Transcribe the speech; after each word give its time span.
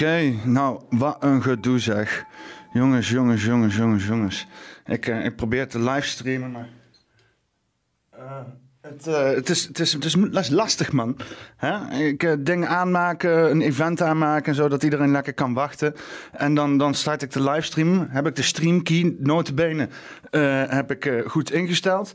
Oké, 0.00 0.34
nou, 0.44 0.80
wat 0.90 1.16
een 1.20 1.42
gedoe 1.42 1.78
zeg. 1.78 2.24
Jongens, 2.72 3.10
jongens, 3.10 3.44
jongens, 3.44 3.76
jongens, 3.76 4.06
jongens. 4.06 4.46
Ik, 4.86 5.06
eh, 5.06 5.24
ik 5.24 5.36
probeer 5.36 5.68
te 5.68 5.78
livestreamen, 5.78 6.50
maar... 6.50 6.68
Eh, 8.10 8.40
het, 8.80 9.06
eh, 9.06 9.30
het, 9.30 9.50
is, 9.50 9.66
het, 9.66 9.78
is, 9.78 9.92
het 9.92 10.04
is 10.04 10.48
lastig, 10.48 10.92
man. 10.92 11.16
Hè? 11.56 11.94
Ik 11.94 12.36
dingen 12.46 12.68
aanmaken, 12.68 13.50
een 13.50 13.60
event 13.60 14.02
aanmaken, 14.02 14.54
zodat 14.54 14.82
iedereen 14.82 15.10
lekker 15.10 15.34
kan 15.34 15.54
wachten. 15.54 15.94
En 16.32 16.54
dan, 16.54 16.78
dan 16.78 16.94
start 16.94 17.22
ik 17.22 17.32
de 17.32 17.42
livestream. 17.42 18.06
Heb 18.10 18.26
ik 18.26 18.36
de 18.36 18.42
streamkey, 18.42 19.16
notabene, 19.18 19.88
heb 20.68 20.90
ik 20.90 21.24
goed 21.26 21.52
ingesteld. 21.52 22.12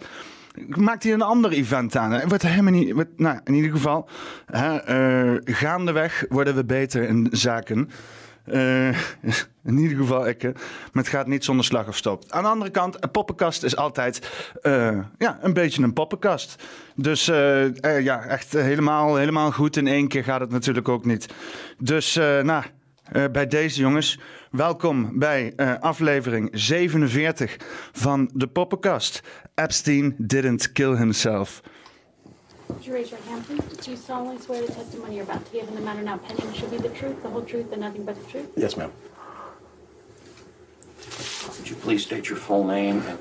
Ik 0.56 0.78
maak 0.78 1.04
hier 1.04 1.14
een 1.14 1.22
ander 1.22 1.52
event 1.52 1.96
aan. 1.96 2.12
Het 2.12 2.30
wordt 2.30 2.44
helemaal 2.44 2.72
niet. 2.72 3.18
nou, 3.18 3.40
in 3.44 3.54
ieder 3.54 3.72
geval, 3.72 4.10
hè, 4.46 4.76
eh, 4.78 5.42
gaandeweg 5.44 6.26
worden 6.30 6.56
we 6.56 6.66
beter 6.66 7.04
in 7.04 7.28
zaken. 7.32 7.90
Eh, 8.46 8.88
in 9.70 9.78
ieder 9.78 9.98
geval, 9.98 10.28
ik, 10.28 10.44
maar 10.44 11.04
het 11.04 11.08
gaat 11.08 11.28
niet 11.28 11.46
zonder 11.46 11.66
slag 11.66 11.88
of 11.88 11.96
stop. 11.96 12.24
Aan 12.30 12.44
de 12.44 12.50
andere 12.50 12.72
kant, 12.72 13.04
een 13.04 13.12
poppenkast 13.12 13.64
is 13.64 13.76
altijd 13.76 14.32
eh, 14.62 15.00
ja, 15.18 15.38
een 15.42 15.54
beetje 15.54 15.84
een 15.84 15.94
poppenkast. 15.94 16.64
Dus 16.96 17.26
ja, 17.82 18.24
echt 18.26 18.54
helemaal, 18.54 19.16
helemaal 19.16 19.52
goed 19.52 19.78
in 19.78 19.88
één 19.88 20.08
keer 20.08 20.24
gaat 20.24 20.40
het 20.40 20.52
natuurlijk 20.52 20.90
ook 20.90 21.06
niet. 21.06 21.34
Dus 21.78 22.16
nou, 22.16 22.64
bij 23.32 23.48
deze 23.48 23.80
jongens, 23.80 24.20
welkom 24.56 25.20
bij 25.20 25.54
eh, 25.56 25.74
aflevering 25.80 26.50
47 26.52 27.58
van 27.92 28.30
de 28.34 28.48
poppenkast. 28.48 29.22
Epstein 29.56 30.16
didn't 30.18 30.72
kill 30.72 30.96
himself. 30.96 31.62
Would 32.66 32.86
you 32.86 32.96
raise 32.96 33.10
your 33.10 33.24
hand, 33.30 33.46
please? 33.46 33.84
Do 33.84 33.92
you 33.92 33.98
solemnly 34.06 34.42
swear 34.42 34.66
the 34.66 34.72
testimony 34.72 35.16
you're 35.16 35.32
about 35.32 35.46
to 35.46 35.52
give 35.52 35.68
in 35.68 35.76
the 35.76 35.82
matter 35.82 36.04
now 36.04 36.20
pending 36.28 36.54
shall 36.54 36.70
be 36.70 36.78
the 36.78 36.90
truth, 36.90 37.22
the 37.22 37.30
whole 37.30 37.46
truth, 37.46 37.72
and 37.72 37.82
nothing 37.82 38.06
but 38.06 38.16
the 38.16 38.32
truth? 38.32 38.48
Yes, 38.56 38.76
ma'am. 38.76 38.92
Would 41.58 41.70
you 41.70 41.76
please 41.76 42.04
state 42.04 42.30
your 42.30 42.38
full 42.38 42.64
name 42.64 43.04
and 43.08 43.18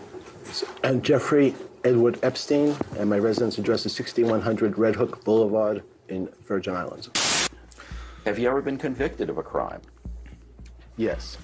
And 0.83 1.05
Jeffrey 1.05 1.55
Edward 1.83 2.19
Epstein, 2.23 2.77
and 2.99 3.11
my 3.11 3.19
residence 3.19 3.59
address 3.59 3.87
is 3.87 3.95
6100 3.95 4.79
Red 4.79 4.97
Hook 4.97 5.25
Boulevard 5.25 5.83
in 6.09 6.29
Virgin 6.47 6.77
Islands. 6.77 7.11
have 8.25 8.39
you 8.39 8.49
ever 8.49 8.63
been 8.63 8.79
convicted 8.79 9.31
of 9.31 9.39
a 9.39 9.43
crime? 9.43 9.81
Yes. 10.97 11.39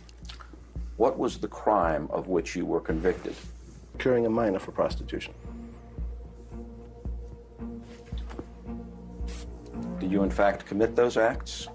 What 0.97 1.19
was 1.19 1.39
the 1.39 1.49
crime 1.49 2.09
of 2.11 2.29
which 2.29 2.55
you 2.55 2.65
were 2.65 2.81
convicted? 2.81 3.35
Curing 3.99 4.27
a 4.27 4.31
minor 4.31 4.59
for 4.59 4.71
prostitution. 4.71 5.35
Did 9.99 10.13
you 10.13 10.23
in 10.23 10.31
fact 10.31 10.67
commit 10.67 10.95
those 10.95 11.17
acts? 11.17 11.69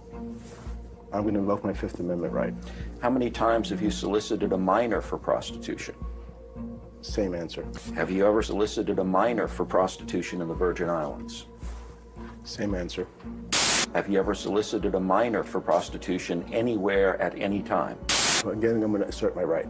I'm 1.12 1.22
going 1.22 1.34
to 1.34 1.40
invoke 1.40 1.64
my 1.64 1.74
Fifth 1.74 2.00
Amendment 2.00 2.34
right. 2.34 2.54
How 3.02 3.10
many 3.10 3.30
times 3.30 3.70
have 3.70 3.82
you 3.82 3.92
solicited 3.92 4.54
a 4.54 4.58
minor 4.58 5.02
for 5.02 5.18
prostitution? 5.18 5.96
Same 7.02 7.36
answer. 7.36 7.66
Have 7.96 8.10
you 8.10 8.26
ever 8.26 8.42
solicited 8.42 9.00
a 9.00 9.04
minor 9.04 9.48
for 9.48 9.64
prostitution 9.64 10.42
in 10.42 10.48
the 10.48 10.54
Virgin 10.54 10.90
Islands? 10.90 11.46
Same 12.44 12.74
answer. 12.74 13.08
Have 13.96 14.10
you 14.10 14.20
ever 14.20 14.34
solicited 14.36 14.94
a 14.94 15.00
minor 15.00 15.42
for 15.42 15.62
prostitution 15.62 16.44
anywhere 16.52 17.16
at 17.22 17.34
any 17.40 17.62
time? 17.62 17.98
Again, 18.46 18.84
I'm 18.84 18.92
going 18.92 19.02
to 19.04 19.08
assert 19.08 19.38
my 19.38 19.44
right. 19.44 19.68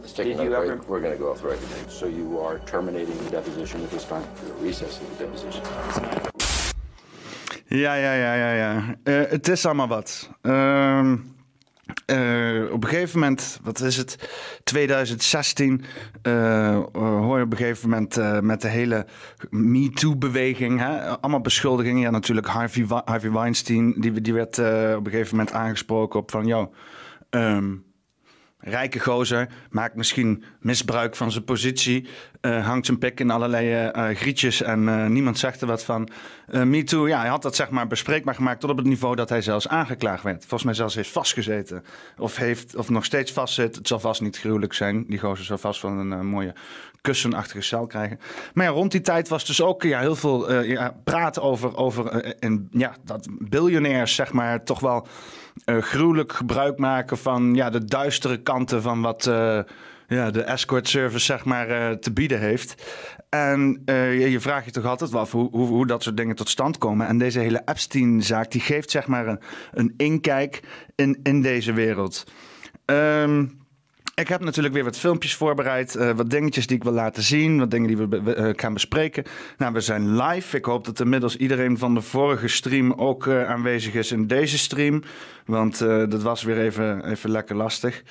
Let's 0.00 0.12
take 0.12 0.26
Did 0.26 0.40
another 0.40 0.50
you 0.50 0.56
break. 0.56 0.70
ever- 0.72 0.84
We're 0.90 1.00
going 1.00 1.12
to 1.12 1.18
go 1.18 1.30
off 1.30 1.40
the 1.40 1.46
record. 1.48 1.68
So 1.88 2.06
you 2.06 2.40
are 2.40 2.58
terminating 2.66 3.16
the 3.24 3.30
deposition 3.30 3.84
at 3.84 3.90
this 3.92 4.04
time? 4.04 4.24
We're 4.58 4.66
recessing 4.66 5.06
the 5.10 5.26
deposition. 5.26 5.62
Ja, 7.70 7.94
ja, 7.94 8.14
ja, 8.14 8.34
ja, 8.34 8.52
ja. 8.52 8.82
Eh, 9.04 9.30
het 9.30 9.48
is 9.48 9.66
allemaal 9.66 9.88
wat. 9.88 10.30
Ehm, 10.42 11.16
eh, 12.06 12.72
op 12.72 12.82
een 12.82 12.88
gegeven 12.88 13.20
moment, 13.20 13.60
wat 13.62 13.80
is 13.80 13.96
het? 13.96 14.28
2016 14.64 15.84
eh, 16.22 16.74
eh, 16.74 16.82
hoor 16.92 17.36
je 17.38 17.44
op 17.44 17.52
een 17.52 17.56
gegeven 17.58 17.88
moment 17.88 18.42
met 18.42 18.60
de 18.60 18.68
hele 18.68 19.06
MeToo-beweging. 19.50 20.82
Allemaal 21.20 21.40
beschuldigingen. 21.40 22.00
Ja, 22.00 22.10
natuurlijk 22.10 22.46
Harvey, 22.46 22.86
Harvey 23.04 23.30
Weinstein, 23.30 24.00
die, 24.00 24.20
die 24.20 24.34
werd 24.34 24.58
op 24.58 25.06
een 25.06 25.10
gegeven 25.10 25.36
moment 25.36 25.54
aangesproken 25.54 26.20
op 26.20 26.30
van... 26.30 26.46
Yo, 26.46 26.72
ehm, 27.30 27.74
rijke 28.64 29.00
gozer, 29.00 29.48
maakt 29.70 29.94
misschien 29.94 30.44
misbruik 30.60 31.16
van 31.16 31.32
zijn 31.32 31.44
positie, 31.44 32.08
eh, 32.40 32.66
hangt 32.66 32.86
zijn 32.86 32.98
pik 32.98 33.20
in 33.20 33.30
allerlei 33.30 33.72
eh, 33.72 34.10
eh, 34.10 34.16
grietjes 34.16 34.62
en 34.62 35.12
niemand 35.12 35.38
zegt 35.38 35.60
er 35.60 35.66
wat 35.66 35.84
van. 35.84 36.08
Eh 36.46 36.62
MeToo, 36.62 37.08
ja, 37.08 37.20
hij 37.20 37.28
had 37.28 37.42
dat 37.42 37.56
zeg 37.56 37.70
maar 37.70 37.86
bespreekbaar 37.86 38.34
gemaakt 38.34 38.60
tot 38.60 38.70
op 38.70 38.76
het 38.76 38.86
niveau 38.86 39.16
dat 39.16 39.28
hij 39.28 39.42
zelfs 39.42 39.68
aangeklaagd 39.68 40.22
werd. 40.22 40.40
Volgens 40.40 40.62
mij 40.62 40.74
zelfs 40.74 40.94
heeft 40.94 41.10
vastgezeten. 41.10 41.84
Of, 42.18 42.36
heeft, 42.36 42.76
of 42.76 42.88
nog 42.88 43.04
steeds 43.04 43.32
vastzit. 43.32 43.76
Het 43.76 43.88
zal 43.88 44.00
vast 44.00 44.20
niet 44.20 44.38
gruwelijk 44.38 44.72
zijn. 44.72 45.04
Die 45.06 45.18
gozer 45.18 45.44
zal 45.44 45.58
vast 45.58 45.80
van 45.80 45.98
een 45.98 46.26
mooie 46.26 46.54
kussenachtige 47.00 47.62
cel 47.62 47.86
krijgen. 47.86 48.18
Maar 48.54 48.64
ja, 48.64 48.70
rond 48.70 48.90
die 48.90 49.00
tijd 49.00 49.28
was 49.28 49.46
dus 49.46 49.62
ook 49.62 49.82
ja, 49.82 50.00
heel 50.00 50.16
veel 50.16 50.62
ja, 50.62 50.96
praat 51.04 51.40
over, 51.40 51.76
over 51.76 52.24
en, 52.38 52.68
ja, 52.70 52.96
dat 53.04 53.28
biljonairs 53.38 54.14
zeg 54.14 54.32
maar 54.32 54.64
toch 54.64 54.80
wel 54.80 55.06
eh, 55.64 55.78
gruwelijk 55.78 56.32
gebruik 56.32 56.78
maken 56.78 57.18
van 57.18 57.54
ja, 57.54 57.70
de 57.70 57.84
duistere 57.84 58.42
kanten 58.42 58.82
van 58.82 59.00
wat 59.00 59.26
eh, 59.26 59.58
ja, 60.08 60.30
de 60.30 60.42
escort 60.42 60.88
service 60.88 61.24
zeg 61.24 61.44
maar 61.44 61.68
eh, 61.68 61.90
te 61.90 62.12
bieden 62.12 62.40
heeft. 62.40 62.92
En 63.28 63.82
je, 63.86 64.30
je 64.30 64.40
vraagt 64.40 64.64
je 64.64 64.70
toch 64.70 64.84
altijd 64.84 65.10
wel 65.10 65.20
af 65.20 65.32
hoe, 65.32 65.50
hoe, 65.50 65.86
dat 65.86 66.02
soort 66.02 66.16
dingen 66.16 66.36
tot 66.36 66.48
stand 66.48 66.78
komen. 66.78 67.06
En 67.06 67.18
deze 67.18 67.38
hele 67.38 67.62
Epstein-zaak 67.64 68.50
die 68.50 68.60
geeft 68.60 68.90
zeg 68.90 69.06
maar 69.06 69.26
een, 69.26 69.40
een 69.72 69.94
inkijk 69.96 70.60
in, 70.94 71.20
in 71.22 71.42
deze 71.42 71.72
wereld. 71.72 72.24
Ehm, 72.84 73.44
ik 74.14 74.28
heb 74.28 74.44
natuurlijk 74.44 74.74
weer 74.74 74.84
wat 74.84 74.98
filmpjes 74.98 75.34
voorbereid. 75.34 75.94
eh, 75.94 76.10
wat 76.10 76.30
dingetjes 76.30 76.66
die 76.66 76.76
ik 76.76 76.82
wil 76.82 76.92
laten 76.92 77.22
zien. 77.22 77.58
Wat 77.58 77.70
dingen 77.70 77.86
die 77.88 77.96
we 77.96 78.34
eh, 78.34 78.50
gaan 78.56 78.72
bespreken. 78.72 79.24
Nou, 79.58 79.72
we 79.72 79.80
zijn 79.80 80.16
live. 80.16 80.56
Ik 80.56 80.64
hoop 80.64 80.84
dat 80.84 81.00
inmiddels 81.00 81.36
iedereen 81.36 81.78
van 81.78 81.94
de 81.94 82.00
vorige 82.00 82.48
stream 82.48 82.92
ook 82.92 83.26
eh, 83.26 83.50
aanwezig 83.50 83.94
is 83.94 84.12
in 84.12 84.26
deze 84.26 84.58
stream. 84.58 85.02
Want 85.44 85.78
dat 85.78 86.22
was 86.22 86.42
weer 86.42 86.58
even, 86.58 87.10
even 87.10 87.30
lekker 87.30 87.56
lastig. 87.56 88.02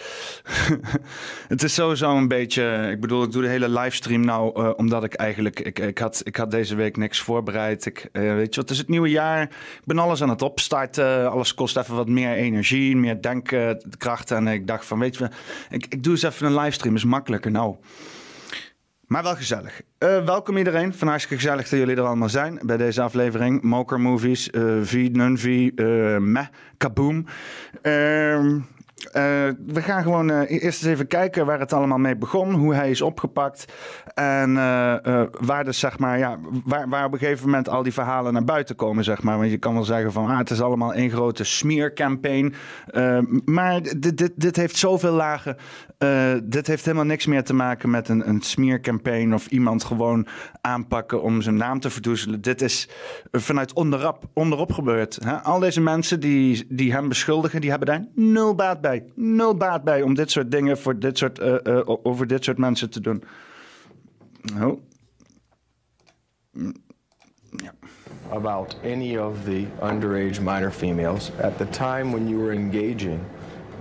het 1.48 1.64
is 1.64 1.74
sowieso 1.74 2.18
een 2.18 2.28
beetje. 2.28 2.90
Ik 2.92 3.02
bedoel, 3.02 3.24
ik 3.24 3.32
doe 3.32 3.42
de 3.42 3.48
hele 3.48 3.70
livestream 3.70 4.26
nou 4.26 4.74
omdat 4.76 5.04
ik 5.04 5.14
eigenlijk. 5.14 5.60
Ik, 5.60 5.80
ik, 5.80 5.98
had, 5.98 6.22
ik 6.24 6.36
had 6.36 6.52
deze 6.52 6.76
week 6.76 6.98
niks 6.98 7.20
voorbereid. 7.20 7.86
Ik, 7.86 8.10
weet 8.12 8.56
je 8.56 8.56
wat, 8.56 8.56
het 8.56 8.70
is 8.70 8.78
het 8.78 8.88
nieuwe 8.88 9.10
jaar. 9.10 9.42
Ik 9.44 9.86
ben 9.86 10.00
alles 10.00 10.22
aan 10.22 10.30
het 10.30 10.42
opstarten. 10.42 11.32
Alles 11.32 11.54
kost 11.54 11.78
even 11.78 11.96
wat 11.96 12.08
meer 12.08 12.34
energie, 12.34 12.96
meer 12.96 13.22
denkkracht. 13.22 14.32
En 14.32 14.48
ik 14.48 14.68
dacht 14.68 14.86
van, 14.86 15.00
weet 15.00 15.16
je, 15.18 15.30
ik, 15.70 15.93
ik 15.94 16.04
doe 16.04 16.14
eens 16.14 16.24
even 16.24 16.46
een 16.46 16.60
livestream. 16.60 16.96
Is 16.96 17.04
makkelijker 17.04 17.52
nou. 17.52 17.76
Maar 19.08 19.24
wel 19.24 19.36
gezellig. 19.36 19.82
Eh, 19.98 20.26
welkom 20.26 20.58
iedereen. 20.58 20.94
Van 20.94 21.08
hartstikke 21.08 21.44
gezellig 21.44 21.70
dat 21.70 21.80
jullie 21.80 21.96
er 21.96 22.04
allemaal 22.04 22.30
zijn 22.30 22.60
bij 22.62 22.78
deze 22.78 23.02
aflevering. 23.02 23.62
Moker 23.62 24.00
Movies, 24.00 24.50
eh 24.50 24.64
V, 24.82 25.10
Nunvi, 25.12 25.72
eh 25.76 26.18
Meh, 26.18 26.48
Kaboom. 26.78 27.26
Ehm, 27.82 27.94
eh, 28.46 28.62
we 29.12 29.82
gaan 29.82 30.04
gewoon 30.04 30.30
eh, 30.30 30.52
eerst 30.64 30.64
eens 30.84 30.92
even 30.94 31.08
kijken 31.08 31.46
waar 31.46 31.60
het 31.60 31.74
allemaal 31.74 31.98
mee 31.98 32.16
begon, 32.16 32.54
hoe 32.54 32.74
hij 32.74 32.90
is 32.90 33.02
opgepakt 33.02 33.66
en 34.14 34.58
eh, 34.58 35.06
eh, 35.06 35.28
waar 35.40 35.64
dus 35.64 35.80
zeg 35.80 36.00
maar 36.00 36.18
ja, 36.18 36.38
waar, 36.66 36.90
waar 36.90 37.06
op 37.06 37.14
een 37.14 37.20
gegeven 37.20 37.46
moment 37.46 37.70
al 37.70 37.84
die 37.84 37.94
verhalen 37.94 38.34
naar 38.34 38.44
buiten 38.44 38.76
komen 38.76 39.04
zeg 39.04 39.24
maar. 39.24 39.38
Want 39.38 39.52
je 39.52 39.58
kan 39.58 39.74
wel 39.74 39.84
zeggen 39.84 40.12
van 40.12 40.28
ah, 40.28 40.38
het 40.38 40.50
is 40.50 40.62
allemaal 40.62 40.94
één 40.94 41.10
grote 41.10 41.44
smeercampaign, 41.44 42.54
Eh, 42.86 43.20
maar 43.46 43.82
dit, 43.82 44.18
dit, 44.18 44.32
dit 44.36 44.56
heeft 44.56 44.78
zoveel 44.78 45.12
lagen. 45.12 45.58
Eh, 46.04 46.34
dit 46.44 46.68
heeft 46.68 46.86
helemaal 46.86 47.06
niks 47.06 47.26
meer 47.26 47.44
te 47.44 47.54
maken 47.54 47.90
met 47.90 48.10
een, 48.10 48.30
een 48.30 48.42
smeercampaign 48.42 49.34
of 49.34 49.48
iemand 49.48 49.84
gewoon 49.84 50.28
aanpakken 50.62 51.22
om 51.22 51.42
zijn 51.42 51.56
naam 51.56 51.80
te 51.80 51.90
verdoezelen. 51.90 52.42
Dit 52.42 52.62
is 52.62 52.90
vanuit 53.32 53.74
onderop, 53.74 54.30
onderop 54.34 54.72
gebeurd. 54.72 55.20
Hè? 55.24 55.42
Al 55.44 55.60
deze 55.60 55.82
mensen 55.82 56.20
die, 56.20 56.66
die 56.70 56.92
hem 56.92 57.08
beschuldigen, 57.08 57.62
die 57.62 57.70
hebben 57.70 57.88
daar 57.88 58.06
nul 58.16 58.56
baat 58.56 58.82
bij. 58.82 59.06
Nul 59.16 59.56
baat 59.56 59.84
bij 59.84 60.02
om 60.02 60.14
dit 60.14 60.32
soort 60.32 60.52
dingen 60.52 60.78
voor 60.78 61.00
dit 61.00 61.18
soort, 61.18 61.40
eh, 61.40 61.66
eh, 61.66 61.82
over 61.86 62.28
dit 62.28 62.44
soort 62.44 62.58
mensen 62.58 62.90
te 62.90 63.02
doen. 63.02 63.24
Oh. 64.62 64.82
about 68.32 68.76
any 68.84 69.16
of 69.16 69.46
the 69.46 69.68
underage 69.84 70.42
minor 70.42 70.72
females 70.72 71.32
at 71.40 71.58
the 71.60 71.66
time 71.66 72.12
when 72.12 72.28
you 72.28 72.40
were 72.40 72.52
engaging 72.52 73.24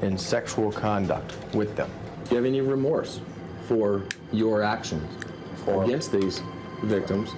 in 0.02 0.18
sexual 0.18 0.70
conduct 0.70 1.32
with 1.54 1.74
them. 1.74 1.88
Do 2.24 2.30
you 2.30 2.36
have 2.36 2.44
any 2.44 2.60
remorse 2.60 3.20
for 3.66 4.02
your 4.32 4.62
actions 4.62 5.24
For- 5.64 5.84
against 5.84 6.12
these 6.12 6.42
victims? 6.82 7.30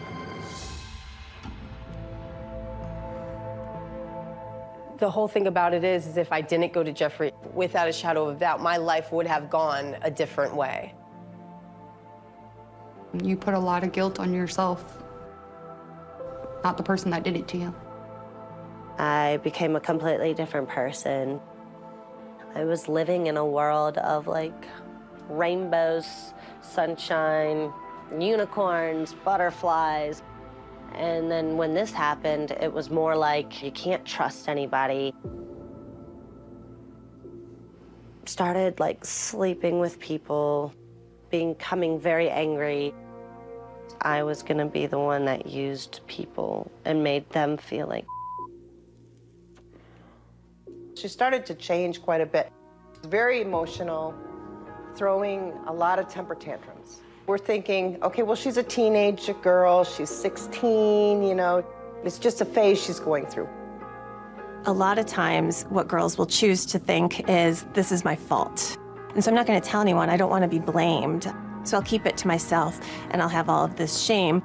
The 4.99 5.11
whole 5.11 5.29
thing 5.29 5.49
about 5.49 5.75
it 5.75 5.85
is, 5.85 6.07
is 6.07 6.17
if 6.17 6.33
I 6.33 6.41
didn't 6.41 6.73
go 6.73 6.83
to 6.83 6.93
Jeffrey, 6.93 7.33
without 7.53 7.89
a 7.89 7.93
shadow 7.93 8.29
of 8.29 8.37
a 8.37 8.39
doubt, 8.39 8.63
my 8.63 8.77
life 8.77 9.13
would 9.13 9.27
have 9.27 9.51
gone 9.51 9.97
a 10.03 10.11
different 10.11 10.55
way. 10.55 10.95
You 13.23 13.37
put 13.37 13.55
a 13.55 13.59
lot 13.59 13.85
of 13.85 13.93
guilt 13.93 14.19
on 14.19 14.33
yourself, 14.33 15.03
not 16.63 16.77
the 16.77 16.83
person 16.83 17.11
that 17.11 17.23
did 17.23 17.37
it 17.37 17.49
to 17.49 17.59
you. 17.59 17.75
I 18.99 19.41
became 19.43 19.77
a 19.77 19.81
completely 19.81 20.33
different 20.33 20.69
person. 20.69 21.41
I 22.55 22.65
was 22.65 22.89
living 22.89 23.27
in 23.27 23.37
a 23.37 23.45
world 23.45 23.99
of 23.99 24.29
like 24.29 24.67
rainbows, 25.29 26.07
sunshine, 26.61 27.73
unicorns, 28.17 29.15
butterflies. 29.25 30.23
And 30.95 31.29
then 31.29 31.57
when 31.57 31.75
this 31.75 31.93
happened, 31.93 32.53
it 32.53 32.73
was 32.73 32.91
more 32.91 33.17
like 33.17 33.63
you 33.63 33.73
can't 33.73 34.05
trust 34.05 34.49
anybody. 34.49 35.13
Started 38.27 38.79
like 38.79 39.05
sleeping 39.05 39.81
with 39.81 39.99
people, 39.99 40.73
becoming 41.31 41.99
very 41.99 42.31
angry. 42.31 42.95
I 44.01 44.23
was 44.23 44.45
gonna 44.45 44.67
be 44.67 44.87
the 44.87 44.99
one 44.99 45.25
that 45.25 45.47
used 45.47 46.01
people 46.07 46.71
and 46.85 47.03
made 47.03 47.29
them 47.31 47.57
feel 47.57 47.89
like. 47.89 48.07
She 50.97 51.09
started 51.09 51.45
to 51.47 51.55
change 51.55 52.01
quite 52.01 52.21
a 52.21 52.27
bit. 52.27 52.53
Very 53.09 53.41
emotional, 53.41 54.15
throwing 54.95 55.53
a 55.67 55.73
lot 55.73 55.99
of 55.99 56.09
temper 56.09 56.37
tantrums. 56.37 57.01
We're 57.27 57.39
thinking, 57.39 57.99
okay, 58.03 58.23
well, 58.23 58.37
she's 58.37 58.59
a 58.59 58.63
teenage 58.63 59.29
girl, 59.43 59.83
she's 59.83 60.11
16, 60.11 61.23
you 61.23 61.35
know, 61.35 61.65
it's 62.05 62.19
just 62.19 62.41
a 62.41 62.45
phase 62.45 62.81
she's 62.81 63.01
going 63.01 63.27
through. 63.27 63.49
A 64.67 64.73
lot 64.73 64.99
of 64.99 65.07
times, 65.07 65.65
what 65.65 65.89
girls 65.89 66.17
will 66.17 66.27
choose 66.27 66.65
to 66.67 66.79
think 66.79 67.29
is, 67.29 67.67
this 67.75 67.91
is 67.91 68.05
my 68.05 68.15
fault. 68.15 68.77
And 69.15 69.25
so 69.25 69.31
I'm 69.31 69.35
not 69.35 69.47
going 69.47 69.61
to 69.61 69.69
tell 69.69 69.81
anyone. 69.81 70.11
I 70.11 70.17
don't 70.17 70.31
want 70.31 70.43
to 70.43 70.49
be 70.49 70.59
blamed. 70.59 71.33
So 71.65 71.77
I'll 71.77 71.83
keep 71.83 72.07
it 72.07 72.17
to 72.19 72.27
myself 72.27 72.79
and 73.11 73.21
I'll 73.23 73.29
have 73.29 73.49
all 73.49 73.65
of 73.65 73.77
this 73.77 74.03
shame. 74.03 74.43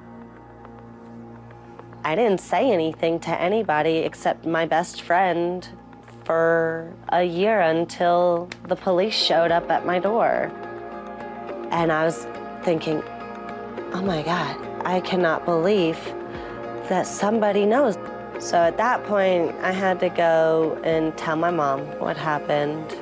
I 2.03 2.15
didn't 2.15 2.39
say 2.39 2.71
anything 2.71 3.19
to 3.21 3.41
anybody 3.41 3.97
except 3.97 4.45
my 4.45 4.65
best 4.65 5.01
friend 5.01 5.67
for 6.29 6.93
a 7.11 7.23
year 7.23 7.59
until 7.59 8.47
the 8.67 8.75
police 8.75 9.15
showed 9.15 9.51
up 9.51 9.67
at 9.71 9.83
my 9.83 9.97
door. 9.97 10.51
And 11.71 11.91
I 11.91 12.05
was 12.05 12.27
thinking, 12.61 13.01
oh 13.93 14.03
my 14.03 14.21
God, 14.21 14.55
I 14.85 14.99
cannot 14.99 15.43
believe 15.43 15.97
that 16.87 17.07
somebody 17.07 17.65
knows. 17.65 17.97
So 18.37 18.57
at 18.57 18.77
that 18.77 19.03
point, 19.05 19.55
I 19.63 19.71
had 19.71 19.99
to 20.01 20.09
go 20.09 20.79
and 20.83 21.17
tell 21.17 21.35
my 21.35 21.49
mom 21.49 21.79
what 21.97 22.15
happened. 22.15 22.95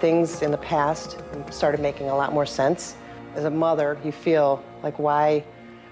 Things 0.00 0.40
in 0.40 0.50
the 0.50 0.56
past 0.56 1.18
started 1.50 1.80
making 1.82 2.08
a 2.08 2.16
lot 2.16 2.32
more 2.32 2.46
sense. 2.46 2.96
As 3.34 3.44
a 3.44 3.50
mother, 3.50 3.98
you 4.02 4.12
feel 4.12 4.64
like, 4.82 4.98
why 4.98 5.44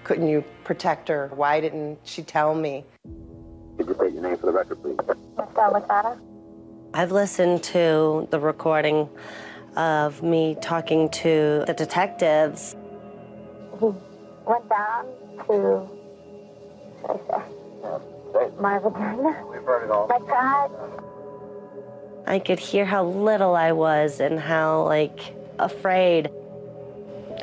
couldn't 0.03 0.27
you 0.27 0.43
protect 0.63 1.09
her? 1.09 1.29
Why 1.35 1.61
didn't 1.61 1.99
she 2.05 2.23
tell 2.23 2.55
me? 2.55 2.83
Could 3.77 3.87
you 3.87 3.93
state 3.93 4.13
your 4.13 4.23
name 4.23 4.37
for 4.37 4.47
the 4.47 4.51
record, 4.51 4.81
please? 4.81 4.97
Estelle 5.37 5.73
Licata. 5.73 6.19
I've 6.97 7.11
listened 7.11 7.61
to 7.63 8.25
the 8.31 8.39
recording 8.39 9.09
of 9.75 10.23
me 10.23 10.55
talking 10.61 11.09
to 11.09 11.65
the 11.67 11.73
detectives. 11.73 12.73
He 13.81 13.91
went 14.45 14.69
down 14.69 15.05
to 15.45 15.89
my 18.61 18.79
vagina. 18.79 19.45
We've 19.51 19.61
heard 19.63 19.83
it 19.83 19.91
all. 19.91 20.07
My 20.07 20.19
God. 20.19 20.71
I 22.27 22.39
could 22.39 22.59
hear 22.59 22.85
how 22.85 23.03
little 23.03 23.57
I 23.57 23.73
was 23.73 24.21
and 24.21 24.39
how, 24.39 24.83
like, 24.83 25.35
afraid. 25.59 26.31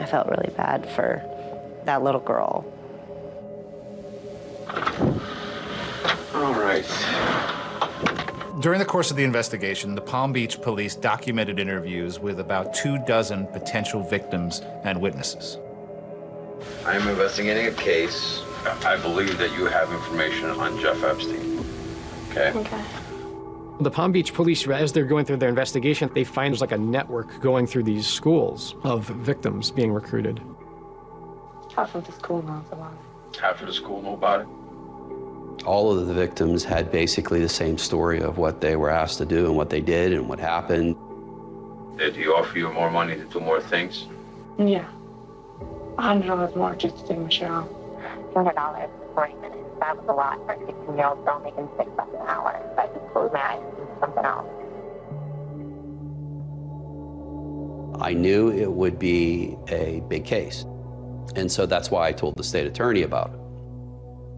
I 0.01 0.07
felt 0.07 0.31
really 0.31 0.51
bad 0.57 0.89
for 0.93 1.23
that 1.85 2.03
little 2.03 2.23
girl. 2.23 2.65
All 6.35 6.55
right. 6.55 6.87
During 8.63 8.79
the 8.79 8.85
course 8.85 9.11
of 9.11 9.17
the 9.17 9.25
investigation, 9.25 9.97
the 9.97 10.01
Palm 10.01 10.33
Beach 10.33 10.63
police 10.63 10.95
documented 10.95 11.59
interviews 11.59 12.21
with 12.21 12.39
about 12.39 12.73
two 12.73 12.97
dozen 12.99 13.49
potential 13.49 14.05
victims 14.05 14.61
and 14.85 15.01
witnesses. 15.01 15.59
I 16.87 16.95
am 16.95 17.09
investigating 17.09 17.67
a 17.67 17.73
case. 17.73 18.41
I 18.85 18.97
believe 18.99 19.37
that 19.39 19.53
you 19.59 19.67
have 19.67 19.91
information 19.93 20.51
on 20.51 20.79
Jeff 20.79 21.03
Epstein. 21.03 21.59
Okay? 22.31 22.53
Okay. 22.55 22.85
The 23.81 23.91
Palm 23.91 24.13
Beach 24.13 24.33
police, 24.33 24.65
as 24.69 24.93
they're 24.93 25.07
going 25.07 25.25
through 25.25 25.39
their 25.39 25.49
investigation, 25.49 26.09
they 26.15 26.23
find 26.23 26.53
there's 26.53 26.61
like 26.61 26.71
a 26.71 26.79
network 26.79 27.41
going 27.41 27.67
through 27.67 27.83
these 27.83 28.07
schools 28.07 28.77
of 28.85 29.07
victims 29.07 29.73
being 29.73 29.91
recruited. 29.91 30.41
Half 31.75 31.97
of 31.97 32.07
the 32.07 32.13
school 32.13 32.43
knows 32.43 32.63
about 32.71 32.93
Half 33.41 33.61
of 33.61 33.67
the 33.67 33.73
school 33.73 34.03
know 34.03 34.15
about 34.15 34.43
it. 34.43 34.47
All 35.65 35.97
of 35.97 36.07
the 36.07 36.15
victims 36.15 36.65
had 36.65 36.91
basically 36.91 37.41
the 37.41 37.49
same 37.49 37.79
story 37.79 38.21
of 38.21 38.37
what 38.37 38.61
they 38.61 38.75
were 38.77 38.91
asked 38.91 39.19
to 39.19 39.25
do 39.25 39.47
and 39.47 39.57
what 39.57 39.71
they 39.71 39.81
did 39.81 40.13
and 40.13 40.29
what 40.29 40.41
happened. 40.41 40.97
Did 41.99 42.17
he 42.17 42.27
offer 42.27 42.59
you 42.59 42.73
more 42.73 42.91
money 42.91 43.15
to 43.15 43.25
do 43.25 43.39
more 43.39 43.61
things? 43.61 44.07
Yeah. 44.59 44.89
A 45.99 46.03
hundred 46.03 46.27
dollars 46.27 46.57
more 46.57 46.75
just 46.75 46.99
to 46.99 47.07
take 47.07 47.19
my 47.19 47.29
shirt 47.29 47.51
off. 47.51 47.69
Two 47.69 48.35
hundred 48.35 48.55
dollars 48.55 48.89
for 48.99 49.15
forty 49.15 49.35
minutes. 49.35 49.59
That 49.79 49.97
was 49.97 50.07
a 50.09 50.13
lot 50.13 50.39
for 50.47 50.53
a 50.53 50.59
sixteen-year-old 50.67 51.25
girl 51.25 51.41
making 51.41 51.69
six 51.77 51.91
bucks 51.97 52.11
an 52.13 52.27
hour. 52.27 52.61
But 52.75 52.83
I 52.83 52.87
just 52.99 53.13
closed 53.13 53.33
my 53.33 53.41
eyes 53.41 53.63
and 53.63 53.77
did 53.77 54.01
something 54.01 54.25
else. 54.25 54.47
I 58.01 58.15
knew 58.15 58.51
it 58.51 58.73
would 58.73 58.99
be 58.99 59.57
a 59.69 60.03
big 60.09 60.25
case. 60.25 60.65
And 61.37 61.53
so 61.53 61.67
that's 61.67 61.91
why 61.91 62.09
I 62.09 62.13
told 62.13 62.37
the 62.37 62.43
state 62.43 62.67
attorney 62.67 63.03
about 63.03 63.33
it. 63.35 63.39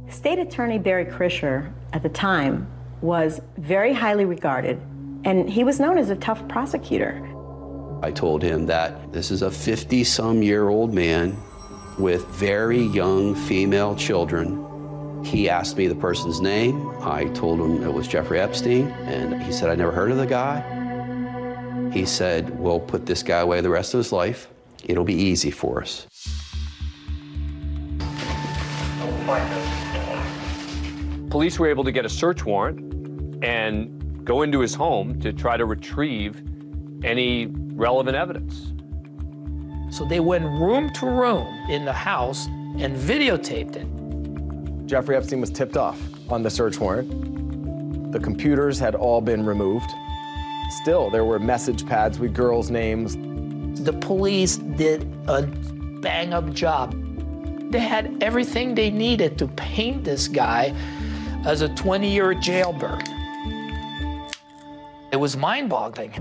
State 0.08 0.38
Attorney 0.38 0.78
Barry 0.78 1.04
Krischer 1.04 1.72
at 1.92 2.02
the 2.02 2.08
time 2.08 2.66
was 3.00 3.40
very 3.56 3.92
highly 3.92 4.24
regarded, 4.24 4.80
and 5.24 5.48
he 5.48 5.64
was 5.64 5.80
known 5.80 5.98
as 5.98 6.10
a 6.10 6.16
tough 6.16 6.46
prosecutor. 6.48 7.22
I 8.02 8.10
told 8.10 8.42
him 8.42 8.66
that 8.66 9.12
this 9.12 9.30
is 9.30 9.42
a 9.42 9.50
50 9.50 10.04
some 10.04 10.42
year 10.42 10.68
old 10.68 10.92
man 10.92 11.36
with 11.98 12.26
very 12.28 12.80
young 12.80 13.34
female 13.34 13.94
children. 13.96 15.22
He 15.24 15.48
asked 15.48 15.78
me 15.78 15.86
the 15.86 15.94
person's 15.94 16.40
name. 16.40 16.90
I 17.00 17.24
told 17.34 17.60
him 17.60 17.82
it 17.82 17.92
was 17.92 18.06
Jeffrey 18.06 18.40
Epstein, 18.40 18.88
and 19.06 19.42
he 19.42 19.52
said, 19.52 19.70
I 19.70 19.74
never 19.74 19.92
heard 19.92 20.10
of 20.10 20.18
the 20.18 20.26
guy. 20.26 20.60
He 21.92 22.04
said, 22.04 22.58
We'll 22.58 22.80
put 22.80 23.06
this 23.06 23.22
guy 23.22 23.38
away 23.38 23.60
the 23.60 23.70
rest 23.70 23.94
of 23.94 23.98
his 23.98 24.12
life. 24.12 24.48
It'll 24.84 25.04
be 25.04 25.14
easy 25.14 25.50
for 25.50 25.80
us. 25.80 26.06
Police 31.34 31.58
were 31.58 31.66
able 31.66 31.82
to 31.82 31.90
get 31.90 32.04
a 32.04 32.08
search 32.08 32.44
warrant 32.44 33.42
and 33.42 34.24
go 34.24 34.42
into 34.42 34.60
his 34.60 34.72
home 34.72 35.18
to 35.18 35.32
try 35.32 35.56
to 35.56 35.64
retrieve 35.64 36.40
any 37.02 37.46
relevant 37.46 38.16
evidence. 38.16 38.72
So 39.90 40.04
they 40.04 40.20
went 40.20 40.44
room 40.44 40.92
to 40.92 41.06
room 41.06 41.48
in 41.68 41.84
the 41.84 41.92
house 41.92 42.46
and 42.78 42.94
videotaped 42.96 43.74
it. 43.74 44.86
Jeffrey 44.86 45.16
Epstein 45.16 45.40
was 45.40 45.50
tipped 45.50 45.76
off 45.76 46.00
on 46.30 46.44
the 46.44 46.50
search 46.50 46.78
warrant. 46.78 48.12
The 48.12 48.20
computers 48.20 48.78
had 48.78 48.94
all 48.94 49.20
been 49.20 49.44
removed. 49.44 49.90
Still, 50.82 51.10
there 51.10 51.24
were 51.24 51.40
message 51.40 51.84
pads 51.84 52.20
with 52.20 52.32
girls' 52.32 52.70
names. 52.70 53.16
The 53.80 53.92
police 53.92 54.58
did 54.58 55.12
a 55.26 55.42
bang 56.00 56.32
up 56.32 56.52
job. 56.52 56.94
They 57.72 57.80
had 57.80 58.22
everything 58.22 58.76
they 58.76 58.92
needed 58.92 59.36
to 59.38 59.48
paint 59.48 60.04
this 60.04 60.28
guy 60.28 60.72
as 61.44 61.60
a 61.60 61.68
20 61.70 62.08
year 62.08 62.34
jailbird. 62.34 63.08
It 65.12 65.16
was 65.16 65.36
mind 65.36 65.68
boggling. 65.68 66.12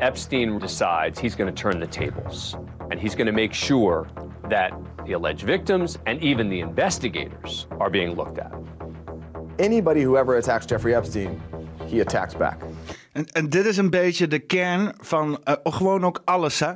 Epstein 0.00 0.58
decides 0.58 1.18
he's 1.18 1.34
going 1.34 1.52
to 1.52 1.62
turn 1.62 1.80
the 1.80 1.86
tables 1.86 2.56
and 2.90 3.00
he's 3.00 3.14
going 3.14 3.26
to 3.26 3.32
make 3.32 3.54
sure 3.54 4.08
that 4.48 4.72
the 5.06 5.12
alleged 5.12 5.42
victims 5.42 5.98
and 6.06 6.22
even 6.22 6.48
the 6.48 6.60
investigators 6.60 7.66
are 7.80 7.90
being 7.90 8.14
looked 8.14 8.38
at. 8.38 8.52
Anybody 9.58 10.02
who 10.02 10.16
ever 10.16 10.36
attacks 10.36 10.66
Jeffrey 10.66 10.94
Epstein, 10.94 11.40
he 11.86 12.00
attacks 12.00 12.34
back. 12.34 12.60
En, 13.12 13.26
en 13.32 13.48
dit 13.48 13.66
is 13.66 13.76
een 13.76 13.90
beetje 13.90 14.28
de 14.28 14.38
kern 14.38 14.92
van 15.00 15.38
eh, 15.44 15.54
gewoon 15.62 16.04
ook 16.04 16.22
alles, 16.24 16.60
hè. 16.60 16.72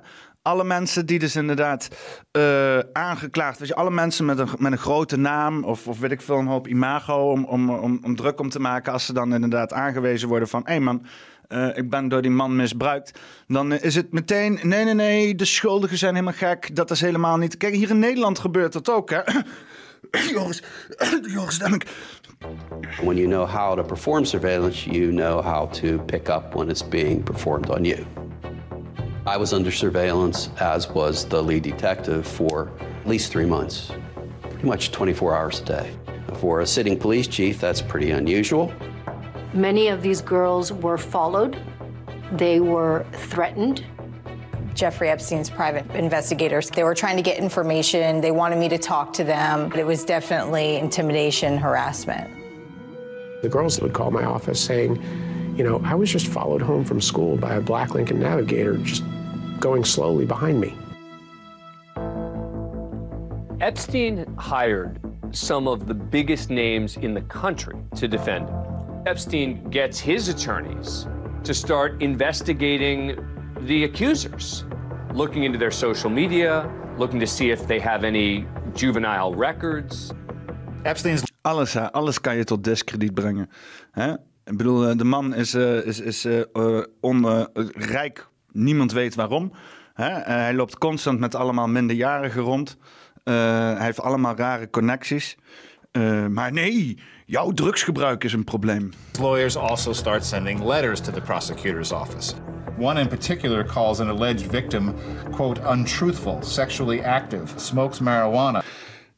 Alle 0.46 0.64
mensen 0.64 1.06
die 1.06 1.18
dus 1.18 1.36
inderdaad 1.36 1.88
eh, 2.30 2.78
aangeklaagd... 2.92 3.58
Weet 3.58 3.68
je, 3.68 3.74
alle 3.74 3.90
mensen 3.90 4.24
met 4.24 4.38
een, 4.38 4.48
met 4.58 4.72
een 4.72 4.78
grote 4.78 5.16
naam 5.16 5.64
of, 5.64 5.88
of 5.88 5.98
weet 5.98 6.10
ik 6.10 6.20
veel, 6.20 6.38
een 6.38 6.46
hoop 6.46 6.68
imago... 6.68 7.30
Om, 7.30 7.44
om, 7.44 7.70
om, 7.70 8.00
om 8.02 8.16
druk 8.16 8.40
om 8.40 8.48
te 8.48 8.60
maken 8.60 8.92
als 8.92 9.06
ze 9.06 9.12
dan 9.12 9.34
inderdaad 9.34 9.72
aangewezen 9.72 10.28
worden 10.28 10.48
van... 10.48 10.60
hé 10.64 10.72
hey 10.72 10.80
man, 10.80 11.06
eh, 11.48 11.76
ik 11.76 11.90
ben 11.90 12.08
door 12.08 12.22
die 12.22 12.30
man 12.30 12.56
misbruikt. 12.56 13.18
Dan 13.46 13.72
is 13.72 13.94
het 13.94 14.12
meteen, 14.12 14.58
nee, 14.62 14.84
nee, 14.84 14.94
nee, 14.94 15.34
de 15.34 15.44
schuldigen 15.44 15.98
zijn 15.98 16.14
helemaal 16.14 16.38
gek. 16.38 16.76
Dat 16.76 16.90
is 16.90 17.00
helemaal 17.00 17.36
niet... 17.36 17.56
Kijk, 17.56 17.74
hier 17.74 17.90
in 17.90 17.98
Nederland 17.98 18.38
gebeurt 18.38 18.72
dat 18.72 18.90
ook, 18.90 19.10
hè. 19.10 19.20
Joris, 20.34 20.62
Joris 21.34 21.58
Demmink. 21.58 21.84
When 23.02 23.16
you 23.16 23.28
know 23.28 23.48
how 23.48 23.76
to 23.76 23.82
perform 23.82 24.24
surveillance, 24.24 24.90
you 24.90 25.12
know 25.12 25.44
how 25.44 25.70
to 25.72 25.98
pick 26.04 26.28
up 26.28 26.54
when 26.54 26.68
it's 26.68 26.88
being 26.88 27.22
performed 27.22 27.70
on 27.70 27.84
you. 27.84 28.04
I 29.26 29.37
was 29.37 29.52
under 29.52 29.73
surveillance, 29.73 30.50
as 30.61 30.88
was 30.88 31.25
the 31.25 31.42
lead 31.42 31.64
detective, 31.64 32.25
for 32.25 32.71
at 32.78 33.09
least 33.09 33.33
three 33.33 33.45
months, 33.45 33.90
pretty 34.40 34.68
much 34.68 34.92
24 34.92 35.35
hours 35.35 35.59
a 35.59 35.64
day, 35.64 35.97
For 36.35 36.61
a 36.61 36.66
sitting 36.66 36.97
police 36.97 37.26
chief, 37.26 37.61
that's 37.61 37.83
pretty 37.83 38.12
unusual. 38.12 38.73
Many 39.52 39.88
of 39.88 40.00
these 40.00 40.21
girls 40.21 40.73
were 40.73 40.97
followed, 40.97 41.61
they 42.30 42.61
were 42.61 43.04
threatened. 43.14 43.85
Jeffrey 44.75 45.09
Epstein's 45.09 45.50
private 45.50 45.90
investigators. 45.90 46.71
They 46.71 46.85
were 46.85 46.95
trying 46.95 47.16
to 47.16 47.23
get 47.23 47.38
information. 47.38 48.21
They 48.21 48.30
wanted 48.30 48.61
me 48.61 48.68
to 48.68 48.78
talk 48.78 49.12
to 49.14 49.25
them. 49.25 49.73
It 49.73 49.87
was 49.87 50.04
definitely 50.04 50.76
intimidation, 50.76 51.59
harassment. 51.59 52.30
The 53.42 53.49
girls 53.49 53.80
would 53.80 53.92
call 53.92 54.12
my 54.12 54.25
office 54.25 54.61
saying, 54.61 55.02
you 55.56 55.64
know, 55.64 55.80
I 55.83 55.95
was 55.95 56.12
just 56.12 56.26
followed 56.26 56.61
home 56.61 56.85
from 56.85 57.00
school 57.00 57.37
by 57.38 57.54
a 57.54 57.61
black 57.61 57.95
Lincoln 57.95 58.21
Navigator 58.21 58.76
just 58.76 59.02
going 59.60 59.84
slowly 59.84 60.26
behind 60.26 60.60
me. 60.60 60.75
Epstein 63.60 64.26
hired 64.36 65.00
some 65.30 65.66
of 65.66 65.86
the 65.86 65.94
biggest 65.94 66.50
names 66.50 66.96
in 66.96 67.14
the 67.14 67.22
country 67.22 67.76
to 67.96 68.06
defend 68.06 68.48
him. 68.48 68.56
Epstein 69.06 69.68
gets 69.70 69.98
his 69.98 70.28
attorneys 70.28 71.06
to 71.44 71.54
start 71.54 72.02
investigating 72.02 73.16
the 73.60 73.84
accusers, 73.84 74.64
looking 75.14 75.44
into 75.44 75.58
their 75.58 75.70
social 75.70 76.10
media, 76.10 76.70
looking 76.98 77.20
to 77.20 77.26
see 77.26 77.50
if 77.50 77.66
they 77.66 77.78
have 77.78 78.04
any 78.04 78.46
juvenile 78.75 79.34
records. 79.34 80.12
Epstein's... 80.84 81.25
Alles, 81.42 81.75
hè? 81.75 81.92
alles 81.92 82.20
kan 82.20 82.36
je 82.36 82.44
tot 82.44 82.64
discrediet 82.64 83.14
brengen. 83.14 83.50
Hè? 83.90 84.12
Ik 84.44 84.56
bedoel, 84.56 84.88
eh, 84.88 84.96
de 84.96 85.04
man 85.04 85.34
is, 85.34 85.54
uh, 85.54 85.86
is, 85.86 86.00
is 86.00 86.25
uh, 86.25 86.82
onrijk. 87.00 88.26
Niemand 88.56 88.92
weet 88.92 89.14
waarom. 89.14 89.52
Hè? 89.94 90.10
hij 90.10 90.54
loopt 90.54 90.78
constant 90.78 91.18
met 91.20 91.34
allemaal 91.34 91.68
minderjarigen 91.68 92.42
rond. 92.42 92.76
hij 93.25 93.84
heeft 93.84 94.00
allemaal 94.00 94.36
rare 94.36 94.70
connecties. 94.70 95.36
maar 96.30 96.52
nee, 96.52 96.98
jouw 97.26 97.50
drugsgebruik 97.50 98.25
is 98.25 98.32
een 98.32 98.44
probleem. 98.44 98.90
Lawyers 99.20 99.56
also 99.56 99.92
start 99.92 100.25
sending 100.25 100.64
letters 100.64 101.00
to 101.00 101.12
the 101.12 101.20
prosecutor's 101.20 101.92
office. 101.92 102.34
One 102.78 103.00
in 103.00 103.08
particular 103.08 103.64
calls 103.64 104.00
an 104.00 104.08
alleged 104.08 104.50
victim, 104.50 104.94
quote, 105.30 105.60
untruthful, 105.72 106.38
sexually 106.42 107.00
active, 107.00 107.58
smokes 107.58 108.00
marijuana. 108.00 108.62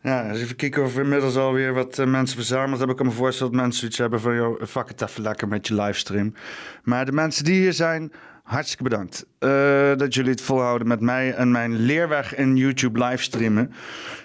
Ja, 0.02 0.28
eens 0.28 0.40
even 0.40 0.56
kijken 0.56 0.84
of 0.84 0.94
we 0.94 1.00
inmiddels 1.00 1.36
alweer 1.36 1.74
wat 1.74 1.98
uh, 1.98 2.06
mensen 2.06 2.36
verzameld 2.36 2.78
hebben. 2.78 2.90
Ik 2.90 2.96
kan 2.96 3.06
me 3.06 3.12
voorstellen 3.12 3.52
dat 3.52 3.62
mensen 3.62 3.86
iets 3.86 3.98
hebben 3.98 4.20
van... 4.20 4.34
joh, 4.34 4.62
fuck 4.62 4.88
het 4.88 5.02
even 5.02 5.22
lekker 5.22 5.48
met 5.48 5.66
je 5.66 5.74
livestream. 5.74 6.34
Maar 6.82 7.04
de 7.06 7.12
mensen 7.12 7.44
die 7.44 7.60
hier 7.60 7.72
zijn, 7.72 8.12
hartstikke 8.48 8.82
bedankt. 8.82 9.26
Uh, 9.40 9.50
dat 9.96 10.14
jullie 10.14 10.30
het 10.30 10.40
volhouden 10.40 10.88
met 10.88 11.00
mij 11.00 11.34
en 11.34 11.50
mijn 11.50 11.76
leerweg 11.76 12.34
in 12.34 12.56
YouTube 12.56 13.04
livestreamen. 13.04 13.72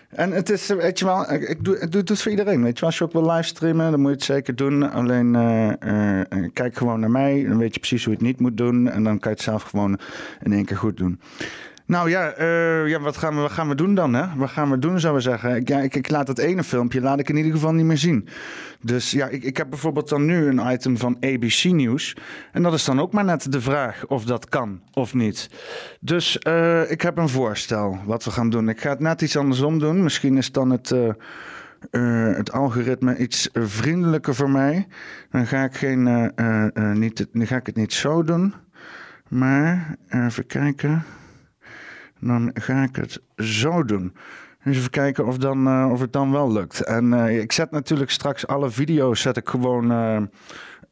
En 0.10 0.32
het 0.32 0.50
is, 0.50 0.68
weet 0.68 1.00
je 1.00 1.06
wel, 1.06 1.32
ik 1.32 1.63
doe, 1.63 1.80
ik 1.80 1.92
doe 1.92 2.01
het 2.06 2.22
voor 2.22 2.32
iedereen. 2.32 2.63
Weet 2.63 2.74
je 2.74 2.80
wel, 2.80 2.89
als 2.89 2.98
je 2.98 3.03
ook 3.03 3.12
wil 3.12 3.32
livestreamen, 3.32 3.92
dan 3.92 4.00
moet 4.00 4.10
je 4.10 4.15
het 4.15 4.25
zeker 4.25 4.56
doen. 4.56 4.92
Alleen 4.92 5.34
uh, 5.34 6.44
kijk 6.53 6.77
gewoon 6.77 7.00
naar 7.00 7.12
mij, 7.12 7.46
dan 7.48 7.58
weet 7.58 7.74
je 7.74 7.80
precies 7.80 8.03
hoe 8.03 8.13
je 8.13 8.20
het 8.20 8.27
niet 8.27 8.39
moet 8.39 8.58
doen. 8.58 8.89
En 8.89 9.03
dan 9.03 9.20
kan 9.20 9.32
je 9.32 9.38
het 9.38 9.46
zelf 9.46 9.63
gewoon 9.63 10.00
in 10.42 10.53
één 10.53 10.65
keer 10.65 10.77
goed 10.77 10.98
doen. 10.98 11.20
Nou 11.86 12.10
ja, 12.10 12.40
uh, 12.40 12.88
ja 12.88 13.00
wat, 13.00 13.18
gaan 13.18 13.42
we, 13.42 13.50
gaan 13.50 13.70
we 13.70 13.75
doen 13.75 13.96
dan? 13.96 14.13
Hè? 14.13 14.25
Wat 14.36 14.50
gaan 14.50 14.70
we 14.70 14.80
doen, 14.80 15.00
zou 15.00 15.16
we 15.16 15.20
zeggen? 15.20 15.56
Ik, 15.56 15.70
ik, 15.70 15.96
ik, 15.96 16.10
laat 16.10 16.28
dat 16.28 16.38
ene 16.38 16.63
filmpje 16.63 17.02
laat 17.02 17.20
ik 17.20 17.30
in 17.30 17.36
ieder 17.36 17.52
geval 17.52 17.74
niet 17.74 17.86
meer 17.86 17.98
zien. 17.98 18.28
Dus 18.82 19.12
ja, 19.12 19.28
ik, 19.28 19.44
ik 19.44 19.58
heb 19.58 19.70
bijvoorbeeld 19.70 20.10
dan 20.10 20.25
nu 20.25 20.48
een 20.48 20.72
item 20.72 20.98
van 20.98 21.18
ABC 21.20 21.63
Nieuws. 21.63 22.16
En 22.52 22.63
dat 22.63 22.74
is 22.74 22.86
dan 22.86 23.00
ook 23.00 23.13
maar 23.13 23.24
net 23.24 23.52
de 23.52 23.62
vraag 23.62 24.06
of 24.08 24.25
dat 24.25 24.50
kan 24.50 24.82
of 24.94 25.13
niet. 25.13 25.50
Dus 26.00 26.40
uh, 26.48 26.92
ik 26.92 27.02
heb 27.02 27.18
een 27.18 27.30
voorstel 27.30 27.98
wat 28.06 28.24
we 28.24 28.32
gaan 28.32 28.50
doen. 28.50 28.70
Ik 28.70 28.82
ga 28.82 28.90
het 28.90 29.00
net 29.00 29.22
iets 29.22 29.38
andersom 29.38 29.80
doen. 29.80 30.04
Misschien 30.04 30.38
is 30.38 30.52
dan 30.52 30.70
het... 30.70 30.92
Uh, 30.92 31.10
het 32.36 32.52
algoritme 32.52 33.18
iets 33.18 33.50
vriendelijker 33.54 34.36
voor 34.36 34.50
mij. 34.50 34.88
Dan 35.32 35.48
ga 35.48 35.63
ik, 35.63 35.75
geen, 35.75 36.32
niet, 36.94 37.28
dan 37.34 37.48
ga 37.48 37.56
ik 37.56 37.66
het 37.66 37.75
niet 37.75 37.94
zo 37.94 38.24
doen. 38.24 38.54
Maar 39.30 39.96
even 40.10 40.46
kijken 40.46 41.04
dan 42.27 42.51
ga 42.53 42.84
ik 42.84 42.96
het 42.96 43.22
zo 43.38 43.84
doen. 43.84 44.13
Dus 44.63 44.77
even 44.77 44.89
kijken 44.89 45.25
of, 45.25 45.38
dan, 45.38 45.68
uh, 45.68 45.89
of 45.92 46.00
het 46.00 46.13
dan 46.13 46.32
wel 46.32 46.51
lukt. 46.51 46.84
En 46.84 47.12
uh, 47.12 47.39
ik 47.39 47.51
zet 47.51 47.72
natuurlijk 47.72 48.12
straks 48.12 48.48
alle 48.48 48.70
video's 48.70 49.22
zet 49.22 49.38
ik 49.38 49.50
gewoon 49.50 49.92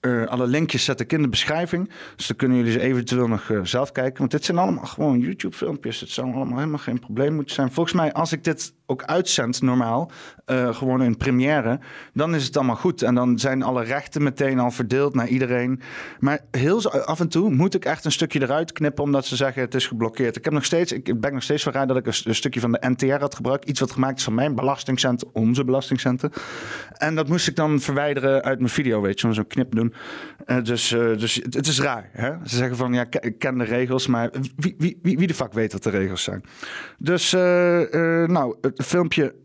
uh, 0.01 0.25
alle 0.25 0.48
linkjes 0.48 0.86
zet 0.86 1.00
ik 1.00 1.13
in 1.13 1.22
de 1.22 1.27
beschrijving. 1.27 1.89
Dus 2.15 2.27
dan 2.27 2.38
kunnen 2.38 2.58
jullie 2.58 2.72
ze 2.72 2.79
eventueel 2.79 3.27
nog 3.27 3.50
uh, 3.50 3.60
zelf 3.63 3.91
kijken. 3.91 4.17
Want 4.17 4.31
dit 4.31 4.46
zijn 4.46 4.58
allemaal 4.58 4.86
gewoon 4.86 5.20
YouTube-filmpjes. 5.20 6.00
Het 6.00 6.10
zou 6.10 6.34
allemaal 6.34 6.58
helemaal 6.58 6.79
geen 6.79 7.00
probleem 7.00 7.34
moeten 7.34 7.55
zijn. 7.55 7.72
Volgens 7.72 7.96
mij, 7.96 8.13
als 8.13 8.31
ik 8.31 8.43
dit 8.43 8.74
ook 8.86 9.03
uitzend 9.03 9.62
normaal, 9.62 10.12
uh, 10.48 10.75
gewoon 10.75 11.03
in 11.03 11.17
première, 11.17 11.79
dan 12.13 12.36
is 12.36 12.46
het 12.46 12.58
allemaal 12.58 12.75
goed. 12.75 13.01
En 13.01 13.15
dan 13.15 13.39
zijn 13.39 13.63
alle 13.63 13.84
rechten 13.84 14.24
meteen 14.24 14.60
al 14.60 14.72
verdeeld 14.72 15.15
naar 15.15 15.27
iedereen. 15.27 15.81
Maar 16.20 16.39
heel 16.51 16.91
af 16.91 17.20
en 17.20 17.27
toe 17.27 17.50
moet 17.50 17.74
ik 17.74 17.86
echt 17.86 18.05
een 18.05 18.12
stukje 18.12 18.41
eruit 18.41 18.72
knippen, 18.72 19.03
omdat 19.03 19.25
ze 19.25 19.36
zeggen 19.36 19.62
het 19.62 19.75
is 19.75 19.88
geblokkeerd. 19.88 20.36
Ik 20.36 20.43
heb 20.43 20.53
nog 20.53 20.65
steeds, 20.65 20.91
ik 20.91 21.20
ben 21.20 21.34
nog 21.34 21.43
steeds 21.43 21.63
verraad 21.63 21.88
dat 21.88 21.98
ik 21.98 22.05
een, 22.05 22.13
een, 22.24 22.36
stukje 22.36 22.60
van 22.60 22.72
de 22.72 22.89
NTR 22.89 23.20
had 23.20 23.36
gebruikt. 23.36 23.70
Iets 23.70 23.79
wat 23.79 23.91
gemaakt 23.91 24.17
is 24.17 24.24
van 24.24 24.34
mijn 24.34 24.55
belastingcenten, 24.55 25.27
onze 25.34 25.63
belastingcenten. 25.63 26.31
En 26.98 27.15
dat 27.15 27.27
moest 27.27 27.48
ik 27.48 27.55
dan 27.55 27.79
verwijderen 27.79 28.43
uit 28.43 28.60
mijn 28.60 28.72
video, 28.72 29.01
weet 29.01 29.22
je, 29.22 29.34
zo'n 29.34 29.48
knip 29.48 29.75
doen. 29.75 29.91
Uh, 30.48 30.64
dus, 30.64 30.92
uh, 30.92 31.18
dus 31.18 31.36
het, 31.36 31.54
het, 31.54 31.68
is 31.68 31.82
raar. 31.82 32.10
Hè? 32.12 32.32
Ze 32.44 32.56
zeggen 32.56 32.78
van 32.78 32.94
ja, 32.94 33.06
ik 33.10 33.40
ken 33.40 33.58
de 33.58 33.64
regels, 33.64 34.08
maar 34.08 34.30
wie, 34.56 34.76
wie, 34.78 35.00
wie, 35.02 35.18
wie 35.18 35.28
de 35.28 35.34
fuck 35.34 35.54
weet 35.54 35.74
wat 35.74 35.84
de 35.84 35.90
regels 35.90 36.24
zijn? 36.24 36.44
Dus, 36.98 37.34
uh, 37.34 37.42
nou, 38.26 38.56
het 38.62 38.84
filmpje 38.84 39.36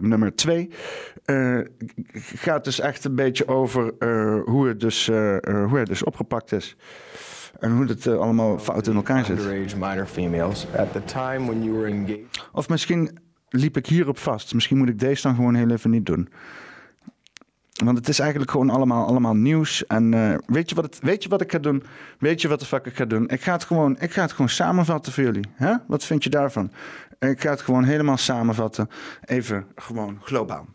nummer 0.00 0.34
twee 0.34 0.70
gaat 2.34 2.64
dus 2.64 2.80
echt 2.80 3.04
een 3.04 3.14
beetje 3.14 3.48
over 3.48 3.92
hoe, 4.44 4.68
het 4.68 4.80
dus, 4.80 5.06
hoe 5.06 5.78
het 5.78 5.86
dus 5.86 6.04
opgepakt 6.04 6.52
is. 6.52 6.76
En 7.58 7.76
hoe 7.76 7.86
het 7.86 8.06
allemaal 8.06 8.58
fout 8.58 8.86
in 8.86 8.94
elkaar 8.94 9.24
zit. 9.24 9.38
Of 12.52 12.68
misschien 12.68 13.18
liep 13.48 13.76
ik 13.76 13.86
hierop 13.86 14.18
vast. 14.18 14.54
Misschien 14.54 14.76
moet 14.76 14.88
ik 14.88 14.98
deze 14.98 15.22
dan 15.22 15.34
gewoon 15.34 15.54
heel 15.54 15.70
even 15.70 15.90
niet 15.90 16.06
doen. 16.06 16.28
Want 17.82 17.98
het 17.98 18.08
is 18.08 18.18
eigenlijk 18.18 18.50
gewoon 18.50 18.70
allemaal, 18.70 19.06
allemaal 19.06 19.34
nieuws. 19.34 19.86
En 19.86 20.12
uh, 20.12 20.34
weet, 20.46 20.68
je 20.68 20.74
wat 20.74 20.84
het, 20.84 20.98
weet 21.00 21.22
je 21.22 21.28
wat 21.28 21.40
ik 21.40 21.52
ga 21.52 21.58
doen? 21.58 21.82
Weet 22.18 22.40
je 22.40 22.48
wat 22.48 22.60
de 22.60 22.66
fuck 22.66 22.86
ik 22.86 22.96
ga 22.96 23.04
doen? 23.04 23.28
Ik 23.28 23.42
ga 23.42 23.52
het 23.52 23.64
gewoon, 23.64 23.96
ik 24.00 24.12
ga 24.12 24.22
het 24.22 24.32
gewoon 24.32 24.48
samenvatten 24.48 25.12
voor 25.12 25.22
jullie. 25.22 25.46
Hè? 25.54 25.74
Wat 25.86 26.04
vind 26.04 26.24
je 26.24 26.30
daarvan? 26.30 26.70
Ik 27.18 27.40
ga 27.40 27.50
het 27.50 27.60
gewoon 27.60 27.84
helemaal 27.84 28.16
samenvatten. 28.16 28.90
Even 29.24 29.66
gewoon 29.74 30.18
globaal. 30.22 30.66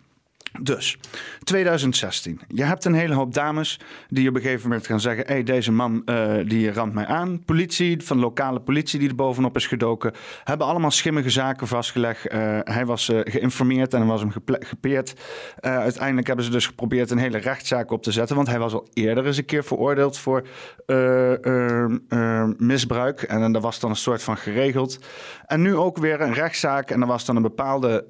Dus, 0.62 0.98
2016. 1.44 2.40
Je 2.48 2.64
hebt 2.64 2.86
een 2.86 2.94
hele 2.94 3.14
hoop 3.14 3.34
dames 3.34 3.80
die 4.08 4.30
op 4.30 4.36
een 4.36 4.42
gegeven 4.42 4.70
moment 4.70 4.88
gaan 4.88 5.00
zeggen... 5.00 5.26
hé, 5.28 5.34
hey, 5.34 5.44
deze 5.44 5.72
man 5.72 6.02
uh, 6.06 6.34
die 6.46 6.72
ramt 6.72 6.94
mij 6.94 7.06
aan. 7.06 7.44
Politie, 7.46 8.04
van 8.04 8.20
lokale 8.20 8.60
politie 8.60 9.00
die 9.00 9.10
er 9.10 9.16
bovenop 9.16 9.56
is 9.56 9.68
gedoken... 9.68 10.14
hebben 10.44 10.68
allemaal 10.68 10.92
schimmige 10.92 11.30
zaken 11.30 11.68
vastgelegd. 11.68 12.34
Uh, 12.34 12.60
hij 12.64 12.86
was 12.86 13.10
uh, 13.10 13.20
geïnformeerd 13.24 13.94
en 13.94 14.08
was 14.08 14.22
hem 14.22 14.32
gepeerd. 14.60 15.14
uiteindelijk 15.60 16.28
hebben 16.28 16.46
ze 16.46 16.52
dus 16.52 16.68
geprobeerd 16.68 17.12
een 17.12 17.18
hele 17.18 17.38
rechtszaak 17.38 17.92
op 17.92 18.04
te 18.04 18.12
zetten... 18.12 18.36
want 18.36 18.48
hij 18.48 18.60
was 18.60 18.74
al 18.74 18.88
eerder 18.94 19.26
eens 19.26 19.38
een 19.38 19.46
keer 19.46 19.64
veroordeeld 19.64 20.18
voor 20.18 20.48
misbruik. 22.58 23.22
En 23.22 23.52
dat 23.52 23.62
was 23.62 23.80
dan 23.80 23.90
een 23.90 23.96
soort 23.96 24.24
van 24.24 24.38
geregeld. 24.38 25.00
En 25.46 25.62
nu 25.62 25.76
ook 25.76 25.98
weer 25.98 26.22
een 26.22 26.34
rechtszaak. 26.34 26.92
En 26.92 27.02
er 27.02 27.08
was 27.08 27.26
dan 27.26 27.36
een 27.36 27.42
bepaalde 27.42 28.04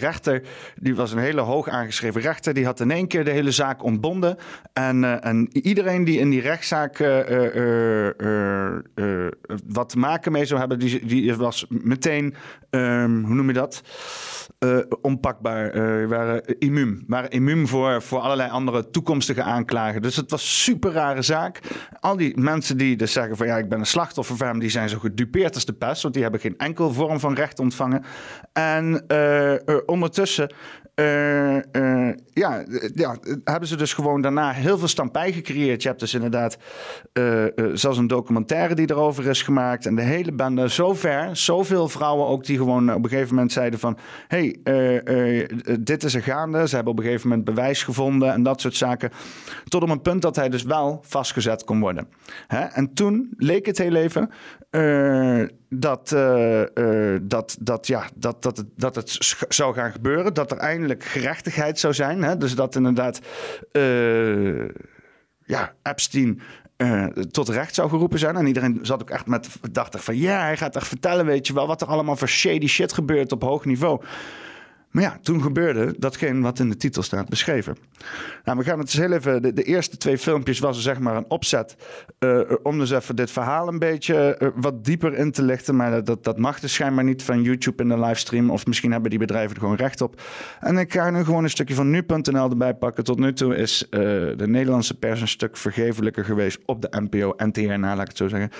rechter... 0.00 0.42
die 0.76 0.94
was 0.94 1.12
een 1.12 1.18
hele 1.18 1.40
hoog 1.40 1.68
aangeschreven 1.76 2.20
rechter. 2.20 2.54
Die 2.54 2.64
had 2.64 2.80
in 2.80 2.90
één 2.90 3.06
keer 3.06 3.24
de 3.24 3.30
hele 3.30 3.50
zaak 3.50 3.82
ontbonden. 3.82 4.36
En, 4.72 5.02
uh, 5.02 5.24
en 5.24 5.48
iedereen 5.52 6.04
die 6.04 6.18
in 6.18 6.30
die 6.30 6.40
rechtszaak 6.40 6.98
uh, 6.98 7.54
uh, 8.16 9.30
wat 9.66 9.88
te 9.88 9.98
maken 9.98 10.32
mee 10.32 10.44
zou 10.44 10.60
hebben, 10.60 10.78
die, 10.78 11.06
die 11.06 11.34
was 11.34 11.66
meteen, 11.68 12.34
um, 12.70 13.24
hoe 13.24 13.34
noem 13.34 13.46
je 13.46 13.52
dat? 13.52 13.82
onpakbaar. 15.02 16.08
waren 16.08 16.58
immuun. 16.58 17.04
Waren 17.06 17.30
immuun 17.30 17.68
voor, 17.68 18.02
voor 18.02 18.18
allerlei 18.18 18.50
andere 18.50 18.90
toekomstige 18.90 19.42
aanklagen. 19.42 20.02
Dus 20.02 20.16
het 20.16 20.30
was 20.30 20.62
super 20.62 20.92
rare 20.92 21.22
zaak. 21.22 21.60
Al 22.00 22.16
die 22.16 22.38
mensen 22.38 22.76
die 22.76 22.96
dus 22.96 23.12
zeggen 23.12 23.36
van 23.36 23.46
ja, 23.46 23.58
ik 23.58 23.68
ben 23.68 23.78
een 23.78 23.86
slachtoffer 23.86 24.36
van 24.36 24.46
hem, 24.46 24.58
die 24.58 24.70
zijn 24.70 24.88
zo 24.88 24.98
gedupeerd 24.98 25.54
als 25.54 25.64
de 25.64 25.72
pest. 25.72 26.02
Want 26.02 26.14
die 26.14 26.22
hebben 26.22 26.40
geen 26.40 26.58
enkel 26.58 26.92
vorm 26.92 27.20
van 27.20 27.34
recht 27.34 27.58
ontvangen. 27.58 28.04
En 28.52 29.04
ondertussen 29.86 30.50
uh, 31.00 31.54
uh, 31.54 32.12
ja, 32.32 32.64
ja, 32.94 33.16
hebben 33.44 33.68
ze 33.68 33.76
dus 33.76 33.94
gewoon 33.94 34.20
daarna 34.20 34.50
heel 34.50 34.78
veel 34.78 34.88
stampij 34.88 35.32
gecreëerd. 35.32 35.82
Je 35.82 35.88
hebt 35.88 36.00
dus 36.00 36.14
inderdaad 36.14 36.56
zelfs 37.72 37.98
een 37.98 38.06
documentaire 38.06 38.74
die 38.74 38.90
erover 38.90 39.26
is 39.26 39.42
gemaakt 39.42 39.86
en 39.86 39.94
de 39.94 40.02
hele 40.02 40.32
bende. 40.32 40.68
Zover, 40.68 41.36
zoveel 41.36 41.88
vrouwen 41.88 42.26
ook 42.26 42.44
die 42.44 42.56
gewoon 42.56 42.94
op 42.94 43.04
een 43.04 43.10
gegeven 43.10 43.34
moment 43.34 43.52
zeiden 43.52 43.78
van... 43.78 43.98
hey, 44.28 44.56
eh, 44.64 45.40
eh, 45.40 45.48
dit 45.80 46.04
is 46.04 46.14
er 46.14 46.22
gaande. 46.22 46.68
Ze 46.68 46.74
hebben 46.74 46.92
op 46.92 46.98
een 46.98 47.04
gegeven 47.04 47.28
moment 47.28 47.46
bewijs 47.46 47.82
gevonden 47.82 48.32
en 48.32 48.42
dat 48.42 48.60
soort 48.60 48.76
zaken. 48.76 49.10
Tot 49.64 49.82
op 49.82 49.88
een 49.88 50.02
punt 50.02 50.22
dat 50.22 50.36
hij 50.36 50.48
dus 50.48 50.62
wel 50.62 51.00
vastgezet 51.02 51.64
kon 51.64 51.80
worden. 51.80 52.08
Hè? 52.46 52.64
En 52.64 52.94
toen 52.94 53.28
leek 53.36 53.66
het 53.66 53.78
heel 53.78 53.94
even 53.94 54.30
eh, 54.70 55.42
dat, 55.68 56.12
eh, 56.12 57.14
eh, 57.14 57.20
dat, 57.22 57.56
dat, 57.60 57.86
ja, 57.86 58.08
dat, 58.14 58.42
dat, 58.42 58.56
het, 58.56 58.66
dat 58.76 58.94
het 58.94 59.36
zou 59.48 59.74
gaan 59.74 59.92
gebeuren. 59.92 60.34
Dat 60.34 60.50
er 60.50 60.58
eindelijk 60.58 61.04
gerechtigheid 61.04 61.78
zou 61.78 61.94
zijn. 61.94 62.22
Hè? 62.22 62.36
Dus 62.36 62.54
dat 62.54 62.76
inderdaad 62.76 63.20
eh, 63.72 64.68
ja, 65.44 65.74
Epstein 65.82 66.40
tot 67.30 67.48
recht 67.48 67.74
zou 67.74 67.88
geroepen 67.88 68.18
zijn. 68.18 68.36
En 68.36 68.46
iedereen 68.46 68.78
zat 68.82 69.00
ook 69.02 69.10
echt 69.10 69.26
met 69.26 69.48
dacht 69.72 70.04
van 70.04 70.16
ja, 70.16 70.40
hij 70.40 70.56
gaat 70.56 70.76
echt 70.76 70.88
vertellen, 70.88 71.26
weet 71.26 71.46
je 71.46 71.54
wel, 71.54 71.66
wat 71.66 71.80
er 71.80 71.86
allemaal 71.86 72.16
voor 72.16 72.28
shady 72.28 72.66
shit 72.66 72.92
gebeurt 72.92 73.32
op 73.32 73.42
hoog 73.42 73.64
niveau. 73.64 74.02
Maar 74.96 75.04
ja, 75.04 75.18
toen 75.22 75.42
gebeurde 75.42 75.94
datgene 75.98 76.40
wat 76.40 76.58
in 76.58 76.68
de 76.68 76.76
titel 76.76 77.02
staat 77.02 77.28
beschreven. 77.28 77.76
Nou, 78.44 78.58
we 78.58 78.64
gaan 78.64 78.78
het 78.78 78.86
dus 78.86 78.96
heel 79.00 79.12
even. 79.12 79.54
De, 79.54 79.62
eerste 79.62 79.96
twee 79.96 80.18
filmpjes 80.18 80.58
was 80.58 80.82
zeg 80.82 80.98
maar 80.98 81.16
een 81.16 81.30
opzet. 81.30 81.76
eh, 82.18 82.40
om 82.62 82.78
dus 82.78 82.90
even 82.90 83.16
dit 83.16 83.30
verhaal 83.30 83.68
een 83.68 83.78
beetje 83.78 84.36
eh, 84.36 84.48
wat 84.54 84.84
dieper 84.84 85.14
in 85.14 85.32
te 85.32 85.42
lichten. 85.42 85.76
Maar 85.76 86.04
dat, 86.04 86.24
dat 86.24 86.38
mag 86.38 86.60
dus 86.60 86.72
schijnbaar 86.72 87.04
niet 87.04 87.22
van 87.22 87.42
YouTube 87.42 87.82
in 87.82 87.88
de 87.88 87.98
livestream. 87.98 88.50
Of 88.50 88.66
misschien 88.66 88.92
hebben 88.92 89.10
die 89.10 89.18
bedrijven 89.18 89.54
er 89.54 89.60
gewoon 89.60 89.76
recht 89.76 90.00
op. 90.00 90.22
En 90.60 90.78
ik 90.78 90.92
ga 90.92 91.10
nu 91.10 91.24
gewoon 91.24 91.44
een 91.44 91.50
stukje 91.50 91.74
van 91.74 91.90
nu.nl 91.90 92.50
erbij 92.50 92.74
pakken. 92.74 93.04
Tot 93.04 93.18
nu 93.18 93.32
toe 93.32 93.56
is 93.56 93.88
eh, 93.88 94.00
de 94.36 94.46
Nederlandse 94.46 94.98
pers 94.98 95.20
een 95.20 95.28
stuk 95.28 95.56
vergevelijker 95.56 96.24
geweest 96.24 96.58
op 96.64 96.82
de 96.82 97.00
NPO 97.00 97.32
en 97.32 97.52
TRNA, 97.52 97.96
laat 97.96 98.00
ik 98.00 98.08
het 98.08 98.16
zo 98.16 98.28
zeggen. 98.28 98.50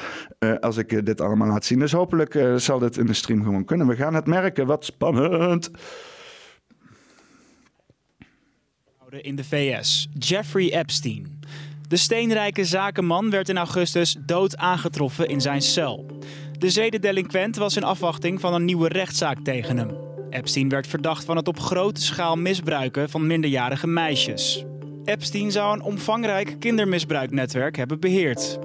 als 0.61 0.77
ik 0.77 1.07
dit 1.07 1.21
allemaal 1.21 1.49
laat 1.49 1.65
zien. 1.65 1.79
Dus 1.79 1.93
hopelijk 1.93 2.39
zal 2.57 2.79
dit 2.79 2.97
in 2.97 3.07
de 3.07 3.13
stream 3.13 3.43
gewoon 3.43 3.65
kunnen. 3.65 3.87
We 3.87 3.97
gaan 3.97 4.15
het 4.15 4.27
merken. 4.27 4.67
Wat 4.67 4.85
spannend. 4.85 5.71
In 9.11 9.37
de 9.37 9.45
VS. 9.45 10.09
Jeffrey 10.19 10.79
Epstein. 10.79 11.41
De 11.89 11.97
steenrijke 11.97 12.65
zakenman 12.65 13.31
werd 13.31 13.49
in 13.49 13.57
augustus 13.57 14.17
dood 14.27 14.57
aangetroffen 14.57 15.29
in 15.29 15.41
zijn 15.41 15.63
cel. 15.63 16.07
De 16.59 16.71
zedendelinquent 16.71 17.57
was 17.57 17.77
in 17.77 17.83
afwachting 17.83 18.41
van 18.41 18.55
een 18.55 18.65
nieuwe 18.65 18.89
rechtszaak 18.89 19.39
tegen 19.39 19.77
hem. 19.77 19.91
Epstein 20.31 20.69
werd 20.69 20.87
verdacht 20.87 21.25
van 21.25 21.37
het 21.37 21.49
op 21.49 21.59
grote 21.59 22.01
schaal 22.01 22.37
misbruiken 22.37 23.11
van 23.11 23.27
minderjarige 23.27 23.87
meisjes. 23.87 24.65
Epstein 25.05 25.51
zou 25.51 25.75
een 25.77 25.83
omvangrijk 25.83 26.57
kindermisbruiknetwerk 26.59 27.77
hebben 27.77 28.01
beheerd. 28.01 28.59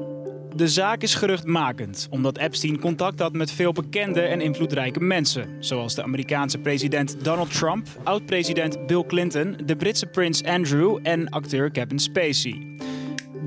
De 0.55 0.67
zaak 0.67 1.01
is 1.01 1.15
geruchtmakend, 1.15 2.07
omdat 2.09 2.37
Epstein 2.37 2.79
contact 2.79 3.19
had 3.19 3.33
met 3.33 3.51
veel 3.51 3.71
bekende 3.71 4.21
en 4.21 4.41
invloedrijke 4.41 5.03
mensen, 5.03 5.47
zoals 5.59 5.95
de 5.95 6.03
Amerikaanse 6.03 6.57
president 6.57 7.23
Donald 7.23 7.53
Trump, 7.53 7.87
oud-president 8.03 8.87
Bill 8.87 9.03
Clinton, 9.07 9.57
de 9.65 9.75
Britse 9.75 10.05
prins 10.05 10.43
Andrew 10.43 10.99
en 11.03 11.29
acteur 11.29 11.71
Kevin 11.71 11.99
Spacey. 11.99 12.67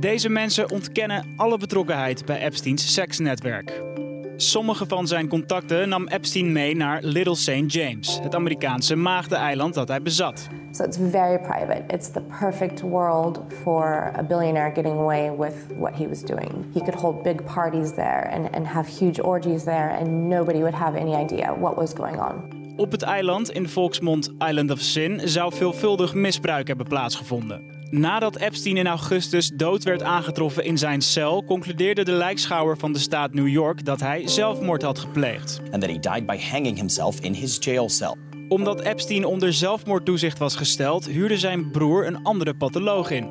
Deze 0.00 0.28
mensen 0.28 0.70
ontkennen 0.70 1.24
alle 1.36 1.58
betrokkenheid 1.58 2.24
bij 2.24 2.40
Epsteins 2.40 2.94
seksnetwerk. 2.94 3.82
Sommige 4.36 4.86
van 4.86 5.06
zijn 5.06 5.28
contacten 5.28 5.88
nam 5.88 6.06
Epstein 6.06 6.52
mee 6.52 6.76
naar 6.76 7.02
Little 7.02 7.34
St. 7.34 7.72
James, 7.72 8.18
het 8.22 8.34
Amerikaanse 8.34 8.96
maagdeneiland 8.96 9.74
dat 9.74 9.88
hij 9.88 10.02
bezat. 10.02 10.48
So 10.70 10.84
it's 10.84 10.98
very 11.10 11.38
private. 11.38 11.84
It's 11.86 12.10
the 12.10 12.20
perfect 12.40 12.80
world 12.80 13.40
for 13.62 14.12
a 14.18 14.22
billionaire 14.22 14.74
getting 14.74 14.98
away 14.98 15.36
with 15.38 15.54
what 15.78 15.96
he 15.96 16.08
was 16.08 16.20
doing. 16.20 16.50
He 16.72 16.80
could 16.80 16.94
hold 16.94 17.22
big 17.22 17.44
parties 17.54 17.94
there 17.94 18.30
and, 18.30 18.54
and 18.54 18.66
have 18.66 18.98
huge 18.98 19.22
orgies 19.22 19.64
there, 19.64 19.98
and 19.98 20.28
nobody 20.28 20.58
would 20.58 20.74
have 20.74 20.98
any 20.98 21.14
idea 21.14 21.54
what 21.58 21.76
was 21.76 21.92
going 21.92 22.20
on. 22.20 22.62
Op 22.76 22.90
het 22.90 23.02
eiland, 23.02 23.50
in 23.50 23.68
volksmond 23.68 24.32
Island 24.48 24.70
of 24.70 24.80
Sin, 24.80 25.28
zou 25.28 25.54
veelvuldig 25.54 26.14
misbruik 26.14 26.66
hebben 26.66 26.86
plaatsgevonden. 26.86 27.73
Nadat 27.98 28.36
Epstein 28.36 28.76
in 28.76 28.86
augustus 28.86 29.48
dood 29.48 29.82
werd 29.84 30.02
aangetroffen 30.02 30.64
in 30.64 30.78
zijn 30.78 31.00
cel, 31.02 31.44
concludeerde 31.44 32.04
de 32.04 32.12
lijkschouwer 32.12 32.78
van 32.78 32.92
de 32.92 32.98
staat 32.98 33.34
New 33.34 33.48
York 33.48 33.84
dat 33.84 34.00
hij 34.00 34.28
zelfmoord 34.28 34.82
had 34.82 34.98
gepleegd. 34.98 35.60
and 35.70 35.80
that 35.80 35.90
he 35.90 35.98
died 35.98 36.26
by 36.26 36.38
hanging 36.50 36.76
himself 36.76 37.20
in 37.20 37.32
his 37.32 37.56
jail 37.60 37.88
cell. 37.88 38.14
Omdat 38.48 38.80
Epstein 38.80 39.24
onder 39.24 39.52
zelfmoordtoezicht 39.52 40.38
was 40.38 40.56
gesteld, 40.56 41.06
huurde 41.06 41.38
zijn 41.38 41.70
broer 41.70 42.06
een 42.06 42.22
andere 42.22 42.54
patholoog 42.54 43.10
in. 43.10 43.28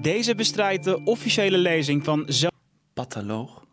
Deze 0.00 0.34
bestrijdt 0.34 0.84
de 0.84 1.00
officiële 1.04 1.58
lezing 1.58 2.04
van 2.04 2.22
zelf- 2.26 2.52
Patholoog? 2.94 3.64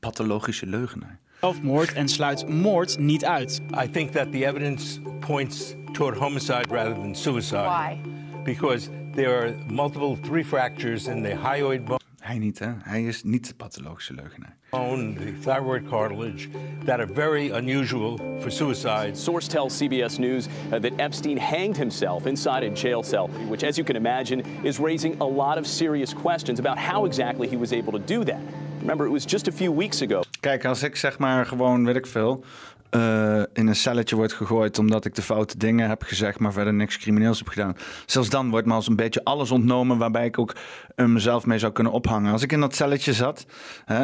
Pathologische 0.00 0.66
leugenaar. 0.66 1.20
zelfmoord 1.40 1.92
en 1.92 2.08
sluit 2.08 2.48
moord 2.48 2.98
niet 2.98 3.24
uit. 3.24 3.60
I 3.84 3.90
think 3.90 4.10
that 4.10 4.32
the 4.32 4.46
evidence 4.46 5.00
points 5.20 5.74
toward 5.92 6.18
homicide 6.18 6.64
rather 6.68 6.94
than 6.94 7.14
suicide. 7.14 7.56
Why? 7.62 7.96
Because 8.44 8.88
there 9.14 9.38
are 9.38 9.54
multiple 9.68 10.16
three 10.16 10.42
fractures 10.42 11.06
in 11.06 11.22
the 11.22 11.30
hyoid 11.30 11.84
bone. 11.84 11.98
Hij 12.20 12.38
niet, 12.38 12.58
hè? 12.58 12.72
Hij 12.82 13.04
is 13.04 13.22
niet 13.22 13.48
de 13.48 13.54
pathologische 13.54 14.14
leugenaar. 14.14 14.56
the 14.70 15.32
thyroid 15.40 15.88
cartilage, 15.88 16.48
that 16.84 16.98
are 16.98 17.06
very 17.06 17.50
unusual 17.50 18.18
for 18.40 18.50
suicide. 18.50 19.16
Source 19.16 19.46
tells 19.48 19.76
CBS 19.76 20.18
News 20.18 20.48
uh, 20.72 20.78
that 20.78 20.92
Epstein 20.98 21.36
hanged 21.36 21.76
himself 21.76 22.26
inside 22.26 22.64
a 22.64 22.70
jail 22.70 23.02
cell, 23.02 23.28
which, 23.48 23.62
as 23.62 23.76
you 23.76 23.84
can 23.84 23.96
imagine, 23.96 24.40
is 24.64 24.80
raising 24.80 25.20
a 25.20 25.24
lot 25.24 25.58
of 25.58 25.66
serious 25.66 26.14
questions 26.14 26.58
about 26.58 26.78
how 26.78 27.04
exactly 27.04 27.46
he 27.46 27.56
was 27.56 27.72
able 27.72 27.92
to 27.92 28.00
do 28.00 28.24
that. 28.24 28.40
Remember, 28.80 29.06
it 29.06 29.12
was 29.12 29.26
just 29.26 29.48
a 29.48 29.52
few 29.52 29.72
weeks 29.72 30.02
ago. 30.02 30.22
Kijk, 30.40 30.64
als 30.64 30.82
ik 30.82 30.96
zeg 30.96 31.18
maar 31.18 31.46
gewoon, 31.46 31.84
weet 31.84 31.96
ik 31.96 32.06
veel, 32.06 32.44
eh, 32.94 33.42
in 33.52 33.66
een 33.66 33.76
celletje 33.76 34.16
wordt 34.16 34.32
gegooid 34.32 34.78
omdat 34.78 35.04
ik 35.04 35.14
de 35.14 35.22
foute 35.22 35.58
dingen 35.58 35.88
heb 35.88 36.02
gezegd, 36.02 36.38
maar 36.38 36.52
verder 36.52 36.74
niks 36.74 36.98
crimineels 36.98 37.38
heb 37.38 37.48
gedaan. 37.48 37.76
Zelfs 38.06 38.28
dan 38.28 38.50
wordt 38.50 38.66
me 38.66 38.72
als 38.72 38.88
een 38.88 38.96
beetje 38.96 39.24
alles 39.24 39.50
ontnomen 39.50 39.98
waarbij 39.98 40.26
ik 40.26 40.38
ook 40.38 40.56
eh, 40.94 41.06
mezelf 41.06 41.46
mee 41.46 41.58
zou 41.58 41.72
kunnen 41.72 41.92
ophangen. 41.92 42.32
Als 42.32 42.42
ik 42.42 42.52
in 42.52 42.60
dat 42.60 42.74
celletje 42.74 43.12
zat, 43.12 43.46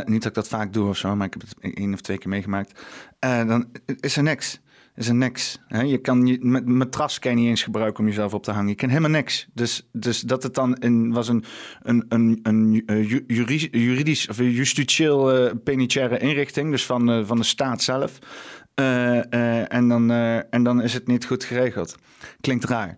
niet 0.05 0.22
dat 0.22 0.24
ik 0.24 0.35
dat 0.35 0.48
vaak 0.48 0.72
doe 0.72 0.88
of 0.88 0.96
zo, 0.96 1.16
maar 1.16 1.26
ik 1.26 1.33
heb 1.33 1.42
het 1.42 1.74
één 1.74 1.92
of 1.92 2.00
twee 2.00 2.18
keer 2.18 2.29
meegemaakt, 2.29 2.85
eh, 3.18 3.46
dan 3.46 3.66
is 4.00 4.16
er 4.16 4.22
niks. 4.22 4.61
Is 4.94 5.09
er 5.09 5.14
niks. 5.14 5.59
Hè? 5.66 5.81
Je 5.81 5.98
kan 5.98 6.26
je, 6.26 6.38
met 6.40 6.66
matras 6.66 7.18
kan 7.18 7.31
je 7.31 7.37
niet 7.37 7.48
eens 7.48 7.62
gebruiken 7.62 8.00
om 8.00 8.09
jezelf 8.09 8.35
op 8.35 8.42
te 8.42 8.50
hangen. 8.50 8.68
Je 8.68 8.74
kan 8.74 8.88
helemaal 8.88 9.11
niks. 9.11 9.46
Dus, 9.53 9.88
dus 9.92 10.20
dat 10.20 10.42
het 10.42 10.55
dan 10.55 11.12
was 11.12 11.29
een, 11.29 11.44
een, 11.83 12.05
een, 12.09 12.40
een 12.42 12.72
ju- 12.72 13.24
juri- 13.26 13.68
juridisch 13.70 14.29
of 14.29 14.38
justitieel 14.38 15.33
eh, 15.33 15.53
penitentiaire 15.64 16.18
inrichting, 16.18 16.70
dus 16.70 16.87
van, 16.87 17.26
van 17.26 17.37
de 17.37 17.42
staat 17.44 17.83
zelf. 17.83 18.18
Eh, 18.74 19.33
eh, 19.33 19.72
en, 19.72 19.88
dan, 19.88 20.11
eh, 20.11 20.37
en 20.37 20.62
dan 20.62 20.83
is 20.83 20.94
het 20.94 21.06
niet 21.06 21.26
goed 21.26 21.44
geregeld. 21.44 21.96
Klinkt 22.40 22.64
raar. 22.64 22.96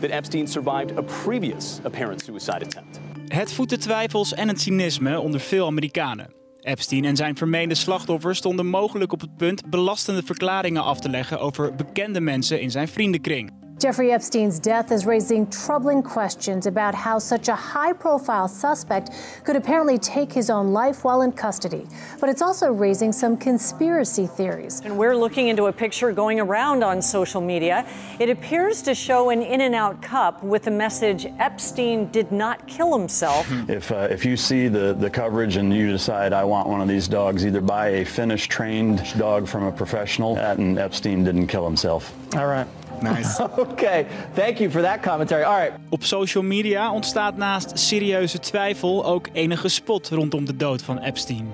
That 0.00 0.10
Epstein 0.10 0.46
survived 0.46 0.98
a 0.98 1.02
previous 1.24 1.78
apparent 1.82 2.20
suicide 2.20 2.64
attempt. 2.64 3.00
Het 3.26 3.52
voedt 3.52 3.70
de 3.70 3.76
twijfels 3.76 4.34
en 4.34 4.48
het 4.48 4.60
cynisme 4.60 5.20
onder 5.20 5.40
veel 5.40 5.66
Amerikanen. 5.66 6.34
Epstein 6.60 7.04
en 7.04 7.16
zijn 7.16 7.36
vermeende 7.36 7.74
slachtoffers 7.74 8.38
stonden 8.38 8.66
mogelijk 8.66 9.12
op 9.12 9.20
het 9.20 9.36
punt 9.36 9.70
belastende 9.70 10.22
verklaringen 10.22 10.82
af 10.82 11.00
te 11.00 11.08
leggen 11.08 11.40
over 11.40 11.74
bekende 11.74 12.20
mensen 12.20 12.60
in 12.60 12.70
zijn 12.70 12.88
vriendenkring. 12.88 13.65
Jeffrey 13.78 14.10
Epstein's 14.10 14.58
death 14.58 14.90
is 14.90 15.04
raising 15.04 15.46
troubling 15.50 16.02
questions 16.02 16.66
about 16.66 16.94
how 16.94 17.18
such 17.18 17.48
a 17.48 17.54
high 17.54 17.92
profile 17.92 18.48
suspect 18.48 19.10
could 19.44 19.54
apparently 19.54 19.98
take 19.98 20.32
his 20.32 20.48
own 20.48 20.72
life 20.72 21.04
while 21.04 21.20
in 21.20 21.30
custody. 21.30 21.86
But 22.18 22.30
it's 22.30 22.40
also 22.40 22.72
raising 22.72 23.12
some 23.12 23.36
conspiracy 23.36 24.26
theories. 24.26 24.80
And 24.80 24.96
we're 24.96 25.14
looking 25.14 25.48
into 25.48 25.66
a 25.66 25.72
picture 25.74 26.10
going 26.12 26.40
around 26.40 26.82
on 26.82 27.02
social 27.02 27.42
media. 27.42 27.86
It 28.18 28.30
appears 28.30 28.80
to 28.80 28.94
show 28.94 29.28
an 29.28 29.42
In 29.42 29.60
N 29.60 29.74
Out 29.74 30.00
cup 30.00 30.42
with 30.42 30.62
the 30.62 30.70
message 30.70 31.26
Epstein 31.38 32.10
did 32.10 32.32
not 32.32 32.66
kill 32.66 32.96
himself. 32.96 33.46
If, 33.68 33.90
uh, 33.90 34.06
if 34.10 34.24
you 34.24 34.36
see 34.36 34.68
the, 34.68 34.94
the 34.94 35.10
coverage 35.10 35.56
and 35.56 35.74
you 35.74 35.90
decide 35.90 36.32
I 36.32 36.44
want 36.44 36.68
one 36.68 36.80
of 36.80 36.88
these 36.88 37.08
dogs, 37.08 37.44
either 37.44 37.60
buy 37.60 37.88
a 37.88 38.04
Finnish 38.04 38.46
trained 38.46 39.02
dog 39.18 39.48
from 39.48 39.64
a 39.64 39.72
professional, 39.72 40.38
and 40.38 40.78
Epstein 40.78 41.24
didn't 41.24 41.48
kill 41.48 41.64
himself. 41.66 42.14
All 42.36 42.46
right. 42.46 42.66
Nice. 43.00 43.42
okay, 43.58 44.06
thank 44.34 44.58
you 44.58 44.70
for 44.70 44.82
that 44.82 45.00
commentary. 45.02 45.44
All 45.44 45.58
right. 45.58 45.72
Op 45.88 46.04
social 46.04 46.44
media 46.44 46.92
ontstaat 46.92 47.36
naast 47.36 47.78
serieuze 47.78 48.38
twijfel 48.38 49.04
ook 49.04 49.28
enige 49.32 49.68
spot 49.68 50.08
rondom 50.08 50.44
de 50.44 50.56
dood 50.56 50.82
van 50.82 50.98
Epstein. 50.98 51.50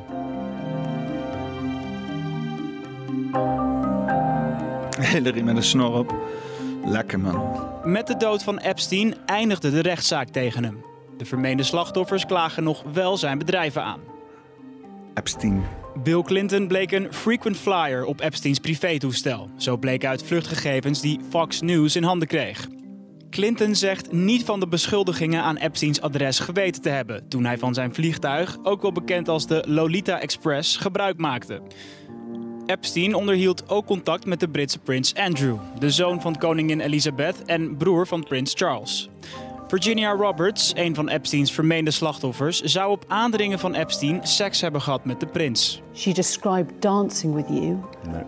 Hillary 5.00 5.40
met 5.40 5.57
een 5.57 5.62
snor 5.62 5.98
op. 5.98 6.14
Lekker 6.85 7.20
man. 7.20 7.70
Met 7.85 8.07
de 8.07 8.16
dood 8.16 8.42
van 8.42 8.59
Epstein 8.59 9.14
eindigde 9.26 9.70
de 9.70 9.81
rechtszaak 9.81 10.28
tegen 10.28 10.64
hem. 10.64 10.85
De 11.16 11.24
vermeende 11.24 11.62
slachtoffers 11.62 12.26
klagen 12.26 12.62
nog 12.62 12.83
wel 12.92 13.16
zijn 13.16 13.38
bedrijven 13.38 13.83
aan. 13.83 14.00
Epstein. 15.14 15.81
Bill 15.94 16.22
Clinton 16.22 16.68
bleek 16.68 16.92
een 16.92 17.12
frequent 17.12 17.57
flyer 17.57 18.05
op 18.05 18.20
Epsteins 18.20 18.59
privétoestel. 18.59 19.50
Zo 19.57 19.76
bleek 19.76 20.05
uit 20.05 20.22
vluchtgegevens 20.22 21.00
die 21.00 21.20
Fox 21.31 21.61
News 21.61 21.96
in 21.96 22.02
handen 22.02 22.28
kreeg. 22.28 22.68
Clinton 23.31 23.74
zegt 23.74 24.12
niet 24.12 24.44
van 24.44 24.61
de 24.61 24.68
beschuldigingen 24.68 25.42
aan 25.42 25.57
Epsteins 25.57 26.00
adres 26.00 26.38
geweten 26.38 26.83
te 26.83 26.88
hebben 26.88 27.28
toen 27.28 27.44
hij 27.44 27.59
van 27.59 27.74
zijn 27.74 27.94
vliegtuig, 27.94 28.59
ook 28.62 28.83
wel 28.83 28.92
bekend 28.92 29.28
als 29.28 29.46
de 29.46 29.64
Lolita 29.66 30.20
Express, 30.20 30.76
gebruik 30.76 31.18
maakte. 31.18 31.62
Epstein 32.66 33.14
onderhield 33.14 33.68
ook 33.68 33.87
contact 33.87 34.26
met 34.26 34.40
de 34.40 34.48
Britse 34.48 34.78
prins 34.78 35.14
Andrew, 35.14 35.59
de 35.78 35.90
zoon 35.90 36.20
van 36.20 36.38
koningin 36.38 36.81
Elizabeth 36.81 37.42
en 37.44 37.76
broer 37.76 38.07
van 38.07 38.24
prins 38.24 38.52
Charles. 38.57 39.11
Virginia 39.72 40.11
Roberts, 40.11 40.72
een 40.74 40.94
van 40.94 41.08
Epsteins 41.08 41.52
vermeende 41.52 41.90
slachtoffers, 41.90 42.61
zou 42.61 42.90
op 42.90 43.04
aandringen 43.08 43.58
van 43.58 43.74
Epstein 43.74 44.26
seks 44.26 44.61
hebben 44.61 44.80
gehad 44.80 45.04
met 45.04 45.20
de 45.20 45.26
prins. 45.26 45.82
She 45.94 46.12
described 46.12 46.82
dancing 46.82 47.35
with 47.35 47.48
you 47.48 47.78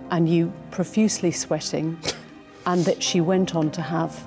and 0.09 0.29
you 0.29 0.51
profusely 0.69 1.31
sweating, 1.31 1.97
and 2.63 2.85
that 2.85 3.03
she 3.03 3.25
went 3.25 3.55
on 3.55 3.71
to 3.71 3.81
have 3.81 4.19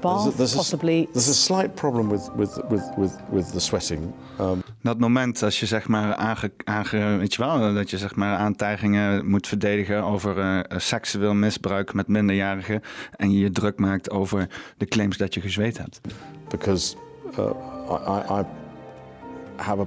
bath, 0.00 0.36
there's 0.36 0.52
a, 0.52 0.56
possibly. 0.56 1.08
there's 1.12 1.28
a 1.28 1.34
slight 1.34 1.74
problem 1.74 2.08
with, 2.08 2.30
with, 2.36 2.60
with, 2.68 2.82
with, 2.96 3.16
with 3.30 3.52
the 3.52 3.60
sweating. 3.60 4.12
Um, 4.40 4.62
Dat 4.82 4.98
moment 4.98 5.42
als 5.42 5.60
je 5.60 5.66
zeg 5.66 5.88
maar 5.88 6.14
aange, 6.14 6.52
aange, 6.64 7.16
weet 7.16 7.34
je 7.34 7.42
wel, 7.42 7.74
dat 7.74 7.90
je 7.90 7.98
zeg 7.98 8.14
maar 8.14 8.36
aantijgingen 8.36 9.28
moet 9.28 9.46
verdedigen 9.48 10.02
over 10.02 10.38
eh, 10.38 10.78
seksueel 10.78 11.34
misbruik 11.34 11.94
met 11.94 12.08
minderjarigen 12.08 12.82
en 13.16 13.32
je 13.32 13.38
je 13.38 13.50
druk 13.50 13.78
maakt 13.78 14.10
over 14.10 14.48
de 14.76 14.86
claims 14.86 15.16
dat 15.16 15.34
je 15.34 15.40
gezweet 15.40 15.78
hebt. 15.78 16.00
because 16.52 16.96
uh, 17.38 17.54
I, 17.90 18.40
I, 18.40 18.40
I 18.40 19.62
have 19.62 19.80
a 19.80 19.86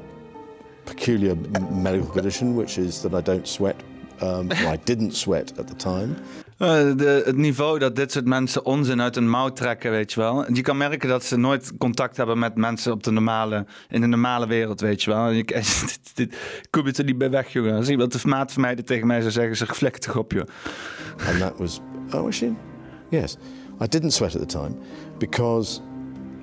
peculiar 0.86 1.36
medical 1.72 2.08
condition, 2.08 2.56
which 2.56 2.78
is 2.78 3.02
that 3.02 3.13
I 3.13 3.22
don't 3.22 3.48
sweat. 3.48 3.76
Um, 4.22 4.48
well, 4.48 4.70
I 4.70 4.78
didn't 4.84 5.12
sweat 5.12 5.58
at 5.60 5.68
the 5.68 5.76
time. 5.76 6.15
Eh, 6.58 6.91
de, 6.96 7.22
het 7.26 7.36
niveau 7.36 7.80
dat 7.80 7.96
dit 7.96 8.12
soort 8.12 8.26
mensen 8.26 8.65
onzin 8.65 9.02
uit 9.02 9.15
hun 9.15 9.30
mouw 9.30 9.50
trekken, 9.50 9.91
weet 9.91 10.13
je 10.13 10.20
wel. 10.20 10.54
Je 10.54 10.62
kan 10.62 10.78
merken 10.78 11.10
dat 11.10 11.24
ze 11.24 11.38
nooit 11.38 11.78
contact 11.78 12.18
hebben 12.18 12.39
met 12.39 12.56
mensen 12.56 12.91
op 12.91 13.04
de 13.04 13.12
normale, 13.12 13.65
in 13.89 14.02
de 14.02 14.08
normale 14.08 14.48
wereld, 14.48 14.82
weet 14.82 15.04
je 15.04 15.12
wel. 15.12 15.30
Je, 15.30 15.44
dit, 16.13 16.38
kom 16.70 16.86
je 16.86 16.91
er 16.91 17.04
niet 17.04 17.18
bij 17.18 17.30
weg, 17.30 17.54
jongen. 17.54 17.76
Als 17.76 17.89
iemand 17.89 18.22
de 18.22 18.28
maat 18.28 18.52
van 18.52 18.62
mij 18.62 18.76
tegen 18.76 19.08
mij 19.08 19.20
zou 19.20 19.32
zeggen, 19.32 19.58
zeg 19.58 19.76
vlek 19.76 20.15
op, 20.15 20.32
joh. 20.32 20.48
And 21.28 21.39
that 21.39 21.58
was, 21.58 21.80
oh, 22.12 22.22
was 22.22 22.36
she? 22.36 22.54
Yes. 23.10 23.38
I 23.82 23.88
didn't 23.88 24.13
sweat 24.13 24.36
at 24.36 24.50
the 24.50 24.60
time 24.60 24.76
because 25.18 25.82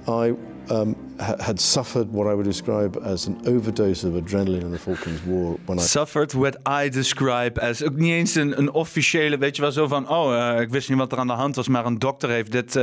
I 0.07 0.35
um, 0.70 0.96
had 1.16 1.61
suffered 1.61 2.11
what 2.11 2.27
I 2.27 2.35
would 2.35 2.44
describe 2.44 3.01
as 3.03 3.27
an 3.27 3.37
overdose 3.46 4.09
of 4.09 4.14
adrenaline 4.14 4.62
in 4.62 4.70
the 4.70 4.79
Falklands 4.79 5.20
War 5.27 5.57
when 5.66 5.79
I 5.79 5.81
Suffered 5.81 6.33
what 6.33 6.57
I 6.85 6.88
describe 6.88 7.61
as. 7.61 7.83
Ook 7.83 7.96
niet 7.96 8.12
eens 8.12 8.35
een, 8.35 8.59
een 8.59 8.72
officiële, 8.72 9.38
weet 9.38 9.57
je 9.57 9.62
wel, 9.62 9.72
zo 9.72 9.88
van... 9.88 10.09
oh, 10.09 10.55
eh, 10.55 10.61
ik 10.61 10.70
wist 10.70 10.88
niet 10.88 10.98
wat 10.98 11.12
er 11.12 11.18
aan 11.18 11.27
de 11.27 11.33
hand 11.33 11.57
was, 11.57 11.68
maar 11.68 11.87
een 11.87 11.98
dokter 11.98 12.29
heeft 12.29 12.53
dit 12.53 12.79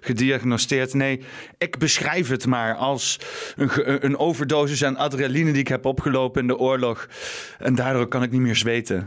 gediagnosteerd. 0.00 0.94
Nee, 0.94 1.20
ik 1.58 1.78
beschrijf 1.78 2.28
het 2.28 2.46
maar 2.46 2.74
als 2.74 3.18
een, 3.56 4.04
een 4.04 4.18
overdosis 4.18 4.84
aan 4.84 4.96
adrenaline 4.96 5.50
die 5.50 5.60
ik 5.60 5.68
heb 5.68 5.84
opgelopen 5.84 6.40
in 6.40 6.46
de 6.46 6.58
oorlog. 6.58 7.08
En 7.58 7.74
daardoor 7.74 8.06
kan 8.06 8.22
ik 8.22 8.30
niet 8.30 8.40
meer 8.40 8.56
zweten. 8.56 9.06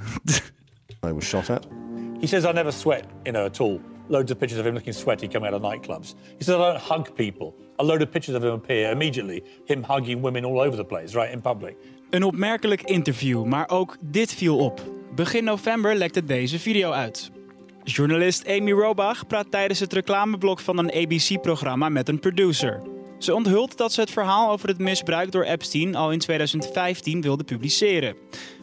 I 1.06 1.14
was 1.14 1.26
shot 1.26 1.50
at. 1.50 1.68
He 2.20 2.28
says 2.28 2.44
I 2.44 2.52
never 2.52 2.72
sweat, 2.72 3.04
you 3.24 3.34
know, 3.34 3.46
at 3.46 3.60
all. 3.60 3.80
Loads 4.08 4.32
of 4.32 4.38
pictures 4.38 4.60
of 4.60 4.66
him 4.66 4.74
looking 4.74 4.96
sweaty 4.96 5.28
coming 5.28 5.54
out 5.54 5.64
of 5.64 5.72
nightclubs. 5.72 6.16
He 6.38 6.44
says 6.44 6.56
I 6.56 6.58
don't 6.58 6.82
hug 6.82 7.16
people. 7.16 7.54
A 7.80 7.84
load 7.84 8.02
of 8.02 8.10
pictures 8.10 8.38
of 8.38 8.44
him 8.44 8.54
appear 8.54 8.92
immediately. 8.92 9.44
Him 9.66 9.84
hugging 9.88 10.22
women 10.22 10.46
all 10.46 10.60
over 10.60 10.76
the 10.76 10.86
place, 10.86 11.14
right, 11.14 11.34
in 11.34 11.42
public. 11.42 11.76
Een 12.10 12.24
opmerkelijk 12.24 12.82
interview, 12.82 13.44
maar 13.44 13.70
ook 13.70 13.98
dit 14.02 14.34
viel 14.34 14.58
op. 14.58 14.82
Begin 15.16 15.44
november 15.44 15.96
lekte 15.96 16.24
deze 16.24 16.60
video 16.60 16.92
uit. 16.92 17.32
Journalist 17.84 18.48
Amy 18.48 18.72
Robach 18.72 19.28
praat 19.28 19.52
tijdens 19.52 19.80
het 19.80 19.94
reclameblok 19.94 20.60
van 20.60 20.78
een 20.78 20.94
ABC-programma 20.94 21.90
met 21.90 22.10
een 22.10 22.20
producer. 22.20 22.82
Ze 23.18 23.36
onthult 23.36 23.78
dat 23.78 23.94
ze 23.94 24.02
het 24.02 24.12
verhaal 24.12 24.52
over 24.52 24.68
het 24.68 24.80
misbruik 24.80 25.32
door 25.32 25.44
Epstein 25.44 25.96
al 25.96 26.12
in 26.12 26.20
2015 26.20 27.22
wilde 27.22 27.44
publiceren. 27.44 28.16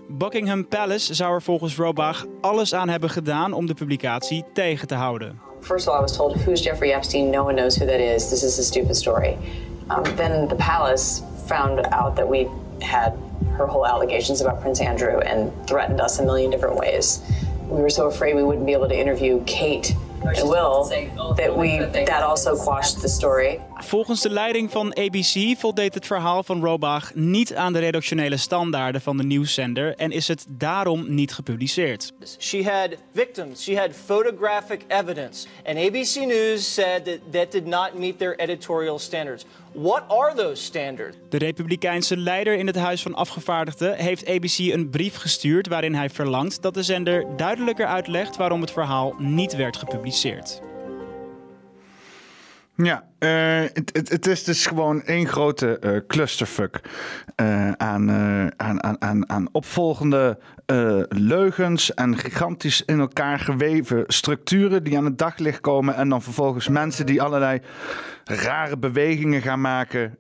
Buckingham 0.09 0.69
Palace 0.69 1.15
zou 1.15 1.35
er 1.35 1.43
volgens 1.43 1.77
Robach 1.77 2.27
alles 2.41 2.75
aan 2.75 2.89
hebben 2.89 3.11
gedaan 3.11 3.53
om 3.53 3.67
de 3.67 3.75
publicatie 3.75 4.45
tegen 4.53 4.89
te 4.89 4.95
houden. 4.95 5.52
First 5.63 5.87
of 5.87 5.93
all, 5.93 5.99
I 5.99 6.03
was 6.03 6.17
told, 6.17 6.37
who's 6.39 6.61
Jeffrey 6.61 6.93
Epstein? 6.93 7.31
No 7.31 7.45
one 7.45 7.55
knows 7.55 7.77
who 7.77 7.87
that 7.87 8.01
is. 8.01 8.31
This 8.31 8.43
is 8.43 8.59
a 8.59 8.65
stupid 8.65 8.97
story. 8.97 9.39
Um, 9.91 10.03
then 10.17 10.49
the 10.49 10.57
palace 10.57 11.23
found 11.47 11.87
out 11.87 12.17
that 12.17 12.29
we 12.29 12.49
had 12.81 13.17
her 13.57 13.67
whole 13.67 13.87
allegations 13.87 14.41
about 14.41 14.61
Prince 14.61 14.81
Andrew 14.81 15.21
and 15.21 15.53
threatened 15.69 16.01
us 16.01 16.19
a 16.19 16.25
million 16.25 16.51
different 16.51 16.77
ways. 16.77 17.23
We 17.69 17.81
were 17.81 17.91
so 17.91 18.09
afraid 18.09 18.35
we 18.35 18.43
wouldn't 18.43 18.67
be 18.67 18.73
able 18.73 18.89
to 18.89 18.99
interview 18.99 19.43
Kate 19.47 19.95
and 20.25 20.49
Will 20.49 20.85
that 21.37 21.57
we 21.57 21.79
that 21.79 22.23
also 22.23 22.57
quashed 22.57 23.01
the 23.01 23.09
story. 23.09 23.61
Volgens 23.83 24.21
de 24.21 24.31
leiding 24.31 24.71
van 24.71 24.97
ABC 24.97 25.59
voldeed 25.59 25.95
het 25.95 26.07
verhaal 26.07 26.43
van 26.43 26.65
Robach 26.65 27.15
niet 27.15 27.55
aan 27.55 27.73
de 27.73 27.79
redactionele 27.79 28.37
standaarden 28.37 29.01
van 29.01 29.17
de 29.17 29.23
nieuwszender 29.23 29.95
en 29.97 30.11
is 30.11 30.29
het 30.29 30.47
daarom 30.49 31.15
niet 31.15 31.33
gepubliceerd. 31.33 32.13
She 32.39 32.65
had 32.65 32.89
victims. 33.15 33.63
She 33.63 33.79
had 33.79 33.91
photographic 34.05 34.81
evidence. 34.89 35.47
And 35.65 35.79
ABC 35.79 36.15
News 36.15 36.75
said 36.75 37.05
that 37.05 37.19
that 37.31 37.53
did 37.53 37.67
not 37.67 37.99
meet 37.99 38.19
their 38.19 38.37
editorial 38.37 38.99
standards. 38.99 39.45
What 39.73 40.03
are 40.09 40.35
those 40.35 40.63
standards? 40.63 41.17
De 41.29 41.39
Republikeinse 41.39 42.17
leider 42.17 42.55
in 42.55 42.67
het 42.67 42.77
Huis 42.77 43.03
van 43.03 43.15
Afgevaardigden 43.15 43.97
heeft 43.97 44.29
ABC 44.29 44.59
een 44.59 44.91
brief 44.91 45.17
gestuurd 45.17 45.69
waarin 45.69 45.95
hij 45.95 46.11
verlangt 46.11 46.63
dat 46.63 46.75
de 46.75 46.83
zender 46.83 47.27
duidelijker 47.37 47.87
uitlegt 47.87 48.37
waarom 48.37 48.61
het 48.61 48.71
verhaal 48.71 49.15
niet 49.19 49.57
werd 49.57 49.77
gepubliceerd. 49.77 50.61
Ja, 52.85 53.05
eh, 53.19 53.71
het, 53.93 54.27
is 54.27 54.45
dus 54.45 54.67
gewoon 54.67 55.03
één 55.03 55.27
grote 55.27 55.79
eh, 55.79 55.97
clusterfuck 56.07 56.81
eh, 57.35 57.73
aan, 57.73 58.11
eh, 58.11 58.47
aan, 58.57 58.83
aan, 58.83 59.03
aan, 59.03 59.31
aan 59.31 59.49
opvolgende 59.53 60.39
eh, 60.67 61.01
leugens 61.09 61.95
en 61.95 62.19
gigantisch 62.19 62.85
in 62.85 63.01
elkaar 63.01 63.39
geweven 63.39 64.05
structuren 64.07 64.85
die 64.85 64.97
aan 64.97 65.05
het 65.05 65.19
daglicht 65.19 65.61
komen 65.61 65.95
en 65.95 66.09
dan 66.09 66.23
vervolgens 66.23 66.69
mensen 66.69 67.07
die 67.07 67.23
allerlei 67.23 67.61
rare 68.25 68.79
bewegingen 68.79 69.43
gaan 69.43 69.61
maken. 69.61 70.17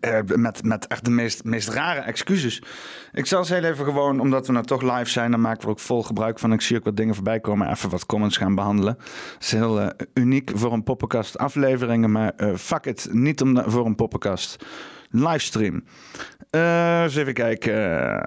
Eh, 0.00 0.18
met, 0.34 0.64
met 0.64 0.86
echt 0.86 1.04
de 1.04 1.10
meest, 1.10 1.44
meest 1.44 1.68
rare 1.68 2.00
excuses. 2.00 2.62
Ik 3.12 3.26
zal 3.26 3.38
eens 3.38 3.48
heel 3.48 3.62
even 3.62 3.84
gewoon, 3.84 4.20
omdat 4.20 4.46
we 4.46 4.52
nou 4.52 4.64
toch 4.64 4.82
live 4.82 5.10
zijn, 5.10 5.30
dan 5.30 5.40
maken 5.40 5.64
we 5.64 5.70
ook 5.70 5.78
vol 5.78 6.02
gebruik 6.02 6.38
van. 6.38 6.52
Ik 6.52 6.60
zie 6.60 6.76
ook 6.76 6.84
wat 6.84 6.96
dingen 6.96 7.14
voorbij 7.14 7.40
komen, 7.40 7.70
even 7.70 7.90
wat 7.90 8.06
comments 8.06 8.36
gaan 8.36 8.54
behandelen. 8.54 8.94
Dat 8.94 9.36
is 9.40 9.52
heel 9.52 9.80
eh, 9.80 10.06
uniek 10.14 10.50
voor 10.54 10.72
een 10.72 10.82
poppenkast 10.82 11.38
afleveringen, 11.38 12.12
maar 12.12 12.32
eh, 12.36 12.54
fuck 12.54 12.86
it, 12.86 13.08
niet 13.10 13.40
om, 13.40 13.62
voor 13.66 13.86
een 13.86 13.94
poppenkast 13.94 14.64
livestream. 15.10 15.84
Eh, 16.56 17.02
eens 17.02 17.16
even 17.16 17.34
kijken. 17.34 18.00
Eh, 18.00 18.26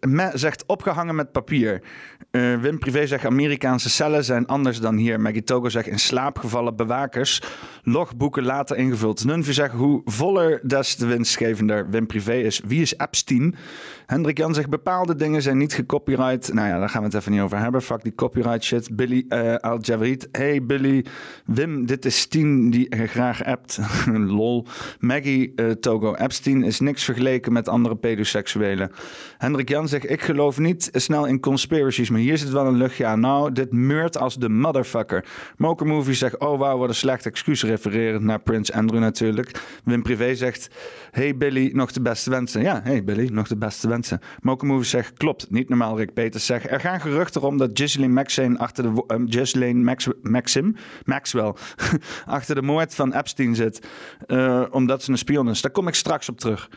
Me 0.00 0.30
zegt 0.34 0.66
opgehangen 0.66 1.14
met 1.14 1.32
papier. 1.32 1.82
Eh, 2.30 2.60
Wim 2.60 2.78
Privé 2.78 3.06
zegt 3.06 3.26
Amerikaanse 3.26 3.90
cellen 3.90 4.24
zijn 4.24 4.46
anders 4.46 4.80
dan 4.80 4.96
hier. 4.96 5.20
Maggie 5.20 5.44
Togo 5.44 5.68
zegt 5.68 5.86
in 5.86 5.98
slaap 5.98 6.38
gevallen 6.38 6.76
bewakers. 6.76 7.42
Logboeken 7.82 8.42
later 8.42 8.76
ingevuld. 8.76 9.24
Nunvi 9.24 9.52
zegt 9.52 9.74
hoe 9.74 10.00
voller 10.04 10.60
des 10.62 10.94
te 10.94 11.06
winstgevender 11.06 11.90
Wim 11.90 12.06
Privé 12.06 12.34
is. 12.34 12.60
Wie 12.66 12.82
is 12.82 12.96
Epstein? 12.96 13.54
Hendrik 14.06 14.38
Jan 14.38 14.54
zegt 14.54 14.68
bepaalde 14.68 15.14
dingen 15.14 15.42
zijn 15.42 15.58
niet 15.58 15.74
gecopyright. 15.74 16.52
Nou 16.52 16.68
ja, 16.68 16.78
daar 16.78 16.88
gaan 16.88 17.00
we 17.00 17.06
het 17.06 17.16
even 17.16 17.32
niet 17.32 17.40
over 17.40 17.58
hebben. 17.58 17.82
Fuck 17.82 18.02
die 18.02 18.14
copyright 18.14 18.64
shit. 18.64 18.96
Billy 18.96 19.24
eh 19.28 19.54
Al 19.54 19.78
Javerit. 19.80 20.28
Hey 20.32 20.62
Billy. 20.62 21.04
Wim, 21.44 21.86
dit 21.86 22.04
is 22.04 22.26
Tien 22.26 22.70
die 22.70 22.88
eh, 22.88 23.08
graag 23.08 23.44
appt. 23.44 23.78
Lol. 24.36 24.66
Maggie 24.98 25.78
Togo. 25.80 26.14
Epstein 26.14 26.62
is 26.62 26.80
niks 26.80 27.04
vergeleken 27.04 27.52
met 27.54 27.68
andere 27.68 27.96
pedoseksuelen. 27.96 28.90
Hendrik 29.38 29.68
Jan 29.68 29.88
zegt 29.88 30.10
ik 30.10 30.22
geloof 30.22 30.58
niet 30.58 30.88
snel 30.92 31.26
in 31.26 31.40
conspiracies, 31.40 32.10
maar 32.10 32.20
hier 32.20 32.38
zit 32.38 32.50
wel 32.50 32.66
een 32.66 32.76
luchtje 32.76 33.06
aan. 33.06 33.20
Nou, 33.20 33.52
dit 33.52 33.72
meurt 33.72 34.18
als 34.18 34.34
de 34.34 34.48
motherfucker. 34.48 35.24
Moker 35.56 35.86
Movie 35.86 36.14
zegt 36.14 36.38
oh 36.38 36.58
wauw, 36.58 36.78
wat 36.78 36.88
een 36.88 36.94
slecht 36.94 37.26
excuus 37.26 37.64
refererend 37.64 38.22
naar 38.24 38.40
Prince 38.40 38.74
Andrew 38.74 39.00
natuurlijk. 39.00 39.50
Wim 39.84 40.02
Privé 40.02 40.34
zegt 40.34 40.68
hey 41.10 41.36
Billy, 41.36 41.70
nog 41.72 41.92
de 41.92 42.00
beste 42.00 42.30
wensen. 42.30 42.62
Ja, 42.62 42.80
hey 42.84 43.04
Billy, 43.04 43.28
nog 43.32 43.48
de 43.48 43.56
beste 43.56 43.88
wensen. 43.88 44.20
Moker 44.40 44.66
Movie 44.66 44.84
zegt 44.84 45.12
klopt, 45.12 45.50
niet 45.50 45.68
normaal 45.68 45.96
Rick 45.96 46.14
Peters 46.14 46.46
zegt 46.46 46.70
er 46.70 46.80
gaan 46.80 47.00
geruchten 47.00 47.42
om 47.42 47.56
dat 47.56 47.70
Ghislaine 47.72 48.14
Maxine 48.14 48.58
achter 48.58 48.94
de 48.94 49.24
Ghislaine 49.26 49.82
Max, 49.82 50.08
Maxim 50.22 50.76
Maxwell 51.04 51.54
achter 52.26 52.54
de 52.54 52.62
moord 52.62 52.94
van 52.94 53.12
Epstein 53.12 53.54
zit, 53.54 53.86
eh, 54.26 54.64
omdat 54.70 55.02
ze 55.02 55.10
een 55.10 55.18
spion 55.18 55.48
is. 55.48 55.60
Daar 55.60 55.70
kom 55.70 55.88
ik 55.88 55.94
straks 55.94 56.28
op 56.28 56.38
terug. 56.38 56.68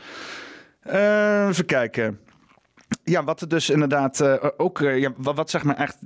Eh, 0.88 1.48
even 1.48 1.64
kijken. 1.66 2.18
Ja, 3.08 3.24
wat 3.24 3.40
er 3.40 3.48
dus 3.48 3.70
inderdaad 3.70 4.20
uh, 4.20 4.34
ook, 4.56 4.80
uh, 4.80 4.98
ja, 4.98 5.12
wat, 5.16 5.50
zeg 5.50 5.64
maar 5.64 5.76
echt 5.76 5.96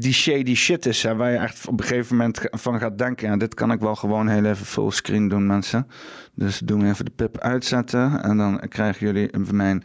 die 0.00 0.12
shady 0.12 0.54
shit 0.54 0.86
is, 0.86 1.02
waar 1.02 1.30
je 1.30 1.36
echt 1.36 1.68
op 1.68 1.80
een 1.80 1.86
gegeven 1.86 2.16
moment 2.16 2.40
van 2.50 2.78
gaat 2.78 2.98
denken, 2.98 3.28
ja, 3.28 3.36
dit 3.36 3.54
kan 3.54 3.72
ik 3.72 3.80
wel 3.80 3.94
gewoon 3.94 4.28
heel 4.28 4.44
even 4.44 4.66
fullscreen 4.66 5.28
doen, 5.28 5.46
mensen. 5.46 5.86
Dus 6.34 6.58
doen 6.58 6.82
we 6.82 6.88
even 6.88 7.04
de 7.04 7.10
pip 7.10 7.38
uitzetten 7.38 8.22
en 8.22 8.36
dan 8.36 8.60
krijgen 8.68 9.06
jullie 9.06 9.30
mijn 9.52 9.84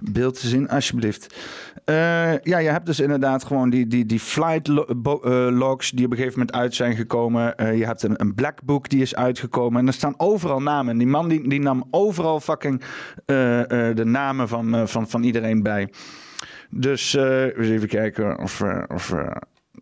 beeld 0.00 0.40
te 0.40 0.48
zien, 0.48 0.68
alsjeblieft. 0.68 1.36
Uh, 1.86 2.38
ja, 2.38 2.58
je 2.58 2.68
hebt 2.68 2.86
dus 2.86 3.00
inderdaad 3.00 3.44
gewoon 3.44 3.70
die, 3.70 3.86
die, 3.86 4.06
die 4.06 4.20
flight 4.20 4.68
logs 4.68 5.90
die 5.90 6.04
op 6.04 6.10
een 6.10 6.16
gegeven 6.16 6.38
moment 6.38 6.56
uit 6.56 6.74
zijn 6.74 6.96
gekomen. 6.96 7.54
je 7.76 7.86
hebt 7.86 8.02
een, 8.02 8.20
een 8.20 8.34
black 8.34 8.62
book 8.62 8.88
die 8.88 9.00
is 9.00 9.14
uitgekomen 9.14 9.80
en 9.80 9.86
er 9.86 9.92
staan 9.92 10.14
overal 10.16 10.62
namen. 10.62 10.92
En 10.92 10.98
die 10.98 11.06
man 11.06 11.28
die, 11.28 11.48
die 11.48 11.60
nam 11.60 11.84
overal 11.90 12.40
fucking 12.40 12.82
de 13.26 14.02
namen 14.04 14.48
van, 14.48 14.88
van, 14.88 15.08
van 15.08 15.22
iedereen 15.22 15.62
bij. 15.62 15.88
Dus 16.70 17.14
uh, 17.14 17.42
eens 17.42 17.68
even 17.68 17.88
kijken 17.88 18.38
of, 18.38 18.60
uh, 18.60 18.82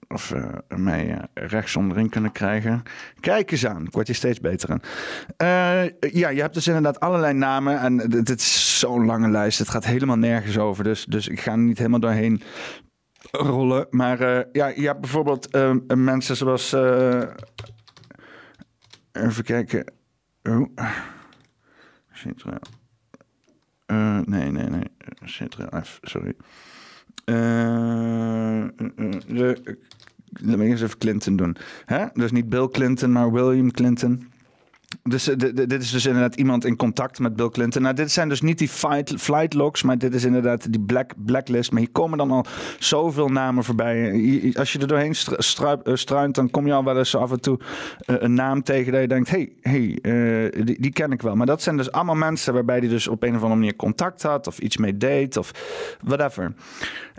of, 0.07 0.29
we 0.29 0.77
mij 0.77 1.29
rechts 1.35 1.77
onderin 1.77 2.09
kunnen 2.09 2.33
krijgen. 2.33 2.83
Kijk 3.21 3.51
eens 3.51 3.67
aan, 3.67 3.85
ik 3.85 3.93
word 3.93 4.07
hier 4.07 4.17
steeds 4.17 4.41
beter 4.41 4.71
aan. 4.71 4.81
ja, 6.01 6.29
je 6.29 6.41
hebt 6.41 6.55
dus 6.55 6.67
inderdaad 6.67 7.01
allerlei 7.01 7.33
namen. 7.35 7.81
En 7.81 7.97
dit 8.09 8.41
is 8.41 8.79
zo'n 8.79 9.05
lange 9.05 9.29
lijst. 9.29 9.59
Het 9.59 9.69
gaat 9.69 9.85
helemaal 9.85 10.17
nergens 10.17 10.59
over. 10.59 10.85
Dus, 10.85 11.05
dus 11.05 11.29
ik 11.29 11.41
ga 11.41 11.53
er 11.53 11.59
niet 11.59 11.79
helemaal 11.79 12.01
doorheen 12.01 12.43
rollen. 13.31 13.87
Maar 13.91 14.47
ja, 14.53 14.67
je 14.67 14.87
hebt 14.87 15.01
bijvoorbeeld 15.01 15.49
mensen 15.95 16.37
zoals... 16.37 16.73
even 19.13 19.45
kijken. 19.45 19.93
Oh. 20.43 20.69
Nee, 24.25 24.51
nee, 24.51 24.69
nee. 24.69 24.91
Centraal 25.25 25.83
F, 25.85 25.99
sorry. 26.03 26.35
Uh, 27.25 28.65
de, 29.27 29.79
laat 30.41 30.57
me 30.57 30.65
eens 30.65 30.83
even 30.83 30.99
Clinton 30.99 31.37
doen. 31.37 31.57
Hè? 31.85 32.07
Dus 32.13 32.33
niet 32.33 32.49
Bill 32.49 32.69
Clinton, 32.69 33.13
maar 33.13 33.33
William 33.33 33.71
Clinton. 33.71 34.31
Dus 35.03 35.29
uh, 35.29 35.37
dit 35.55 35.83
is 35.83 35.91
dus 35.91 36.07
inderdaad 36.07 36.35
iemand 36.35 36.65
in 36.65 36.77
contact 36.77 37.19
met 37.19 37.37
Bill 37.37 37.49
Clinton. 37.49 37.83
Nou, 37.83 37.95
dit 37.95 38.13
zijn 38.13 38.29
dus 38.29 38.41
niet 38.41 38.59
die 38.59 38.69
flight 38.69 39.55
logs, 39.55 39.83
maar 39.83 39.99
dit 39.99 40.15
is 40.15 40.25
inderdaad 40.25 40.73
die 40.73 40.81
black, 40.81 41.13
blacklist. 41.17 41.71
Maar 41.73 41.81
hier 41.81 41.91
komen 41.91 42.19
dan 42.19 42.31
al 42.31 42.45
zoveel 42.79 43.29
namen 43.29 43.65
voorbij. 43.65 44.55
Als 44.59 44.73
je 44.73 44.79
er 44.79 44.87
doorheen 44.87 45.15
struint, 45.85 46.35
dan 46.35 46.51
kom 46.51 46.67
je 46.67 46.73
al 46.73 46.85
wel 46.85 46.99
eens 46.99 47.17
af 47.17 47.31
en 47.31 47.41
toe 47.41 47.59
uh, 48.07 48.17
een 48.19 48.35
naam 48.35 48.63
tegen 48.63 48.93
dat 48.93 49.01
je 49.01 49.09
denkt: 49.09 49.31
hey, 49.31 49.53
hey 49.61 49.99
die, 50.65 50.81
die, 50.81 50.93
ken 50.93 51.13
ik 51.13 51.23
wel. 51.23 51.37
Maar 51.37 51.47
dat 51.47 51.63
zijn 51.63 51.77
dus 51.77 51.93
allemaal 51.93 52.15
mensen 52.15 52.55
waarbij 52.55 52.81
die 52.81 52.89
dus 52.89 53.09
op 53.09 53.23
een 53.23 53.35
of 53.35 53.43
andere 53.43 53.55
manier 53.55 53.77
contact 53.77 54.23
had, 54.23 54.47
of 54.47 54.59
iets 54.59 54.77
mee 54.77 54.97
deed, 54.97 55.37
of 55.37 55.51
whatever. 56.03 56.55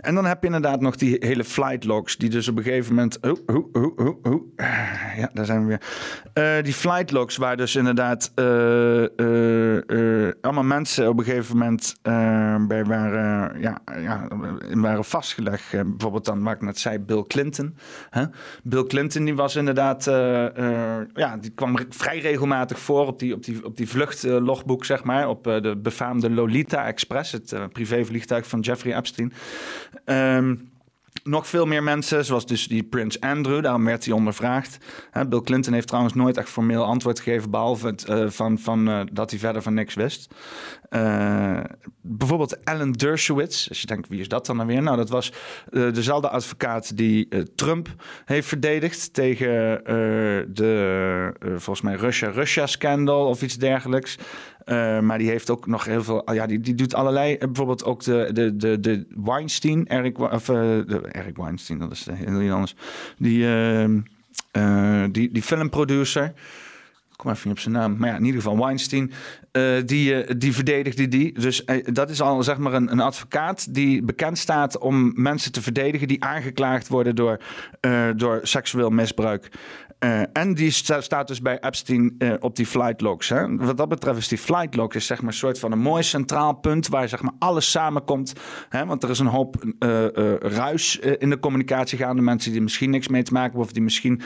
En 0.00 0.14
dan 0.14 0.24
heb 0.24 0.40
je 0.40 0.46
inderdaad 0.46 0.80
nog 0.80 0.96
die 0.96 1.16
hele 1.20 1.44
flight 1.44 1.84
logs, 1.84 2.16
die 2.16 2.30
dus 2.30 2.48
op 2.48 2.56
een 2.56 2.62
gegeven 2.62 2.94
moment. 2.94 3.18
Oh, 3.20 3.38
oh, 3.72 3.96
oh. 4.22 4.42
Ja, 5.16 5.30
daar 5.32 5.44
zijn 5.44 5.60
we 5.60 5.66
weer. 5.66 5.80
Uh, 6.58 6.64
die 6.64 6.72
flight 6.72 7.10
logs, 7.10 7.36
waar 7.36 7.56
dus 7.56 7.76
inderdaad 7.76 8.32
uh, 8.34 9.02
uh, 9.16 10.32
allemaal 10.40 10.64
mensen 10.64 11.08
op 11.08 11.18
een 11.18 11.24
gegeven 11.24 11.56
moment 11.56 11.94
bij 12.68 12.84
waren, 12.84 13.60
ja, 13.60 13.80
ja, 14.00 14.28
waren 14.70 15.04
vastgelegd. 15.04 15.70
bijvoorbeeld 15.70 16.24
dan, 16.24 16.42
waar 16.42 16.54
ik 16.54 16.62
net 16.62 16.78
zei, 16.78 16.98
Bill 16.98 17.24
Clinton. 17.26 17.76
Bill 18.62 18.84
Clinton, 18.84 19.24
die 19.24 19.34
was 19.34 19.56
inderdaad, 19.56 20.04
ja, 21.14 21.36
die 21.40 21.50
kwam 21.50 21.78
vrij 21.88 22.18
regelmatig 22.18 22.78
voor 22.78 23.06
op 23.06 23.18
die, 23.18 23.34
op 23.34 23.44
die, 23.44 23.64
op 23.64 23.76
die 23.76 23.88
vluchtlogboek, 23.88 24.84
zeg 24.84 25.04
maar. 25.04 25.28
Op 25.28 25.44
de 25.44 25.78
befaamde 25.82 26.30
Lolita 26.30 26.86
Express, 26.86 27.32
het 27.32 27.56
privévliegtuig 27.72 28.48
van 28.48 28.60
Jeffrey 28.60 28.96
Epstein. 28.96 29.32
Um, 30.04 30.70
nog 31.22 31.46
veel 31.46 31.66
meer 31.66 31.82
mensen, 31.82 32.24
zoals 32.24 32.46
dus 32.46 32.68
die 32.68 32.82
Prins 32.82 33.20
Andrew, 33.20 33.62
daarom 33.62 33.84
werd 33.84 34.04
hij 34.04 34.14
ondervraagd. 34.14 34.78
Bill 35.28 35.40
Clinton 35.40 35.72
heeft 35.72 35.86
trouwens 35.86 36.14
nooit 36.14 36.36
echt 36.36 36.48
formeel 36.48 36.84
antwoord 36.84 37.20
gegeven, 37.20 37.50
behalve 37.50 37.86
het, 37.86 38.08
uh, 38.08 38.28
van, 38.28 38.58
van, 38.58 38.88
uh, 38.88 39.00
dat 39.12 39.30
hij 39.30 39.38
verder 39.38 39.62
van 39.62 39.74
niks 39.74 39.94
wist. 39.94 40.34
Uh, 40.90 41.60
bijvoorbeeld 42.00 42.64
Alan 42.64 42.92
Dershowitz, 42.92 43.68
als 43.68 43.80
je 43.80 43.86
denkt, 43.86 44.08
wie 44.08 44.20
is 44.20 44.28
dat 44.28 44.46
dan 44.46 44.56
dan 44.56 44.66
weer? 44.66 44.82
Nou, 44.82 44.96
dat 44.96 45.08
was 45.08 45.32
dezelfde 45.70 46.28
advocaat 46.28 46.96
die 46.96 47.28
Trump 47.54 47.88
heeft 48.24 48.48
verdedigd 48.48 49.14
tegen 49.14 49.48
de, 50.54 51.32
volgens 51.40 51.80
mij, 51.80 51.94
Russia-Russia-scandal 51.94 53.26
of 53.26 53.42
iets 53.42 53.56
dergelijks. 53.56 54.18
Uh, 54.68 55.00
maar 55.00 55.18
die 55.18 55.28
heeft 55.28 55.50
ook 55.50 55.66
nog 55.66 55.84
heel 55.84 56.02
veel. 56.02 56.32
Ja, 56.32 56.46
die, 56.46 56.60
die 56.60 56.74
doet 56.74 56.94
allerlei. 56.94 57.38
Bijvoorbeeld 57.38 57.84
ook 57.84 58.02
de, 58.02 58.30
de, 58.32 58.56
de, 58.56 58.80
de 58.80 59.06
Weinstein, 59.24 59.86
Eric, 59.86 60.18
of, 60.18 60.48
uh, 60.48 60.56
de, 60.86 61.00
Eric 61.12 61.36
Weinstein, 61.36 61.78
dat 61.78 61.92
is 61.92 62.06
heel 62.12 62.40
iets 62.40 62.52
anders. 62.52 62.74
Die, 63.18 63.44
uh, 64.52 65.04
die, 65.10 65.32
die 65.32 65.42
filmproducer. 65.42 66.32
Kom 67.16 67.30
even 67.30 67.48
niet 67.48 67.56
op 67.56 67.62
zijn 67.62 67.74
naam. 67.74 67.96
Maar 67.96 68.08
ja, 68.08 68.16
in 68.16 68.24
ieder 68.24 68.42
geval 68.42 68.58
Weinstein. 68.58 69.12
die, 69.84 70.36
die 70.36 70.52
verdedigde 70.52 71.08
die. 71.08 71.40
Dus 71.40 71.64
dat 71.84 72.10
is 72.10 72.20
al 72.20 72.42
zeg 72.42 72.58
maar 72.58 72.72
een, 72.72 72.92
een 72.92 73.00
advocaat 73.00 73.74
die 73.74 74.02
bekend 74.02 74.38
staat 74.38 74.78
om 74.78 75.12
mensen 75.22 75.52
te 75.52 75.62
verdedigen 75.62 76.08
die 76.08 76.24
aangeklaagd 76.24 76.88
worden 76.88 77.14
door, 77.14 77.40
door 78.16 78.40
seksueel 78.42 78.90
misbruik. 78.90 79.50
Uh, 80.04 80.20
en 80.32 80.54
die 80.54 80.70
staat 80.70 81.28
dus 81.28 81.42
bij 81.42 81.58
Epstein 81.60 82.14
uh, 82.18 82.32
op 82.40 82.56
die 82.56 82.66
flight 82.66 83.00
logs. 83.00 83.28
Hè? 83.28 83.56
Wat 83.56 83.76
dat 83.76 83.88
betreft 83.88 84.18
is 84.18 84.28
die 84.28 84.38
flight 84.38 84.74
log 84.74 84.94
is 84.94 85.06
zeg 85.06 85.20
maar 85.20 85.28
een 85.28 85.38
soort 85.38 85.58
van 85.58 85.72
een 85.72 85.78
mooi 85.78 86.02
centraal 86.02 86.54
punt 86.54 86.88
waar 86.88 87.08
zeg 87.08 87.22
maar 87.22 87.32
alles 87.38 87.70
samenkomt. 87.70 88.32
Hè? 88.68 88.86
Want 88.86 89.02
er 89.02 89.10
is 89.10 89.18
een 89.18 89.26
hoop 89.26 89.64
uh, 89.64 90.06
ruis 90.38 90.98
in 90.98 91.30
de 91.30 91.38
communicatie 91.38 91.98
gaande. 91.98 92.22
Mensen 92.22 92.52
die 92.52 92.60
misschien 92.60 92.90
niks 92.90 93.08
mee 93.08 93.22
te 93.22 93.32
maken 93.32 93.48
hebben 93.48 93.66
of 93.66 93.72
die 93.72 93.82
misschien 93.82 94.22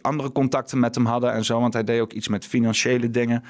andere 0.00 0.32
contacten 0.32 0.78
met 0.78 0.94
hem 0.94 1.06
hadden 1.06 1.32
en 1.32 1.44
zo. 1.44 1.60
Want 1.60 1.72
hij 1.72 1.84
deed 1.84 2.00
ook 2.00 2.12
iets 2.12 2.28
met 2.28 2.46
financiële 2.46 3.10
dingen. 3.10 3.42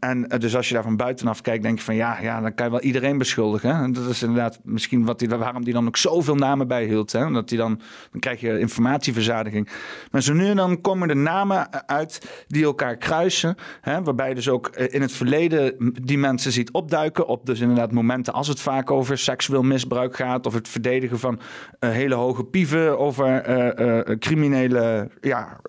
en 0.00 0.22
dus 0.38 0.56
als 0.56 0.68
je 0.68 0.74
daar 0.74 0.82
van 0.82 0.96
buitenaf 0.96 1.40
kijkt, 1.40 1.62
denk 1.62 1.78
je 1.78 1.84
van 1.84 1.94
ja, 1.94 2.20
ja 2.20 2.40
dan 2.40 2.54
kan 2.54 2.66
je 2.66 2.72
wel 2.72 2.80
iedereen 2.80 3.18
beschuldigen. 3.18 3.72
En 3.72 3.92
dat 3.92 4.08
is 4.08 4.22
inderdaad 4.22 4.60
misschien 4.62 5.04
wat 5.04 5.18
die, 5.18 5.28
waarom 5.28 5.62
hij 5.62 5.72
dan 5.72 5.86
ook 5.86 5.96
zoveel 5.96 6.36
namen 6.36 6.68
bijhield. 6.68 7.12
Hè? 7.12 7.30
Dat 7.30 7.48
hij 7.48 7.58
dan, 7.58 7.80
dan 8.10 8.20
krijg 8.20 8.40
je 8.40 8.58
informatie 8.58 8.96
informatieverzadiging. 8.98 9.68
Maar 10.10 10.22
zo 10.22 10.32
nu 10.32 10.48
en 10.48 10.56
dan 10.56 10.80
komen 10.80 11.08
er 11.08 11.16
namen 11.16 11.88
uit 11.88 12.44
die 12.46 12.64
elkaar 12.64 12.96
kruisen. 12.96 13.56
Hè, 13.80 14.02
waarbij 14.02 14.34
dus 14.34 14.48
ook 14.48 14.66
eh, 14.66 14.94
in 14.94 15.00
het 15.00 15.12
verleden 15.12 15.92
die 16.02 16.18
mensen 16.18 16.52
ziet 16.52 16.70
opduiken. 16.70 17.26
Op 17.26 17.46
dus 17.46 17.60
inderdaad 17.60 17.92
momenten 17.92 18.32
als 18.32 18.48
het 18.48 18.60
vaak 18.60 18.90
over 18.90 19.18
seksueel 19.18 19.62
misbruik 19.62 20.16
gaat. 20.16 20.46
Of 20.46 20.54
het 20.54 20.68
verdedigen 20.68 21.18
van 21.18 21.40
uh, 21.80 21.90
hele 21.90 22.14
hoge 22.14 22.44
pieven. 22.44 22.98
Over 22.98 23.48
uh, 23.48 24.16
criminele 24.16 25.10
ja, 25.20 25.60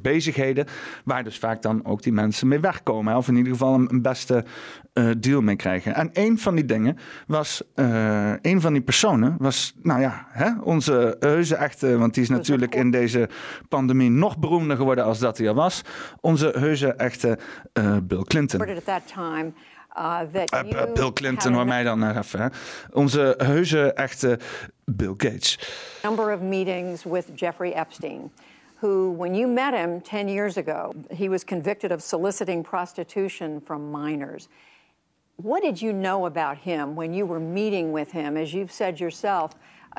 bezigheden. 0.00 0.66
Waar 1.04 1.24
dus 1.24 1.38
vaak 1.38 1.62
dan 1.62 1.84
ook 1.84 2.02
die 2.02 2.12
mensen 2.12 2.48
mee 2.48 2.60
wegkomen. 2.60 3.16
Of 3.16 3.28
in 3.28 3.36
ieder 3.36 3.52
geval 3.52 3.74
een, 3.74 3.90
een 3.90 4.02
beste 4.02 4.44
deal 5.18 5.40
mee 5.40 5.56
krijgen. 5.56 5.94
En 5.94 6.10
een 6.12 6.38
van 6.38 6.54
die 6.54 6.64
dingen 6.64 6.96
was, 7.26 7.62
een 8.42 8.60
van 8.60 8.72
die 8.72 8.82
personen 8.82 9.36
was, 9.38 9.74
nou 9.82 10.00
ja, 10.00 10.26
hè, 10.30 10.50
onze 10.62 11.16
heuse 11.20 11.54
echte, 11.54 11.98
want 11.98 12.14
die 12.16 12.24
is 12.24 12.30
natuurlijk 12.30 12.74
in 12.74 12.90
deze 12.90 13.28
pandemie 13.68 14.10
nog 14.10 14.38
beroemder 14.38 14.76
geworden 14.76 15.04
als 15.04 15.18
dat 15.18 15.38
hij 15.38 15.48
al 15.48 15.54
was. 15.54 15.82
Onze 16.20 16.54
heuse 16.58 16.92
echte 16.92 17.38
uh, 17.72 17.96
Bill 18.02 18.22
Clinton. 18.22 18.68
Uh, 18.68 20.20
uh, 20.32 20.92
Bill 20.94 21.12
Clinton, 21.12 21.52
hoor 21.52 21.66
mij 21.66 21.82
dan 21.82 21.98
naar 21.98 22.16
even. 22.16 22.40
Hè. 22.40 22.46
Onze 22.92 23.34
heuse 23.38 23.92
echte 23.92 24.38
Bill 24.84 25.14
Gates. 25.16 25.58
Number 26.02 26.34
of 26.34 26.40
meetings 26.40 27.04
with 27.04 27.26
Jeffrey 27.34 27.72
Epstein. 27.72 28.30
Who, 28.80 29.14
when 29.16 29.34
you 29.34 29.52
met 29.52 29.74
him 29.74 30.02
10 30.02 30.28
years 30.28 30.56
ago, 30.56 30.92
he 31.16 31.28
was 31.28 31.44
convicted 31.44 31.92
of 31.92 32.00
soliciting 32.00 32.62
prostitution 32.62 33.60
from 33.64 33.90
minors. 33.90 34.48
What 35.36 35.62
did 35.62 35.80
you 35.80 35.92
know 35.92 36.26
about 36.26 36.58
him 36.58 36.94
when 36.94 37.14
you 37.14 37.26
were 37.28 37.40
meeting 37.40 37.92
with 37.92 38.12
him? 38.12 38.36
As 38.36 38.52
you've 38.52 38.72
said 38.72 39.00
yourself, 39.00 39.50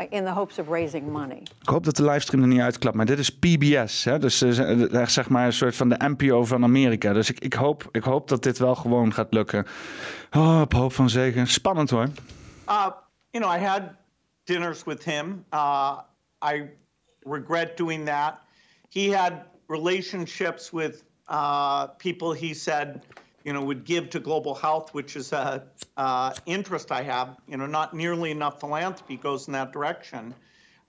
in 0.10 0.26
the 0.26 0.32
hopes 0.32 0.60
of 0.60 0.68
raising 0.68 1.12
money. 1.12 1.42
Ik 1.62 1.70
hoop 1.70 1.84
dat 1.84 1.96
de 1.96 2.04
livestream 2.04 2.44
er 2.44 2.50
niet 2.50 2.60
uitklapt, 2.60 2.96
maar 2.96 3.06
dit 3.06 3.20
is 3.20 3.30
PBS. 3.30 4.04
Hè? 4.04 4.20
Dus 4.20 4.42
uh, 4.42 5.06
zeg 5.08 5.30
maar 5.30 5.46
een 5.46 5.54
soort 5.54 5.76
van 5.76 5.90
de 5.90 5.96
NPO 6.00 6.46
van 6.46 6.64
Amerika. 6.64 7.14
Dus 7.14 7.30
ik, 7.30 7.40
ik, 7.40 7.54
hoop, 7.54 7.90
ik 7.92 8.04
hoop 8.04 8.28
dat 8.28 8.44
dit 8.44 8.58
wel 8.58 8.76
gewoon 8.76 9.14
gaat 9.14 9.34
lukken. 9.34 9.66
Oh, 10.32 10.62
op 10.62 10.74
hoop 10.74 10.94
van 10.94 11.10
zegen. 11.10 11.48
Spannend 11.48 11.90
hoor. 11.90 12.08
Uh, 12.70 12.88
you 13.32 13.44
know, 13.44 13.56
I 13.56 13.66
had 13.66 13.82
dinners 14.44 14.84
with 14.84 15.04
him. 15.04 15.46
Uh, 15.54 15.98
I 16.54 16.64
regret 17.24 17.78
doing 17.78 18.06
that. 18.06 18.34
He 18.90 19.16
had 19.16 19.34
relationships 19.68 20.72
with 20.72 21.04
uh, 21.30 21.84
people 21.98 22.34
he 22.34 22.54
said 22.54 23.04
you 23.48 23.54
know, 23.54 23.64
would 23.64 23.86
give 23.86 24.10
to 24.10 24.20
global 24.20 24.54
health, 24.54 24.94
which 24.94 25.16
is 25.16 25.32
a 25.32 25.64
uh, 25.96 26.34
interest 26.46 26.92
I 26.92 27.04
have. 27.04 27.38
You 27.48 27.58
know, 27.58 27.66
not 27.66 27.94
nearly 27.94 28.30
enough 28.30 28.60
philanthropy 28.60 29.16
goes 29.16 29.48
in 29.48 29.54
that 29.54 29.72
direction. 29.72 30.36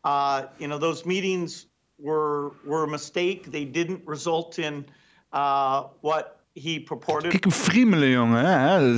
Uh, 0.03 0.47
you 0.59 0.67
know, 0.67 0.79
those 0.79 1.05
meetings 1.07 1.67
were 1.99 2.51
were 2.67 2.83
a 2.83 2.89
mistake. 2.89 3.53
They 3.53 3.65
didn't 3.65 4.03
result 4.07 4.59
in 4.59 4.87
uh, 5.33 5.85
what 6.01 6.41
he 6.55 6.81
purported. 6.81 7.31
Kijk, 7.31 7.45
een 7.45 7.53
friemelen, 7.53 8.09
jongen. 8.09 8.45
Hè? 8.45 8.93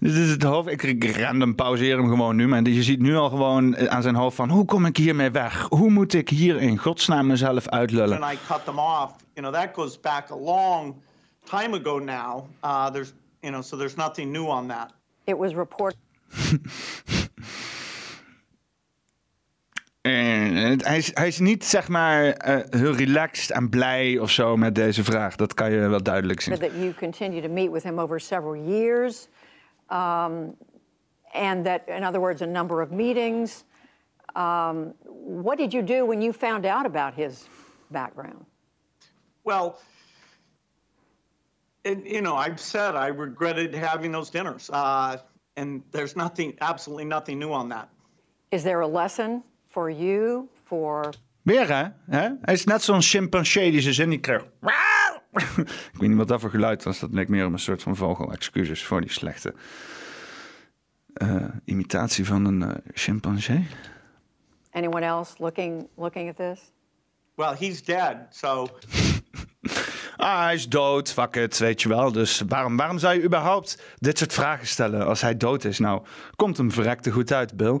Dit 0.00 0.14
is 0.14 0.30
het 0.30 0.42
hoofd. 0.42 0.68
Ik, 0.68 0.82
ik 0.82 1.16
random 1.16 1.54
pauzeer 1.54 1.96
hem 1.96 2.08
gewoon 2.08 2.36
nu. 2.36 2.48
Maar 2.48 2.62
je 2.62 2.82
ziet 2.82 3.00
nu 3.00 3.16
al 3.16 3.28
gewoon 3.28 3.90
aan 3.90 4.02
zijn 4.02 4.14
hoofd 4.14 4.36
van... 4.36 4.50
hoe 4.50 4.64
kom 4.64 4.86
ik 4.86 4.96
hiermee 4.96 5.30
weg? 5.30 5.66
Hoe 5.68 5.90
moet 5.90 6.14
ik 6.14 6.28
hier 6.28 6.60
in 6.60 6.78
godsnaam 6.78 7.26
mezelf 7.26 7.68
uitlullen? 7.68 8.22
And 8.22 8.32
I 8.32 8.38
cut 8.46 8.64
them 8.64 8.78
off. 8.78 9.12
You 9.34 9.46
know, 9.46 9.52
that 9.52 9.74
goes 9.74 10.00
back 10.00 10.30
a 10.30 10.36
long 10.36 10.94
time 11.46 11.74
ago 11.74 11.98
now. 11.98 12.48
Uh, 12.62 12.90
there's, 12.90 13.12
you 13.42 13.50
know, 13.50 13.62
so 13.62 13.76
there's 13.76 13.96
nothing 13.96 14.32
new 14.32 14.46
on 14.48 14.68
that. 14.68 14.92
It 15.26 15.38
was 15.38 15.54
reported. 15.54 15.98
En 20.02 20.84
hij, 20.84 20.96
is, 20.96 21.10
hij 21.14 21.26
is 21.26 21.38
niet 21.38 21.64
zeg 21.64 21.88
maar 21.88 22.24
uh, 22.24 22.56
heel 22.70 22.94
relaxed 22.94 23.50
en 23.50 23.68
blij 23.68 24.18
of 24.18 24.30
zo 24.30 24.56
met 24.56 24.74
deze 24.74 25.04
vraag. 25.04 25.36
Dat 25.36 25.54
kan 25.54 25.70
je 25.70 25.88
wel 25.88 26.02
duidelijk 26.02 26.40
zien. 26.40 26.58
That 26.58 26.70
you 26.70 26.94
continue 26.94 27.42
to 27.42 27.48
meet 27.48 27.70
with 27.70 27.82
him 27.82 27.98
over 27.98 28.20
several 28.20 28.56
years, 28.56 29.28
um, 29.90 30.56
and 31.32 31.64
that, 31.64 31.80
in 31.86 32.04
other 32.04 32.20
words, 32.20 32.42
a 32.42 32.46
number 32.46 32.82
of 32.82 32.90
meetings. 32.90 33.64
Um, 34.36 34.92
what 35.42 35.58
did 35.58 35.72
you 35.72 35.84
do 35.84 36.06
when 36.06 36.20
you 36.20 36.32
found 36.32 36.66
out 36.66 36.86
about 36.86 37.14
his 37.14 37.46
background? 37.86 38.44
Well, 39.42 39.78
and, 41.84 42.06
you 42.06 42.20
know, 42.20 42.36
I've 42.36 42.60
said 42.60 42.94
I 42.94 43.08
regretted 43.08 43.74
having 43.74 44.12
those 44.12 44.30
dinners, 44.30 44.70
uh, 44.70 45.16
and 45.56 45.82
there's 45.90 46.14
nothing, 46.14 46.56
absolutely 46.60 47.04
nothing 47.04 47.38
new 47.38 47.52
on 47.52 47.68
that. 47.68 47.88
Is 48.50 48.62
there 48.62 48.80
a 48.80 48.88
lesson 48.88 49.42
for 49.68 49.90
you, 49.90 50.48
for... 50.64 51.14
Weer, 51.42 51.66
hè? 51.66 51.84
hè? 52.08 52.28
Hij 52.42 52.54
is 52.54 52.64
net 52.64 52.82
zo'n 52.82 53.02
chimpansee 53.02 53.70
die 53.70 53.80
zijn 53.80 53.94
zin 53.94 54.08
niet 54.08 54.20
krijgt. 54.20 54.46
Ik 55.32 55.98
weet 55.98 56.08
niet 56.08 56.16
wat 56.16 56.28
dat 56.28 56.40
voor 56.40 56.50
geluid 56.50 56.82
was. 56.82 56.98
Dat 56.98 57.12
leek 57.12 57.28
meer 57.28 57.46
op 57.46 57.52
een 57.52 57.58
soort 57.58 57.82
van 57.82 57.96
vogel. 57.96 58.32
Excuses 58.32 58.84
voor 58.84 59.00
die 59.00 59.10
slechte 59.10 59.54
uh, 61.14 61.44
imitatie 61.64 62.26
van 62.26 62.44
een 62.44 62.60
uh, 62.60 62.70
chimpansee. 62.94 63.66
Anyone 64.70 65.06
else 65.06 65.34
looking, 65.38 65.88
looking 65.96 66.28
at 66.28 66.36
this? 66.36 66.72
Well, 67.34 67.54
he's 67.54 67.82
dead, 67.82 68.16
so... 68.30 68.66
ah, 70.22 70.42
hij 70.42 70.54
is 70.54 70.68
dood, 70.68 71.12
fuck 71.12 71.36
it, 71.36 71.58
weet 71.58 71.82
je 71.82 71.88
wel. 71.88 72.12
Dus 72.12 72.42
waarom, 72.48 72.76
waarom 72.76 72.98
zou 72.98 73.14
je 73.14 73.22
überhaupt 73.22 73.82
dit 73.98 74.18
soort 74.18 74.32
vragen 74.32 74.66
stellen 74.66 75.06
als 75.06 75.20
hij 75.20 75.36
dood 75.36 75.64
is? 75.64 75.78
Nou, 75.78 76.02
komt 76.36 76.56
hem 76.56 76.70
verrekte 76.70 77.10
goed 77.10 77.32
uit, 77.32 77.56
Bill. 77.56 77.80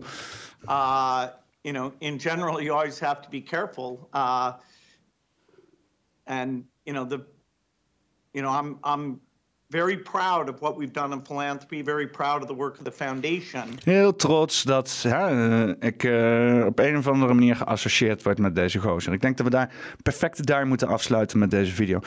Uh, 0.64 1.24
you 1.60 1.74
know, 1.74 1.92
in 1.98 2.20
general, 2.20 2.60
you 2.60 2.70
always 2.70 3.00
have 3.00 3.20
to 3.20 3.28
be 3.28 3.42
careful. 3.42 4.08
Uh, 4.12 4.52
and 6.24 6.64
you 6.82 6.96
know, 6.96 7.08
the, 7.08 7.24
you 8.30 8.44
know, 8.44 8.64
I'm 8.64 8.78
I'm 8.84 9.20
very 9.72 9.96
proud 9.96 10.48
of 10.48 10.60
what 10.60 10.76
we've 10.76 10.92
done 10.92 11.14
in 11.14 11.24
philanthropy. 11.24 11.82
Very 11.84 12.06
proud 12.06 12.42
of 12.42 12.48
the 12.48 12.54
work 12.54 12.78
of 12.78 12.84
the 12.84 12.92
foundation. 12.92 13.62
Heel 13.84 14.16
trots 14.16 14.62
dat 14.62 15.00
ja, 15.02 15.28
ik 15.80 16.02
uh, 16.02 16.66
op 16.66 16.78
een 16.78 16.96
of 16.96 17.06
andere 17.06 17.34
manier 17.34 17.56
geassocieerd 17.56 18.22
word 18.22 18.38
met 18.38 18.54
deze 18.54 18.78
gozer. 18.78 19.12
Ik 19.12 19.20
denk 19.20 19.36
dat 19.36 19.46
we 19.46 19.52
daar 19.52 19.70
perfect 20.02 20.46
daar 20.46 20.66
moeten 20.66 20.88
afsluiten 20.88 21.38
met 21.38 21.50
deze 21.50 21.72
video. 21.72 22.00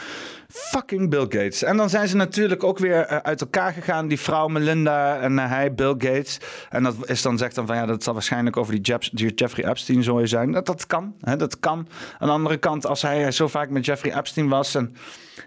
Fucking 0.47 1.09
Bill 1.09 1.21
Gates. 1.21 1.63
En 1.63 1.77
dan 1.77 1.89
zijn 1.89 2.07
ze 2.07 2.15
natuurlijk 2.15 2.63
ook 2.63 2.79
weer 2.79 3.11
uh, 3.11 3.17
uit 3.17 3.41
elkaar 3.41 3.73
gegaan. 3.73 4.07
Die 4.07 4.19
vrouw 4.19 4.47
Melinda 4.47 5.19
en 5.19 5.37
hij 5.37 5.73
Bill 5.73 5.95
Gates. 5.97 6.39
En 6.69 6.83
dat 6.83 6.95
is 7.09 7.21
dan 7.21 7.37
zegt 7.37 7.55
dan 7.55 7.67
van 7.67 7.75
ja, 7.75 7.85
dat 7.85 8.03
zal 8.03 8.13
waarschijnlijk 8.13 8.57
over 8.57 8.73
die, 8.73 8.81
Jeff, 8.81 9.09
die 9.09 9.33
Jeffrey 9.33 9.69
Epstein 9.69 10.03
zo 10.03 10.25
zijn. 10.25 10.51
Dat, 10.51 10.65
dat 10.65 10.87
kan. 10.87 11.15
Hè, 11.21 11.35
dat 11.35 11.59
kan. 11.59 11.87
Aan 12.19 12.27
de 12.27 12.33
andere 12.33 12.57
kant, 12.57 12.85
als 12.85 13.01
hij 13.01 13.31
zo 13.31 13.47
vaak 13.47 13.69
met 13.69 13.85
Jeffrey 13.85 14.17
Epstein 14.17 14.49
was 14.49 14.75
en 14.75 14.95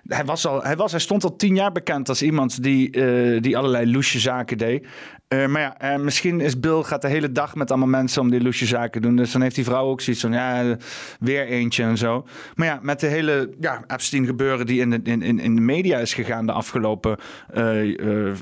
hij 0.06 0.24
was, 0.24 0.46
al, 0.46 0.62
hij 0.62 0.76
was, 0.76 0.90
hij 0.90 1.00
stond 1.00 1.24
al 1.24 1.36
tien 1.36 1.54
jaar 1.54 1.72
bekend 1.72 2.08
als 2.08 2.22
iemand 2.22 2.62
die, 2.62 2.96
uh, 2.96 3.42
die 3.42 3.56
allerlei 3.56 3.92
loesje 3.92 4.18
zaken 4.18 4.58
deed. 4.58 4.86
Uh, 5.28 5.46
maar 5.46 5.60
ja, 5.60 5.94
uh, 5.94 6.02
misschien 6.04 6.40
is 6.40 6.60
Bill 6.60 6.82
gaat 6.82 7.02
de 7.02 7.08
hele 7.08 7.32
dag 7.32 7.54
met 7.54 7.70
allemaal 7.70 7.88
mensen 7.88 8.22
om 8.22 8.30
die 8.30 8.42
loesje 8.42 8.66
zaken 8.66 9.02
doen. 9.02 9.16
Dus 9.16 9.32
dan 9.32 9.42
heeft 9.42 9.54
die 9.54 9.64
vrouw 9.64 9.86
ook 9.86 10.00
zoiets 10.00 10.22
van, 10.22 10.32
ja, 10.32 10.76
weer 11.20 11.46
eentje 11.46 11.82
en 11.82 11.96
zo. 11.96 12.26
Maar 12.54 12.66
ja, 12.66 12.78
met 12.82 13.00
de 13.00 13.06
hele 13.06 13.50
ja, 13.60 13.84
Epstein 13.86 14.26
gebeuren 14.26 14.66
die 14.66 14.80
in 14.80 14.90
de, 14.90 15.00
in, 15.02 15.22
in 15.38 15.54
de 15.54 15.60
media 15.60 15.98
is 15.98 16.14
gegaan 16.14 16.46
de 16.46 16.52
afgelopen 16.52 17.18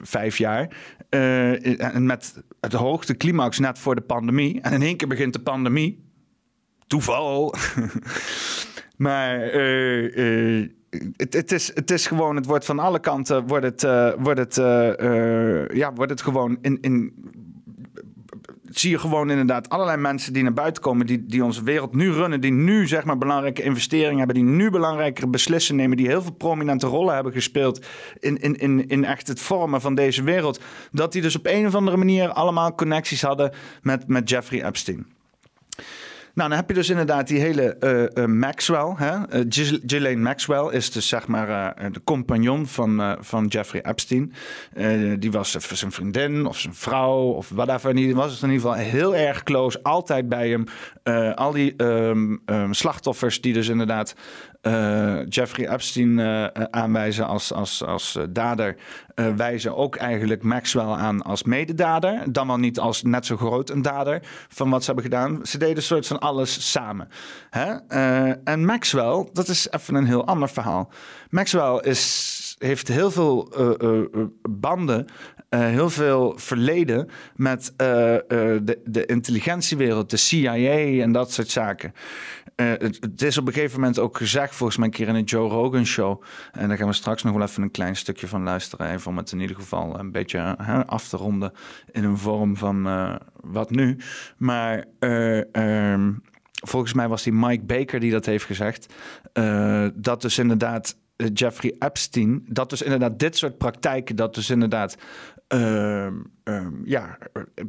vijf 0.02 0.38
jaar. 0.38 0.76
en 1.08 2.06
met 2.06 2.42
het 2.60 2.72
hoogte 2.72 3.16
climax 3.16 3.58
net 3.58 3.78
voor 3.78 3.94
de 3.94 4.00
pandemie. 4.00 4.60
En 4.60 4.72
in 4.72 4.82
één 4.82 4.96
keer 4.96 5.08
begint 5.08 5.32
de 5.32 5.40
pandemie. 5.40 6.04
Toeval. 6.86 7.54
maar 8.96 9.38
het, 11.16 11.32
het, 11.32 11.52
is, 11.52 11.74
het 11.74 11.90
is 11.90 12.06
gewoon, 12.06 12.36
het 12.36 12.46
wordt 12.46 12.64
van 12.64 12.78
alle 12.78 12.98
kanten, 12.98 13.46
wordt 13.46 13.64
het, 13.64 13.82
uh, 13.82 14.12
wordt 14.18 14.38
het, 14.38 14.56
uh, 14.56 14.90
uh, 14.98 15.68
ja, 15.68 15.92
wordt 15.92 16.10
het 16.10 16.22
gewoon 16.22 16.58
in, 16.60 16.78
in 16.80 17.12
zie 18.78 18.90
je 18.90 18.98
gewoon 18.98 19.30
inderdaad 19.30 19.68
allerlei 19.68 19.98
mensen 19.98 20.32
die 20.32 20.42
naar 20.42 20.52
buiten 20.52 20.82
komen, 20.82 21.06
die, 21.06 21.26
die 21.26 21.44
onze 21.44 21.62
wereld 21.62 21.94
nu 21.94 22.12
runnen, 22.12 22.40
die 22.40 22.52
nu 22.52 22.86
zeg 22.86 23.04
maar 23.04 23.18
belangrijke 23.18 23.62
investeringen 23.62 24.18
hebben, 24.18 24.34
die 24.34 24.44
nu 24.44 24.70
belangrijkere 24.70 25.26
beslissingen 25.26 25.82
nemen, 25.82 25.96
die 25.96 26.06
heel 26.06 26.22
veel 26.22 26.32
prominente 26.32 26.86
rollen 26.86 27.14
hebben 27.14 27.32
gespeeld 27.32 27.86
in, 28.18 28.38
in, 28.40 28.56
in, 28.56 28.88
in 28.88 29.04
echt 29.04 29.28
het 29.28 29.40
vormen 29.40 29.80
van 29.80 29.94
deze 29.94 30.22
wereld. 30.22 30.60
Dat 30.92 31.12
die 31.12 31.22
dus 31.22 31.36
op 31.36 31.46
een 31.46 31.66
of 31.66 31.74
andere 31.74 31.96
manier 31.96 32.28
allemaal 32.28 32.74
connecties 32.74 33.22
hadden 33.22 33.52
met, 33.82 34.08
met 34.08 34.30
Jeffrey 34.30 34.64
Epstein. 34.64 35.15
Nou, 36.36 36.48
dan 36.48 36.58
heb 36.58 36.68
je 36.68 36.74
dus 36.74 36.90
inderdaad 36.90 37.28
die 37.28 37.40
hele 37.40 37.76
uh, 37.80 38.24
uh, 38.24 38.30
Maxwell. 38.30 38.94
Hè? 38.96 39.42
Ghislaine 39.48 40.22
Maxwell 40.22 40.68
is 40.70 40.90
dus 40.90 41.08
zeg 41.08 41.26
maar 41.26 41.74
de 41.92 42.00
compagnon 42.04 42.66
van, 42.66 43.16
van 43.20 43.46
Jeffrey 43.46 43.82
Epstein. 43.82 44.32
die 45.18 45.30
was 45.30 45.50
zijn 45.50 45.92
vriendin 45.92 46.46
of 46.46 46.58
zijn 46.58 46.74
vrouw 46.74 47.22
of 47.22 47.48
whatever. 47.48 47.94
Die 47.94 48.14
was 48.14 48.32
het 48.32 48.42
in 48.42 48.50
ieder 48.50 48.68
geval 48.68 48.84
heel 48.84 49.16
erg 49.16 49.42
close, 49.42 49.82
altijd 49.82 50.28
bij 50.28 50.48
hem. 50.48 50.64
al 51.34 51.52
die 51.52 51.74
um, 51.82 52.42
um, 52.46 52.74
slachtoffers 52.74 53.40
die 53.40 53.52
dus 53.52 53.68
inderdaad 53.68 54.14
uh, 54.66 55.18
Jeffrey 55.28 55.68
Epstein 55.68 56.18
uh, 56.18 56.44
aanwijzen 56.70 57.26
als, 57.26 57.52
als, 57.52 57.84
als 57.84 58.18
dader, 58.30 58.76
uh, 59.14 59.34
wijzen 59.34 59.76
ook 59.76 59.96
eigenlijk 59.96 60.42
Maxwell 60.42 60.84
aan 60.84 61.22
als 61.22 61.42
mededader. 61.42 62.32
Dan 62.32 62.46
wel 62.46 62.58
niet 62.58 62.78
als 62.78 63.02
net 63.02 63.26
zo 63.26 63.36
groot 63.36 63.70
een 63.70 63.82
dader 63.82 64.22
van 64.48 64.70
wat 64.70 64.80
ze 64.80 64.86
hebben 64.86 65.04
gedaan. 65.04 65.46
Ze 65.46 65.58
deden 65.58 65.76
een 65.76 65.82
soort 65.82 66.06
van 66.06 66.20
alles 66.20 66.70
samen. 66.70 67.08
Hè? 67.50 67.74
en 68.44 68.64
Maxwell, 68.64 69.28
dat 69.32 69.48
is 69.48 69.70
even 69.70 69.94
een 69.94 70.06
heel 70.06 70.26
ander 70.26 70.48
verhaal. 70.48 70.90
Maxwell 71.30 71.78
is, 71.82 72.56
heeft 72.58 72.88
heel 72.88 73.10
veel 73.10 73.52
banden 74.50 75.06
heel 75.48 75.90
veel 75.90 76.32
verleden 76.36 77.08
met 77.36 77.72
de, 77.76 78.80
de 78.84 79.06
intelligentiewereld, 79.06 80.10
de 80.10 80.16
CIA 80.16 81.02
en 81.02 81.12
dat 81.12 81.32
soort 81.32 81.48
zaken. 81.48 81.92
Het, 82.56 82.98
het, 83.00 83.22
is 83.22 83.38
op 83.38 83.46
een 83.46 83.52
gegeven 83.52 83.80
moment 83.80 83.98
ook 83.98 84.16
gezegd, 84.16 84.54
volgens 84.54 84.78
mij 84.78 84.86
een 84.86 84.92
keer 84.92 85.08
in 85.08 85.14
een 85.14 85.24
Joe 85.24 85.48
Rogan 85.48 85.86
show. 85.86 86.22
En 86.52 86.68
daar 86.68 86.76
gaan 86.76 86.86
we 86.86 86.92
straks 86.92 87.22
nog 87.22 87.32
wel 87.32 87.42
even 87.42 87.62
een 87.62 87.70
klein 87.70 87.96
stukje 87.96 88.28
van 88.28 88.42
luisteren. 88.42 88.90
Even 88.90 89.10
om 89.10 89.16
het 89.16 89.32
in 89.32 89.40
ieder 89.40 89.56
geval 89.56 89.98
een 89.98 90.12
beetje 90.12 90.56
af 90.86 91.08
te 91.08 91.16
ronden 91.16 91.52
in 91.90 92.04
een 92.04 92.18
vorm 92.18 92.56
van 92.56 92.82
wat 93.40 93.70
nu. 93.70 93.96
Maar 94.36 94.84
um, 95.00 96.22
volgens 96.66 96.92
mij 96.92 97.08
was 97.08 97.22
die 97.22 97.32
Mike 97.32 97.64
Baker 97.64 98.00
die 98.00 98.10
dat 98.10 98.26
heeft 98.26 98.44
gezegd. 98.44 98.94
dat 99.94 100.22
dus 100.22 100.38
inderdaad 100.38 100.96
Jeffrey 101.32 101.74
Epstein, 101.78 102.44
dat 102.48 102.70
dus 102.70 102.82
inderdaad 102.82 103.18
dit 103.18 103.36
soort 103.36 103.58
praktijken, 103.58 104.16
dat 104.16 104.34
dus 104.34 104.50
inderdaad 104.50 104.96
uh, 105.54 106.06
uh, 106.44 106.66
ja, 106.84 107.18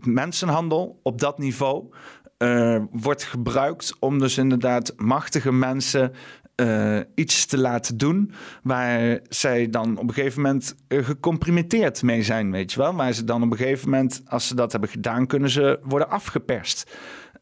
mensenhandel 0.02 1.00
op 1.04 1.20
dat 1.20 1.38
niveau 1.38 1.90
uh, 2.38 2.82
wordt 2.92 3.24
gebruikt 3.24 3.96
om 4.00 4.20
dus 4.20 4.38
inderdaad 4.38 4.94
machtige 4.96 5.52
mensen 5.52 6.14
uh, 6.62 7.00
iets 7.16 7.46
te 7.46 7.58
laten 7.58 7.98
doen 7.98 8.32
waar 8.64 9.20
zij 9.30 9.70
dan 9.70 9.98
op 9.98 10.08
een 10.08 10.14
gegeven 10.14 10.42
moment 10.42 10.76
gecomprimenteerd 10.88 12.02
mee 12.04 12.24
zijn, 12.24 12.52
weet 12.52 12.72
je 12.72 12.80
wel. 12.80 12.96
Waar 12.96 13.14
ze 13.14 13.24
dan 13.24 13.44
op 13.44 13.52
een 13.52 13.58
gegeven 13.58 13.90
moment, 13.90 14.22
als 14.26 14.48
ze 14.48 14.56
dat 14.56 14.72
hebben 14.72 14.90
gedaan, 14.90 15.28
kunnen 15.28 15.50
ze 15.50 15.80
worden 15.84 16.10
afgeperst. 16.10 16.92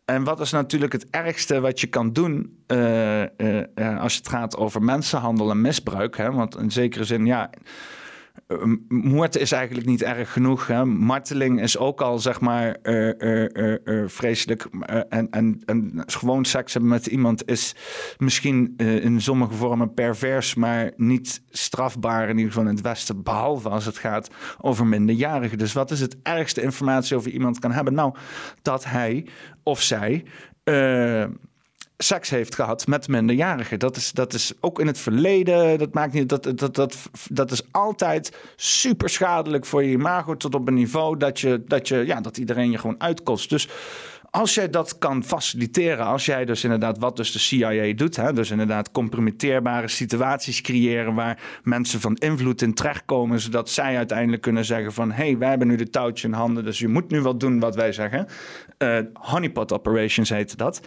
En 0.06 0.24
wat 0.24 0.40
is 0.40 0.52
natuurlijk 0.52 0.92
het 0.92 1.10
ergste 1.10 1.60
wat 1.60 1.80
je 1.80 1.88
kan 1.88 2.14
doen 2.14 2.58
als 4.00 4.16
het 4.16 4.28
gaat 4.28 4.58
over 4.58 4.82
mensenhandel 4.82 5.50
en 5.50 5.62
misbruik? 5.62 6.18
Hè? 6.18 6.32
Want 6.32 6.58
in 6.58 6.72
zekere 6.72 7.04
zin, 7.04 7.26
ja 7.26 7.50
Ehm, 8.48 8.76
moord 8.88 9.38
is 9.38 9.52
eigenlijk 9.52 9.88
niet 9.88 10.04
erg 10.04 10.34
genoeg. 10.34 10.68
Hè? 10.68 10.86
Marteling 10.86 11.62
is 11.62 11.78
ook 11.78 12.02
al, 12.02 12.20
zeg 12.20 12.40
maar, 12.42 12.78
uh, 12.84 13.12
uh, 13.18 13.78
uh, 13.84 14.04
vreselijk. 14.08 14.68
en, 15.10 15.30
en, 15.30 15.62
en 15.66 16.04
gewoon 16.06 16.46
seks 16.46 16.74
hebben 16.74 16.92
met 16.92 17.06
iemand 17.06 17.48
is 17.50 17.76
misschien 18.18 18.74
in 18.78 19.22
sommige 19.22 19.54
vormen 19.54 19.94
pervers, 19.94 20.56
maar 20.56 20.92
niet 20.96 21.42
strafbaar 21.50 22.30
in 22.30 22.38
ieder 22.38 22.52
geval 22.52 22.68
in 22.68 22.76
het 22.76 22.84
Westen, 22.84 23.24
behalve 23.24 23.70
als 23.70 23.86
het 23.86 23.98
gaat 23.98 24.30
over 24.62 24.86
minderjarigen. 24.86 25.58
Dus 25.58 25.74
wat 25.74 25.92
is 25.92 26.00
het 26.00 26.18
ergste 26.24 26.62
informatie 26.62 27.16
over 27.16 27.32
iemand 27.32 27.60
kan 27.60 27.72
hebben? 27.72 27.94
Nou, 27.94 28.16
dat 28.62 28.86
hij 28.86 29.28
of 29.64 29.82
zij 29.82 30.24
seks 31.98 32.30
heeft 32.30 32.56
gehad 32.56 32.88
met 32.88 33.08
minderjarigen. 33.08 33.80
Dat 33.80 33.96
is, 33.96 34.12
dat 34.12 34.34
is 34.34 34.54
ook 34.60 34.80
in 34.80 34.88
het 34.88 34.98
verleden. 34.98 35.78
Dat, 35.78 35.94
maakt 35.94 36.14
niet, 36.14 36.30
dat, 36.30 36.44
dat, 36.44 36.76
dat, 36.76 37.10
dat 37.30 37.52
is 37.52 37.62
altijd 37.72 38.38
super 38.56 39.10
schadelijk 39.10 39.66
voor 39.66 39.84
je 39.84 39.92
imago. 39.92 40.38
Tot 40.38 40.56
op 40.56 40.68
een 40.68 40.74
niveau 40.74 41.18
dat, 41.18 41.40
je, 41.40 41.64
dat, 41.68 41.88
je, 41.88 42.06
ja, 42.06 42.22
dat 42.22 42.38
iedereen 42.38 42.72
je 42.72 42.78
gewoon 42.78 43.02
uitkost. 43.02 43.50
Dus 43.50 43.70
als 44.36 44.54
jij 44.54 44.70
dat 44.70 44.98
kan 44.98 45.24
faciliteren, 45.24 46.06
als 46.06 46.26
jij 46.26 46.46
dus 46.46 46.64
inderdaad 46.64 46.98
wat 46.98 47.16
dus 47.16 47.32
de 47.32 47.40
CIA 47.40 47.94
doet, 47.94 48.16
hè, 48.16 48.34
dus 48.34 48.52
inderdaad 48.52 48.92
compromitteerbare 48.92 49.88
situaties 49.88 50.62
creëren 50.62 51.14
waar 51.14 51.60
mensen 51.64 52.00
van 52.00 52.16
invloed 52.16 52.62
in 52.62 52.74
terechtkomen, 52.74 53.40
zodat 53.40 53.70
zij 53.70 53.98
uiteindelijk 53.98 54.42
kunnen 54.42 54.66
zeggen 54.66 54.94
van 54.94 55.12
hé, 55.12 55.24
hey, 55.26 55.38
wij 55.38 55.50
hebben 55.50 55.68
nu 55.68 55.76
de 55.76 55.90
touwtje 55.90 56.28
in 56.28 56.34
handen, 56.34 56.64
dus 56.64 56.80
je 56.80 56.88
moet 56.88 57.10
nu 57.10 57.22
wel 57.22 57.38
doen 57.38 57.60
wat 57.60 57.76
wij 57.76 57.92
zeggen. 57.92 58.28
Uh, 58.78 58.98
honeypot 59.14 59.74
operations 59.74 60.30
heet 60.30 60.58
dat. 60.58 60.82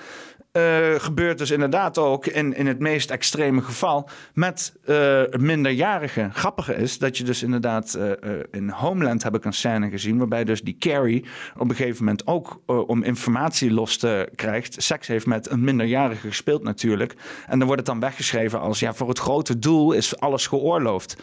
Uh, 0.58 1.00
gebeurt 1.00 1.38
dus 1.38 1.50
inderdaad 1.50 1.98
ook 1.98 2.26
in, 2.26 2.54
in 2.54 2.66
het 2.66 2.78
meest 2.78 3.10
extreme 3.10 3.62
geval 3.62 4.08
met 4.34 4.72
uh, 4.86 5.22
minderjarigen. 5.38 6.34
Grappige 6.34 6.74
is 6.74 6.98
dat 6.98 7.18
je 7.18 7.24
dus 7.24 7.42
inderdaad 7.42 7.96
uh, 7.98 8.10
in 8.50 8.68
Homeland 8.68 9.22
heb 9.22 9.34
ik 9.34 9.44
een 9.44 9.52
scène 9.52 9.90
gezien 9.90 10.18
waarbij 10.18 10.44
dus 10.44 10.62
die 10.62 10.76
Carrie 10.78 11.24
op 11.56 11.68
een 11.68 11.76
gegeven 11.76 12.04
moment 12.04 12.26
ook 12.26 12.60
om 12.66 13.02
informatie 13.02 13.72
los 13.72 13.96
te 13.96 14.28
krijgt, 14.34 14.82
seks 14.82 15.06
heeft 15.06 15.26
met 15.26 15.50
een 15.50 15.64
minderjarige 15.64 16.26
gespeeld 16.26 16.62
natuurlijk. 16.62 17.14
En 17.46 17.58
dan 17.58 17.66
wordt 17.66 17.82
het 17.82 17.90
dan 17.90 18.00
weggeschreven 18.00 18.60
als 18.60 18.78
ja, 18.78 18.94
voor 18.94 19.08
het 19.08 19.18
grote 19.18 19.58
doel 19.58 19.92
is 19.92 20.20
alles 20.20 20.46
geoorloofd. 20.46 21.16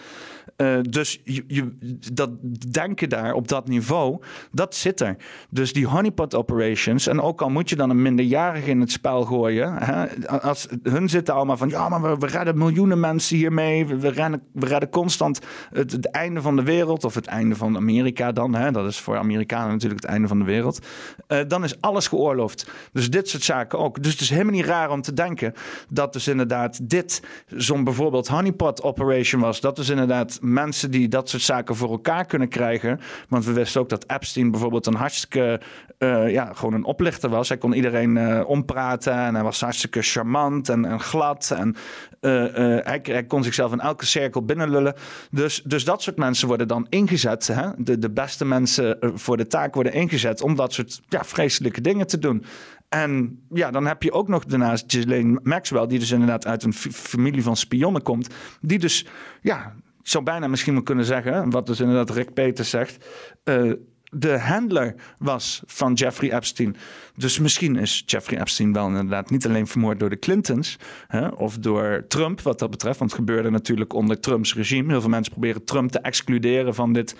Uh, 0.57 0.77
dus 0.81 1.21
je, 1.23 1.77
dat 2.13 2.29
denken 2.71 3.09
daar 3.09 3.33
op 3.33 3.47
dat 3.47 3.67
niveau, 3.67 4.21
dat 4.51 4.75
zit 4.75 5.01
er. 5.01 5.15
Dus 5.49 5.73
die 5.73 5.87
honeypot 5.87 6.35
operations, 6.35 7.07
en 7.07 7.21
ook 7.21 7.41
al 7.41 7.49
moet 7.49 7.69
je 7.69 7.75
dan 7.75 7.89
een 7.89 8.01
minderjarige 8.01 8.69
in 8.69 8.79
het 8.79 8.91
spel 8.91 9.23
gooien, 9.23 9.73
hè, 9.83 10.27
als, 10.39 10.67
hun 10.83 11.09
zitten 11.09 11.33
allemaal 11.33 11.57
van, 11.57 11.69
ja, 11.69 11.89
maar 11.89 12.19
we, 12.19 12.27
redden 12.27 12.57
miljoenen 12.57 12.99
mensen 12.99 13.37
hiermee, 13.37 13.85
we, 13.85 13.97
we, 13.97 14.09
rennen, 14.09 14.41
we 14.51 14.65
redden 14.65 14.89
constant 14.89 15.39
het, 15.71 16.09
einde 16.09 16.41
van 16.41 16.55
de 16.55 16.63
wereld, 16.63 17.03
of 17.03 17.15
het 17.15 17.25
einde 17.25 17.55
van 17.55 17.75
Amerika 17.77 18.31
dan, 18.31 18.55
hè, 18.55 18.71
dat 18.71 18.87
is 18.87 18.99
voor 18.99 19.17
Amerikanen 19.17 19.71
natuurlijk 19.71 20.01
het 20.01 20.11
einde 20.11 20.27
van 20.27 20.39
de 20.39 20.45
wereld, 20.45 20.85
uh, 21.27 21.39
dan 21.47 21.63
is 21.63 21.81
alles 21.81 22.07
geoorloofd. 22.07 22.69
Dus 22.91 23.09
dit 23.09 23.29
soort 23.29 23.43
zaken 23.43 23.79
ook. 23.79 24.03
Dus 24.03 24.11
het 24.11 24.21
is 24.21 24.29
helemaal 24.29 24.53
niet 24.53 24.65
raar 24.65 24.89
om 24.89 25.01
te 25.01 25.13
denken 25.13 25.53
dat 25.89 26.13
dus 26.13 26.27
inderdaad 26.27 26.89
dit, 26.89 27.21
zo'n 27.47 27.83
bijvoorbeeld 27.83 28.27
honeypot 28.27 28.83
operation 28.83 29.41
was, 29.41 29.61
dat 29.61 29.77
is 29.77 29.89
inderdaad 29.89 30.34
mensen 30.41 30.91
die 30.91 31.07
dat 31.07 31.29
soort 31.29 31.43
zaken 31.43 31.75
voor 31.75 31.89
elkaar 31.89 32.25
kunnen 32.25 32.49
krijgen. 32.49 32.99
Want 33.29 33.45
we 33.45 33.53
wisten 33.53 33.81
ook 33.81 33.89
dat 33.89 34.03
Epstein 34.07 34.51
bijvoorbeeld 34.51 34.85
een 34.85 34.95
hartstikke, 34.95 35.61
uh, 35.99 36.31
ja, 36.31 36.53
gewoon 36.53 36.73
een 36.73 36.83
oplichter 36.83 37.29
was. 37.29 37.49
Hij 37.49 37.57
kon 37.57 37.73
iedereen 37.73 38.15
uh, 38.15 38.41
ompraten 38.47 39.13
en 39.13 39.33
hij 39.33 39.43
was 39.43 39.61
hartstikke 39.61 40.01
charmant 40.01 40.69
en, 40.69 40.85
en 40.85 40.99
glad. 40.99 41.53
En 41.57 41.75
uh, 42.21 42.31
hij, 42.51 42.99
hij, 43.03 43.23
kon 43.23 43.43
zichzelf 43.43 43.71
in 43.71 43.79
elke 43.79 44.05
cirkel 44.05 44.45
binnenlullen. 44.45 44.93
Dus, 45.31 45.61
dus 45.63 45.85
dat 45.85 46.01
soort 46.01 46.17
mensen 46.17 46.47
worden 46.47 46.67
dan 46.67 46.87
ingezet. 46.89 47.47
Hè? 47.47 47.69
De, 47.77 47.99
de 47.99 48.11
beste 48.11 48.45
mensen 48.45 48.97
voor 49.13 49.37
de 49.37 49.47
taak 49.47 49.73
worden 49.73 49.93
ingezet 49.93 50.41
om 50.41 50.55
dat 50.55 50.73
soort 50.73 51.01
ja, 51.07 51.23
vreselijke 51.23 51.81
dingen 51.81 52.07
te 52.07 52.19
doen. 52.19 52.45
En 52.89 53.39
ja, 53.49 53.71
dan 53.71 53.85
heb 53.85 54.03
je 54.03 54.11
ook 54.11 54.27
nog 54.27 54.45
daarnaast 54.45 54.83
Ghislaine 54.87 55.39
Maxwell, 55.43 55.87
die 55.87 55.99
dus 55.99 56.11
inderdaad 56.11 56.45
uit 56.45 56.63
een 56.63 56.73
familie 56.73 57.43
van 57.43 57.55
spionnen 57.55 58.01
komt. 58.01 58.33
Die 58.61 58.79
dus, 58.79 59.05
ja, 59.41 59.73
zou 60.09 60.23
bijna 60.23 60.47
misschien 60.47 60.73
wel 60.73 60.83
kunnen 60.83 61.05
zeggen, 61.05 61.49
wat 61.49 61.65
dus 61.65 61.79
inderdaad 61.79 62.09
Rick 62.15 62.33
Peters 62.33 62.69
zegt. 62.69 63.05
Uh, 63.43 63.71
de 64.09 64.39
handler 64.39 64.95
was 65.17 65.61
van 65.65 65.93
Jeffrey 65.93 66.33
Epstein. 66.33 66.75
Dus 67.15 67.39
misschien 67.39 67.75
is 67.75 68.03
Jeffrey 68.05 68.39
Epstein 68.39 68.73
wel 68.73 68.87
inderdaad 68.87 69.29
niet 69.29 69.45
alleen 69.45 69.67
vermoord 69.67 69.99
door 69.99 70.09
de 70.09 70.19
Clintons 70.19 70.77
hè, 71.07 71.27
of 71.27 71.57
door 71.57 72.05
Trump, 72.07 72.41
wat 72.41 72.59
dat 72.59 72.69
betreft. 72.69 72.99
Want 72.99 73.11
het 73.11 73.19
gebeurde 73.19 73.49
natuurlijk 73.49 73.93
onder 73.93 74.19
Trumps 74.19 74.55
regime. 74.55 74.91
Heel 74.91 75.01
veel 75.01 75.09
mensen 75.09 75.31
proberen 75.31 75.63
Trump 75.63 75.91
te 75.91 75.99
excluderen 75.99 76.75
van 76.75 76.93
dit 76.93 77.15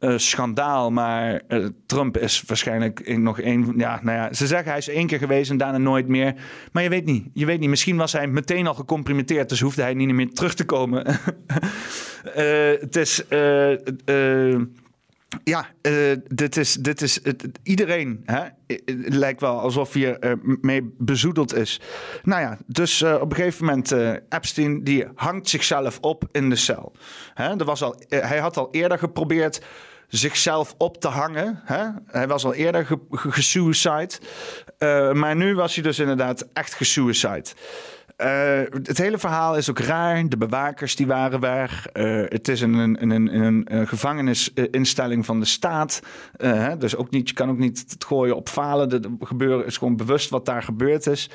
uh, 0.00 0.18
schandaal. 0.18 0.90
Maar 0.90 1.42
uh, 1.48 1.66
Trump 1.86 2.18
is 2.18 2.42
waarschijnlijk 2.46 3.16
nog 3.16 3.40
één. 3.40 3.72
Ja, 3.76 4.00
nou 4.02 4.16
ja, 4.16 4.32
ze 4.32 4.46
zeggen 4.46 4.68
hij 4.68 4.78
is 4.78 4.88
één 4.88 5.06
keer 5.06 5.18
geweest 5.18 5.50
en 5.50 5.56
daarna 5.56 5.78
nooit 5.78 6.08
meer. 6.08 6.34
Maar 6.72 6.82
je 6.82 6.88
weet 6.88 7.04
niet. 7.04 7.26
Je 7.34 7.46
weet 7.46 7.60
niet. 7.60 7.68
Misschien 7.68 7.96
was 7.96 8.12
hij 8.12 8.26
meteen 8.26 8.66
al 8.66 8.74
gecomprimeerd. 8.74 9.48
Dus 9.48 9.60
hoefde 9.60 9.82
hij 9.82 9.94
niet 9.94 10.14
meer 10.14 10.32
terug 10.32 10.54
te 10.54 10.64
komen. 10.64 11.06
uh, 11.06 11.14
het 12.80 12.96
is. 12.96 13.24
Ja, 15.44 15.66
dit 16.28 16.56
is, 16.56 16.74
dit 16.74 17.02
is 17.02 17.20
iedereen 17.62 18.22
hè, 18.24 18.48
lijkt 18.96 19.40
wel 19.40 19.60
alsof 19.60 19.92
hij 19.92 20.18
er 20.18 20.38
mee 20.42 20.94
bezoedeld 20.98 21.54
is. 21.54 21.80
Nou 22.22 22.40
ja, 22.40 22.58
dus 22.66 23.02
uh, 23.02 23.14
op 23.14 23.30
een 23.30 23.36
gegeven 23.36 23.64
moment 23.64 23.92
uh, 23.92 24.12
Epstein 24.28 24.84
die 24.84 25.06
hangt 25.14 25.48
zichzelf 25.48 25.98
op 26.00 26.28
in 26.32 26.50
de 26.50 26.56
cel. 26.56 26.92
Hè, 27.34 27.58
er 27.58 27.64
was 27.64 27.82
al, 27.82 28.02
uh, 28.08 28.20
hij 28.20 28.38
had 28.38 28.56
al 28.56 28.68
eerder 28.70 28.98
geprobeerd 28.98 29.60
zichzelf 30.08 30.74
op 30.78 31.00
te 31.00 31.08
hangen. 31.08 31.60
Hè? 31.64 31.86
Hij 32.06 32.28
was 32.28 32.44
al 32.44 32.54
eerder 32.54 32.86
gesuicide. 33.10 34.10
Ge 34.78 35.12
maar 35.14 35.36
nu 35.36 35.54
was 35.54 35.74
hij 35.74 35.82
dus 35.82 35.98
inderdaad 35.98 36.48
echt 36.52 36.74
gesuicide. 36.74 37.44
Uh, 38.22 38.60
het 38.82 38.98
hele 38.98 39.18
verhaal 39.18 39.56
is 39.56 39.70
ook 39.70 39.78
raar. 39.78 40.28
De 40.28 40.36
bewakers 40.36 40.96
die 40.96 41.06
waren 41.06 41.40
weg. 41.40 41.86
Uh, 41.92 42.22
het 42.28 42.48
is 42.48 42.60
een, 42.60 42.74
een, 42.74 43.10
een, 43.10 43.74
een, 43.74 43.88
gevangenisinstelling 43.88 45.26
van 45.26 45.40
de 45.40 45.46
staat. 45.46 46.00
Uh, 46.38 46.72
dus 46.78 46.96
ook 46.96 47.10
niet, 47.10 47.28
je 47.28 47.34
kan 47.34 47.50
ook 47.50 47.58
niet 47.58 47.84
het 47.88 48.04
gooien 48.04 48.36
op 48.36 48.48
falen. 48.48 48.88
De 48.88 49.16
gebeuren 49.20 49.66
is 49.66 49.76
gewoon 49.76 49.96
bewust 49.96 50.30
wat 50.30 50.46
daar 50.46 50.62
gebeurd 50.62 51.06
is. 51.06 51.30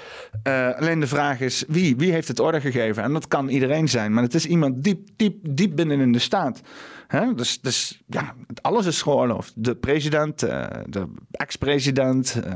alleen 0.75 0.99
de 0.99 1.07
vraag 1.07 1.39
is 1.39 1.63
wie? 1.67 1.95
Wie 1.95 2.11
heeft 2.11 2.27
het 2.27 2.39
orde 2.39 2.61
gegeven? 2.61 3.03
En 3.03 3.13
dat 3.13 3.27
kan 3.27 3.47
iedereen 3.47 3.87
zijn. 3.87 4.13
Maar 4.13 4.23
het 4.23 4.33
is 4.33 4.45
iemand 4.45 4.83
diep, 4.83 5.09
diep, 5.15 5.37
diep 5.41 5.75
binnen 5.75 5.99
in 5.99 6.11
de 6.11 6.19
staat. 6.19 6.61
Hè? 7.07 7.33
Dus, 7.33 7.61
dus 7.61 8.01
ja, 8.07 8.33
alles 8.61 8.85
is 8.85 9.01
geoorloofd. 9.01 9.53
De 9.55 9.75
president, 9.75 10.43
uh, 10.43 10.65
de 10.85 11.07
ex-president, 11.31 12.41
uh, 12.45 12.53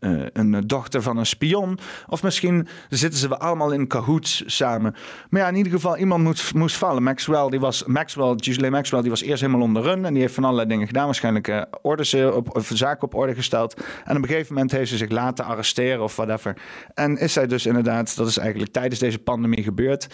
uh, 0.00 0.26
een 0.32 0.66
dochter 0.66 1.02
van 1.02 1.16
een 1.16 1.26
spion. 1.26 1.78
Of 2.08 2.22
misschien 2.22 2.68
zitten 2.88 3.20
ze 3.20 3.38
allemaal 3.38 3.72
in 3.72 3.86
cahoots 3.86 4.42
samen. 4.46 4.94
Maar 5.30 5.40
ja, 5.40 5.48
in 5.48 5.56
ieder 5.56 5.72
geval, 5.72 5.96
iemand 5.96 6.24
moest, 6.24 6.54
moest 6.54 6.76
vallen. 6.76 7.02
Maxwell, 7.02 7.48
die 7.48 7.60
was, 7.60 7.84
Maxwell, 7.84 8.34
Ghislaine 8.36 8.76
Maxwell, 8.76 9.00
die 9.00 9.10
was 9.10 9.22
eerst 9.22 9.40
helemaal 9.40 9.62
onder 9.62 9.82
run. 9.82 10.04
En 10.04 10.12
die 10.12 10.22
heeft 10.22 10.34
van 10.34 10.44
allerlei 10.44 10.68
dingen 10.68 10.86
gedaan. 10.86 11.04
Waarschijnlijk 11.04 11.66
orders 11.82 12.14
op, 12.14 12.60
zaken 12.72 13.02
op 13.02 13.14
orde 13.14 13.34
gesteld. 13.34 13.74
En 14.04 14.16
op 14.16 14.22
een 14.22 14.28
gegeven 14.28 14.54
moment 14.54 14.72
heeft 14.72 14.90
ze 14.90 14.96
zich 14.96 15.10
laten 15.10 15.44
arresteren 15.44 16.02
of 16.02 16.16
whatever. 16.16 16.56
En 16.94 17.18
is 17.18 17.32
zij 17.32 17.46
dus 17.46 17.66
inderdaad, 17.66 18.16
dat 18.16 18.28
is 18.28 18.38
eigenlijk 18.38 18.72
tijdens 18.72 19.00
deze 19.00 19.18
pandemie 19.18 19.62
gebeurd, 19.62 20.06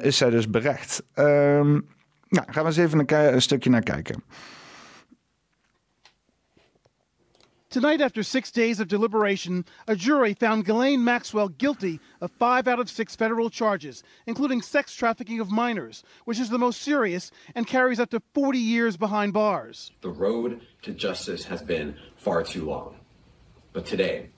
is 0.00 0.16
zij 0.16 0.30
dus 0.30 0.50
berecht. 0.50 1.02
Um, 1.14 1.86
Nou, 2.28 2.52
gaan 2.52 2.62
we 2.62 2.68
eens 2.68 2.76
even 2.76 2.98
een, 2.98 3.34
een 3.34 3.42
stukje 3.42 3.70
naar 3.70 3.82
kijken. 3.82 4.22
Tonight, 7.68 8.00
after 8.00 8.22
six 8.22 8.50
days 8.50 8.80
of 8.80 8.86
deliberation, 8.86 9.64
a 9.86 9.94
jury 9.94 10.34
found 10.34 10.64
Ghislaine 10.64 11.04
Maxwell 11.04 11.48
guilty 11.58 11.98
of 12.20 12.30
five 12.38 12.66
out 12.66 12.78
of 12.78 12.88
six 12.88 13.14
federal 13.14 13.50
charges, 13.50 14.02
including 14.24 14.62
sex 14.62 14.94
trafficking 14.94 15.40
of 15.40 15.50
minors, 15.50 16.02
which 16.24 16.40
is 16.40 16.48
the 16.48 16.58
most 16.58 16.80
serious 16.80 17.30
and 17.54 17.66
carries 17.66 18.00
up 18.00 18.08
to 18.10 18.22
40 18.32 18.58
years 18.58 18.96
behind 18.96 19.34
bars. 19.34 19.92
The 20.00 20.08
road 20.08 20.60
to 20.82 20.92
justice 20.92 21.44
has 21.48 21.60
been 21.60 21.96
far 22.16 22.44
too 22.44 22.64
long. 22.64 22.96
But 23.74 23.84
today, 23.84 24.30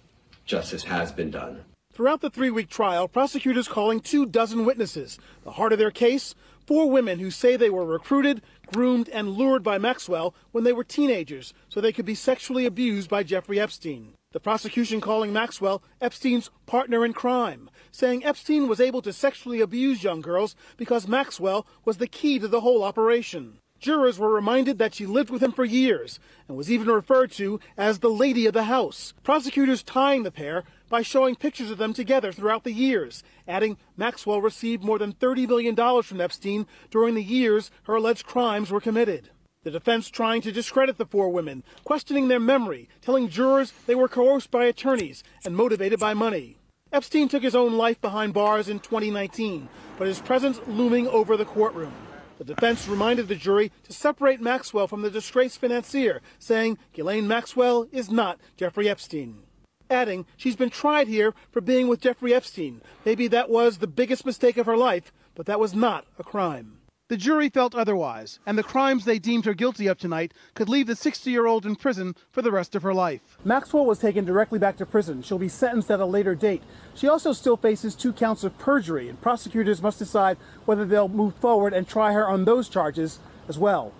justice 0.44 0.84
has 0.84 1.12
been 1.12 1.30
done. 1.30 1.64
Throughout 1.92 2.20
the 2.20 2.30
three 2.30 2.50
week 2.50 2.68
trial, 2.68 3.08
prosecutors 3.08 3.68
calling 3.68 4.00
two 4.00 4.26
dozen 4.26 4.64
witnesses. 4.64 5.18
The 5.44 5.52
heart 5.52 5.72
of 5.72 5.78
their 5.78 5.90
case 5.90 6.34
four 6.68 6.90
women 6.90 7.18
who 7.18 7.30
say 7.30 7.56
they 7.56 7.70
were 7.70 7.86
recruited, 7.86 8.42
groomed, 8.74 9.08
and 9.08 9.30
lured 9.30 9.62
by 9.62 9.78
Maxwell 9.78 10.34
when 10.52 10.64
they 10.64 10.72
were 10.74 10.84
teenagers 10.84 11.54
so 11.70 11.80
they 11.80 11.94
could 11.94 12.04
be 12.04 12.14
sexually 12.14 12.66
abused 12.66 13.08
by 13.08 13.22
Jeffrey 13.22 13.58
Epstein. 13.58 14.12
The 14.32 14.40
prosecution 14.40 15.00
calling 15.00 15.32
Maxwell 15.32 15.82
Epstein's 16.02 16.50
partner 16.66 17.06
in 17.06 17.14
crime, 17.14 17.70
saying 17.90 18.22
Epstein 18.22 18.68
was 18.68 18.82
able 18.82 19.00
to 19.00 19.14
sexually 19.14 19.62
abuse 19.62 20.04
young 20.04 20.20
girls 20.20 20.54
because 20.76 21.08
Maxwell 21.08 21.66
was 21.86 21.96
the 21.96 22.06
key 22.06 22.38
to 22.38 22.46
the 22.46 22.60
whole 22.60 22.84
operation. 22.84 23.60
Jurors 23.78 24.18
were 24.18 24.34
reminded 24.34 24.76
that 24.78 24.94
she 24.94 25.06
lived 25.06 25.30
with 25.30 25.42
him 25.42 25.52
for 25.52 25.64
years 25.64 26.20
and 26.48 26.56
was 26.56 26.70
even 26.70 26.88
referred 26.88 27.30
to 27.32 27.60
as 27.78 28.00
the 28.00 28.10
lady 28.10 28.44
of 28.44 28.52
the 28.52 28.64
house. 28.64 29.14
Prosecutors 29.22 29.82
tying 29.82 30.22
the 30.22 30.30
pair 30.30 30.64
by 30.88 31.02
showing 31.02 31.36
pictures 31.36 31.70
of 31.70 31.78
them 31.78 31.92
together 31.92 32.32
throughout 32.32 32.64
the 32.64 32.72
years, 32.72 33.22
adding 33.46 33.76
Maxwell 33.96 34.40
received 34.40 34.84
more 34.84 34.98
than 34.98 35.12
$30 35.12 35.48
million 35.48 36.02
from 36.02 36.20
Epstein 36.20 36.66
during 36.90 37.14
the 37.14 37.22
years 37.22 37.70
her 37.84 37.96
alleged 37.96 38.26
crimes 38.26 38.70
were 38.70 38.80
committed. 38.80 39.30
The 39.64 39.70
defense 39.72 40.08
trying 40.08 40.40
to 40.42 40.52
discredit 40.52 40.98
the 40.98 41.06
four 41.06 41.30
women, 41.30 41.64
questioning 41.84 42.28
their 42.28 42.40
memory, 42.40 42.88
telling 43.02 43.28
jurors 43.28 43.72
they 43.86 43.94
were 43.94 44.08
coerced 44.08 44.50
by 44.50 44.64
attorneys 44.64 45.24
and 45.44 45.56
motivated 45.56 45.98
by 45.98 46.14
money. 46.14 46.58
Epstein 46.92 47.28
took 47.28 47.42
his 47.42 47.56
own 47.56 47.74
life 47.74 48.00
behind 48.00 48.32
bars 48.32 48.68
in 48.68 48.78
2019, 48.78 49.68
but 49.98 50.06
his 50.06 50.20
presence 50.20 50.60
looming 50.66 51.06
over 51.08 51.36
the 51.36 51.44
courtroom. 51.44 51.92
The 52.38 52.44
defense 52.44 52.86
reminded 52.86 53.26
the 53.26 53.34
jury 53.34 53.72
to 53.82 53.92
separate 53.92 54.40
Maxwell 54.40 54.86
from 54.86 55.02
the 55.02 55.10
disgraced 55.10 55.60
financier, 55.60 56.22
saying 56.38 56.78
Ghislaine 56.92 57.26
Maxwell 57.26 57.88
is 57.90 58.10
not 58.10 58.38
Jeffrey 58.56 58.88
Epstein. 58.88 59.42
Adding 59.90 60.26
she's 60.36 60.56
been 60.56 60.70
tried 60.70 61.08
here 61.08 61.34
for 61.50 61.60
being 61.60 61.88
with 61.88 62.00
Jeffrey 62.00 62.34
Epstein. 62.34 62.80
Maybe 63.04 63.28
that 63.28 63.50
was 63.50 63.78
the 63.78 63.86
biggest 63.86 64.26
mistake 64.26 64.56
of 64.56 64.66
her 64.66 64.76
life, 64.76 65.12
but 65.34 65.46
that 65.46 65.60
was 65.60 65.74
not 65.74 66.04
a 66.18 66.24
crime. 66.24 66.78
The 67.08 67.16
jury 67.16 67.48
felt 67.48 67.74
otherwise, 67.74 68.38
and 68.44 68.58
the 68.58 68.62
crimes 68.62 69.06
they 69.06 69.18
deemed 69.18 69.46
her 69.46 69.54
guilty 69.54 69.86
of 69.86 69.96
tonight 69.96 70.34
could 70.52 70.68
leave 70.68 70.86
the 70.86 70.94
60 70.94 71.30
year 71.30 71.46
old 71.46 71.64
in 71.64 71.74
prison 71.74 72.14
for 72.30 72.42
the 72.42 72.52
rest 72.52 72.74
of 72.74 72.82
her 72.82 72.92
life. 72.92 73.38
Maxwell 73.42 73.86
was 73.86 73.98
taken 73.98 74.26
directly 74.26 74.58
back 74.58 74.76
to 74.76 74.84
prison. 74.84 75.22
She'll 75.22 75.38
be 75.38 75.48
sentenced 75.48 75.90
at 75.90 76.00
a 76.00 76.04
later 76.04 76.34
date. 76.34 76.62
She 76.94 77.08
also 77.08 77.32
still 77.32 77.56
faces 77.56 77.94
two 77.94 78.12
counts 78.12 78.44
of 78.44 78.58
perjury, 78.58 79.08
and 79.08 79.18
prosecutors 79.22 79.80
must 79.80 79.98
decide 79.98 80.36
whether 80.66 80.84
they'll 80.84 81.08
move 81.08 81.34
forward 81.36 81.72
and 81.72 81.88
try 81.88 82.12
her 82.12 82.28
on 82.28 82.44
those 82.44 82.68
charges 82.68 83.20
as 83.48 83.58
well. 83.58 83.94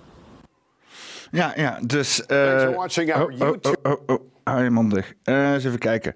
Ja, 1.30 1.52
ja, 1.56 1.78
dus... 1.86 2.16
Thanks 2.26 2.62
for 2.62 2.70
eh, 2.70 2.76
watching 2.76 3.14
our 3.14 3.24
oh, 3.24 3.32
oh, 3.32 3.38
YouTube- 3.38 3.78
Oh, 3.82 3.92
oh, 3.92 4.14
oh, 4.16 4.20
hou 4.44 4.62
je 4.64 4.70
mond 4.70 4.94
dicht. 4.94 5.14
Eh, 5.22 5.52
eens 5.52 5.64
even 5.64 5.78
kijken. 5.78 6.12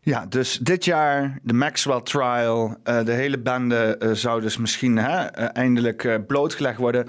Ja, 0.00 0.26
dus 0.26 0.58
dit 0.58 0.84
jaar 0.84 1.38
de 1.42 1.52
Maxwell 1.52 2.00
trial. 2.00 2.76
eh, 2.84 3.04
de 3.04 3.12
hele 3.12 3.38
bende 3.38 3.96
eh, 3.98 4.10
zou 4.12 4.40
dus 4.40 4.56
misschien 4.56 4.96
hè, 4.96 5.24
eh, 5.26 5.46
eindelijk 5.52 6.04
eh, 6.04 6.14
blootgelegd 6.26 6.78
worden. 6.78 7.06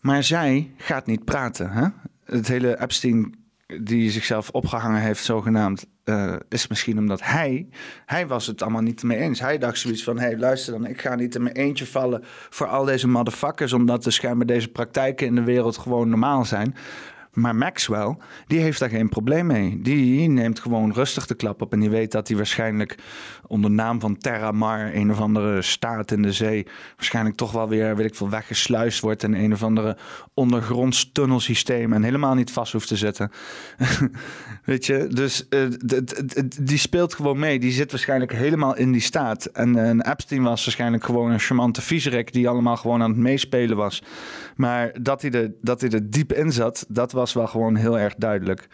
Maar 0.00 0.22
zij 0.22 0.70
gaat 0.76 1.06
niet 1.06 1.24
praten. 1.24 1.70
Hè? 1.70 1.86
Het 2.24 2.48
hele 2.48 2.80
Epstein 2.80 3.34
die 3.82 4.10
zichzelf 4.10 4.50
opgehangen 4.50 5.00
heeft, 5.00 5.24
zogenaamd, 5.24 5.86
eh, 6.10 6.34
is 6.48 6.66
misschien 6.66 6.98
omdat 6.98 7.22
hij, 7.22 7.66
hij 8.06 8.26
was 8.26 8.46
het 8.46 8.62
allemaal 8.62 8.82
niet 8.82 9.02
mee 9.02 9.18
eens. 9.18 9.40
Hij 9.40 9.58
dacht 9.58 9.78
zoiets 9.78 10.04
van, 10.04 10.18
hé, 10.18 10.26
hey, 10.26 10.38
luister 10.38 10.72
dan, 10.72 10.86
ik 10.86 11.00
ga 11.00 11.14
niet 11.14 11.34
in 11.34 11.42
mijn 11.42 11.54
eentje 11.54 11.86
vallen 11.86 12.20
voor 12.50 12.66
al 12.66 12.84
deze 12.84 13.08
motherfuckers, 13.08 13.72
omdat 13.72 14.04
de 14.04 14.10
schijnbaar 14.10 14.46
deze 14.46 14.68
praktijken 14.68 15.26
in 15.26 15.34
de 15.34 15.44
wereld 15.44 15.78
gewoon 15.78 16.08
normaal 16.08 16.44
zijn. 16.44 16.74
Maar 17.32 17.56
Maxwell, 17.56 18.16
die 18.46 18.60
heeft 18.60 18.78
daar 18.78 18.88
geen 18.88 19.08
probleem 19.08 19.46
mee. 19.46 19.80
Die 19.82 20.28
neemt 20.28 20.60
gewoon 20.60 20.92
rustig 20.92 21.26
de 21.26 21.34
klap 21.34 21.62
op. 21.62 21.72
En 21.72 21.80
die 21.80 21.90
weet 21.90 22.12
dat 22.12 22.28
hij 22.28 22.36
waarschijnlijk 22.36 22.98
onder 23.46 23.70
naam 23.70 24.00
van 24.00 24.18
Terra 24.18 24.50
Mar, 24.50 24.94
een 24.94 25.10
of 25.10 25.20
andere 25.20 25.62
staat 25.62 26.10
in 26.10 26.22
de 26.22 26.32
zee, 26.32 26.66
waarschijnlijk 26.96 27.36
toch 27.36 27.52
wel 27.52 27.68
weer, 27.68 27.96
weet 27.96 28.06
ik 28.06 28.14
veel, 28.14 28.30
weggesluist 28.30 29.00
wordt 29.00 29.22
in 29.22 29.34
een 29.34 29.52
of 29.52 29.62
andere 29.62 29.96
ondergronds 30.34 31.12
tunnelsysteem 31.12 31.92
en 31.92 32.02
helemaal 32.02 32.34
niet 32.34 32.50
vast 32.50 32.72
hoeft 32.72 32.88
te 32.88 32.96
zitten. 32.96 33.30
weet 34.64 34.86
je, 34.86 35.06
dus 35.06 35.48
d- 35.86 36.66
die 36.66 36.78
speelt 36.78 37.14
gewoon 37.14 37.38
mee. 37.38 37.58
Die 37.58 37.72
zit 37.72 37.90
waarschijnlijk 37.90 38.32
helemaal 38.32 38.76
in 38.76 38.92
die 38.92 39.00
staat. 39.00 39.44
En, 39.44 39.76
en 39.76 40.10
Epstein 40.10 40.42
was 40.42 40.64
waarschijnlijk 40.64 41.04
gewoon 41.04 41.30
een 41.30 41.40
charmante 41.40 41.82
viezerik 41.82 42.32
die 42.32 42.48
allemaal 42.48 42.76
gewoon 42.76 43.02
aan 43.02 43.10
het 43.10 43.18
meespelen 43.18 43.76
was. 43.76 44.02
Maar 44.56 44.92
dat 45.02 45.22
hij 45.22 45.30
er, 45.30 45.52
dat 45.62 45.80
hij 45.80 45.90
er 45.90 46.10
diep 46.10 46.32
in 46.32 46.52
zat, 46.52 46.84
dat 46.88 47.12
was 47.12 47.19
wel 47.34 47.46
gewoon 47.46 47.76
heel 47.76 47.98
erg 47.98 48.14
duidelijk. 48.14 48.68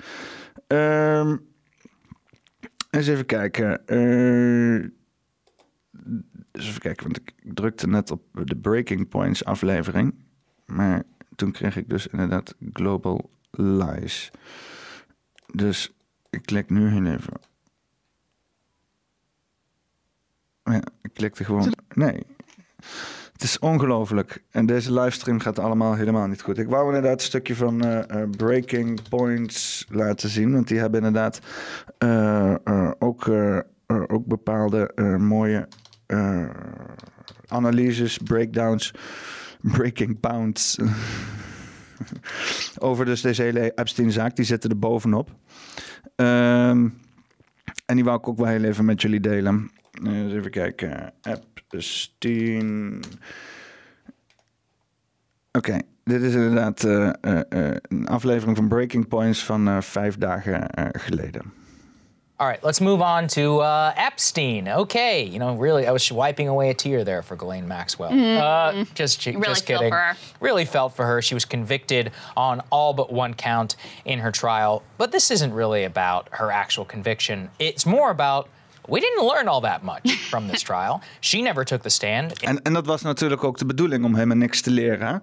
Ehm, 0.66 1.36
eens 2.90 3.06
even 3.06 3.26
kijken. 3.26 3.86
Eh, 3.86 4.90
eens 6.52 6.68
even 6.68 6.80
kijken, 6.80 7.04
want 7.04 7.16
ik 7.16 7.34
drukte 7.42 7.88
net 7.88 8.10
op 8.10 8.22
de 8.44 8.56
Breaking 8.56 9.08
Points 9.08 9.44
aflevering. 9.44 10.14
Maar 10.66 11.02
toen 11.36 11.52
kreeg 11.52 11.76
ik 11.76 11.88
dus 11.88 12.06
inderdaad 12.06 12.54
Global 12.72 13.30
Lies. 13.50 14.30
Dus 15.52 15.92
ik 16.30 16.42
klik 16.42 16.70
nu 16.70 16.88
heel 16.88 17.06
even. 17.06 17.40
Ja, 20.64 20.82
ik 21.02 21.12
klikte 21.12 21.44
gewoon. 21.44 21.74
Nee. 21.94 22.26
Het 23.36 23.44
is 23.44 23.58
ongelooflijk. 23.58 24.42
En 24.50 24.66
deze 24.66 24.92
livestream 24.92 25.40
gaat 25.40 25.58
allemaal 25.58 25.94
helemaal 25.94 26.26
niet 26.26 26.42
goed. 26.42 26.58
Ik 26.58 26.68
wou 26.68 26.86
inderdaad 26.86 27.20
een 27.20 27.26
stukje 27.26 27.54
van 27.54 27.84
eh, 27.84 28.22
Breaking 28.36 29.08
Points 29.08 29.86
laten 29.88 30.28
zien. 30.28 30.52
Want 30.52 30.68
die 30.68 30.78
hebben 30.78 31.04
inderdaad 31.04 31.40
eh, 31.98 32.54
ook, 32.98 33.28
ook 33.86 34.26
bepaalde 34.26 34.92
mooie 35.18 35.68
analyses, 37.48 38.18
breakdowns, 38.18 38.94
breaking 39.76 40.20
pounds. 40.20 40.78
Over 42.78 43.04
dus 43.04 43.20
deze 43.20 43.42
hele 43.42 43.72
Epstein-zaak. 43.74 44.36
Die 44.36 44.44
zitten 44.44 44.70
er 44.70 44.78
bovenop. 44.78 45.30
Ehm, 46.14 46.88
en 47.86 47.94
die 47.94 48.04
wou 48.04 48.18
ik 48.18 48.28
ook 48.28 48.38
wel 48.38 48.46
heel 48.46 48.64
even 48.64 48.84
met 48.84 49.02
jullie 49.02 49.20
delen. 49.20 49.70
Even 50.04 50.50
kijken. 50.50 51.12
Epstein. 51.70 53.00
Oké, 55.52 55.78
dit 56.04 56.22
is 56.22 56.34
inderdaad 56.34 56.84
eh, 56.84 57.08
eh, 57.08 57.76
een 57.88 58.06
aflevering 58.08 58.56
van 58.56 58.68
Breaking 58.68 59.08
Points 59.08 59.44
van 59.44 59.68
eh, 59.68 59.80
vijf 59.80 60.16
dagen 60.18 60.70
eh, 60.70 60.84
geleden. 60.92 61.52
All 62.38 62.46
right, 62.48 62.62
let's 62.62 62.80
move 62.80 63.02
on 63.02 63.26
to 63.26 63.62
uh, 63.62 63.90
Epstein. 64.06 64.68
Okay, 64.74 65.22
you 65.24 65.38
know, 65.38 65.62
really, 65.62 65.86
I 65.86 65.90
was 65.90 66.10
wiping 66.10 66.48
away 66.48 66.68
a 66.68 66.74
tear 66.74 67.02
there 67.04 67.22
for 67.22 67.34
Ghislaine 67.36 67.66
Maxwell. 67.66 68.10
Uh, 68.12 68.84
just, 68.94 69.24
You 69.24 69.32
really 69.38 69.46
just 69.54 69.64
feel 69.64 69.78
kidding. 69.78 69.90
for 69.92 69.98
her. 69.98 70.16
Really 70.40 70.66
felt 70.66 70.94
for 70.94 71.06
her. 71.06 71.22
She 71.22 71.34
was 71.34 71.46
convicted 71.46 72.10
on 72.34 72.60
all 72.70 72.92
but 72.92 73.10
one 73.10 73.32
count 73.34 73.76
in 74.04 74.18
her 74.18 74.30
trial. 74.30 74.82
But 74.98 75.12
this 75.12 75.30
isn't 75.30 75.54
really 75.54 75.84
about 75.84 76.28
her 76.30 76.50
actual 76.52 76.84
conviction. 76.84 77.48
It's 77.58 77.86
more 77.86 78.10
about 78.10 78.48
we 78.88 79.00
didn't 79.00 79.26
learn 79.34 79.48
all 79.48 79.60
that 79.60 79.82
much 79.82 80.12
from 80.28 80.48
this 80.48 80.62
trial. 80.70 81.00
She 81.20 81.40
never 81.40 81.64
took 81.64 81.82
the 81.82 81.88
stand. 81.88 82.32
En, 82.42 82.62
en 82.62 82.72
dat 82.72 82.86
was 82.86 83.02
natuurlijk 83.02 83.44
ook 83.44 83.58
de 83.58 83.66
bedoeling 83.66 84.04
om 84.04 84.14
helemaal 84.14 84.36
niks 84.36 84.60
te 84.60 84.70
leren. 84.70 85.06
Hè? 85.06 85.14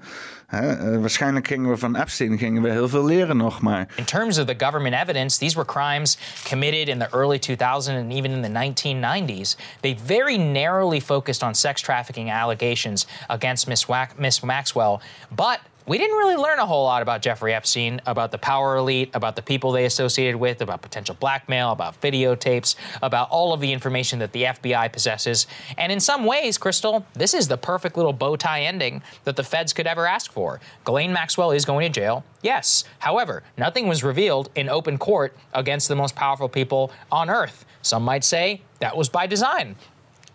Eh, 0.54 1.00
waarschijnlijk 1.00 1.48
gingen 1.48 1.70
we 1.70 1.78
van 1.78 1.96
Epstein 1.96 2.38
gingen 2.38 2.62
we 2.62 2.70
heel 2.70 2.90
veel 2.90 3.06
leren 3.06 3.38
nog, 3.38 3.62
maar 3.62 3.88
In 3.96 4.04
terms 4.04 4.38
of 4.38 4.46
the 4.46 4.56
government 4.66 4.96
evidence, 4.96 5.38
these 5.38 5.56
were 5.56 5.68
crimes 5.68 6.18
committed 6.50 6.88
in 6.88 7.00
the 7.00 7.08
early 7.12 7.40
2000s 7.50 7.90
and 7.90 8.12
even 8.12 8.32
in 8.32 8.42
the 8.42 8.50
1990s. 8.50 9.56
They 9.80 9.98
very 10.06 10.38
narrowly 10.38 11.02
focused 11.02 11.44
on 11.44 11.56
sex 11.56 11.82
trafficking 11.82 12.32
allegations 12.32 13.08
against 13.28 13.68
Miss, 13.68 13.86
Wack- 13.86 14.18
Miss 14.20 14.40
Maxwell, 14.42 15.00
but 15.36 15.60
we 15.86 15.98
didn't 15.98 16.18
really 16.18 16.36
learn 16.36 16.60
a 16.60 16.66
whole 16.66 16.84
lot 16.84 17.02
about 17.02 17.22
Jeffrey 17.22 17.54
Epstein, 17.54 18.02
about 18.06 18.32
the 18.32 18.38
power 18.38 18.78
elite, 18.78 19.10
about 19.14 19.36
the 19.36 19.42
people 19.42 19.72
they 19.72 19.86
associated 19.86 20.38
with, 20.38 20.62
about 20.62 20.82
potential 20.82 21.16
blackmail, 21.20 21.72
about 21.72 22.00
videotapes, 22.00 22.76
about 23.02 23.30
all 23.30 23.54
of 23.54 23.60
the 23.60 23.72
information 23.72 24.20
that 24.20 24.32
the 24.32 24.44
FBI 24.44 24.92
possesses. 24.92 25.48
And 25.78 25.92
in 25.92 26.00
some 26.00 26.26
ways, 26.26 26.58
Crystal, 26.58 27.06
this 27.14 27.34
is 27.34 27.48
the 27.48 27.58
perfect 27.58 27.98
little 27.98 28.14
bow 28.14 28.36
tie 28.36 28.62
ending 28.62 29.02
that 29.26 29.36
the 29.36 29.44
feds 29.44 29.74
could 29.74 29.88
ever 29.88 30.08
ask 30.08 30.32
for. 30.32 30.62
Ghislaine 30.86 31.12
Maxwell 31.12 31.52
is 31.52 31.66
going 31.66 31.92
to 31.92 32.00
jail, 32.00 32.24
yes. 32.42 32.86
However, 33.00 33.44
nothing 33.58 33.88
was 33.88 34.04
revealed 34.04 34.50
in 34.56 34.70
open 34.70 34.98
court 34.98 35.36
against 35.54 35.90
the 35.90 35.96
most 35.96 36.16
powerful 36.16 36.48
people 36.48 36.92
on 37.12 37.30
earth. 37.30 37.66
Some 37.82 38.04
might 38.04 38.24
say 38.24 38.62
that 38.80 38.96
was 38.96 39.10
by 39.10 39.28
design. 39.28 39.76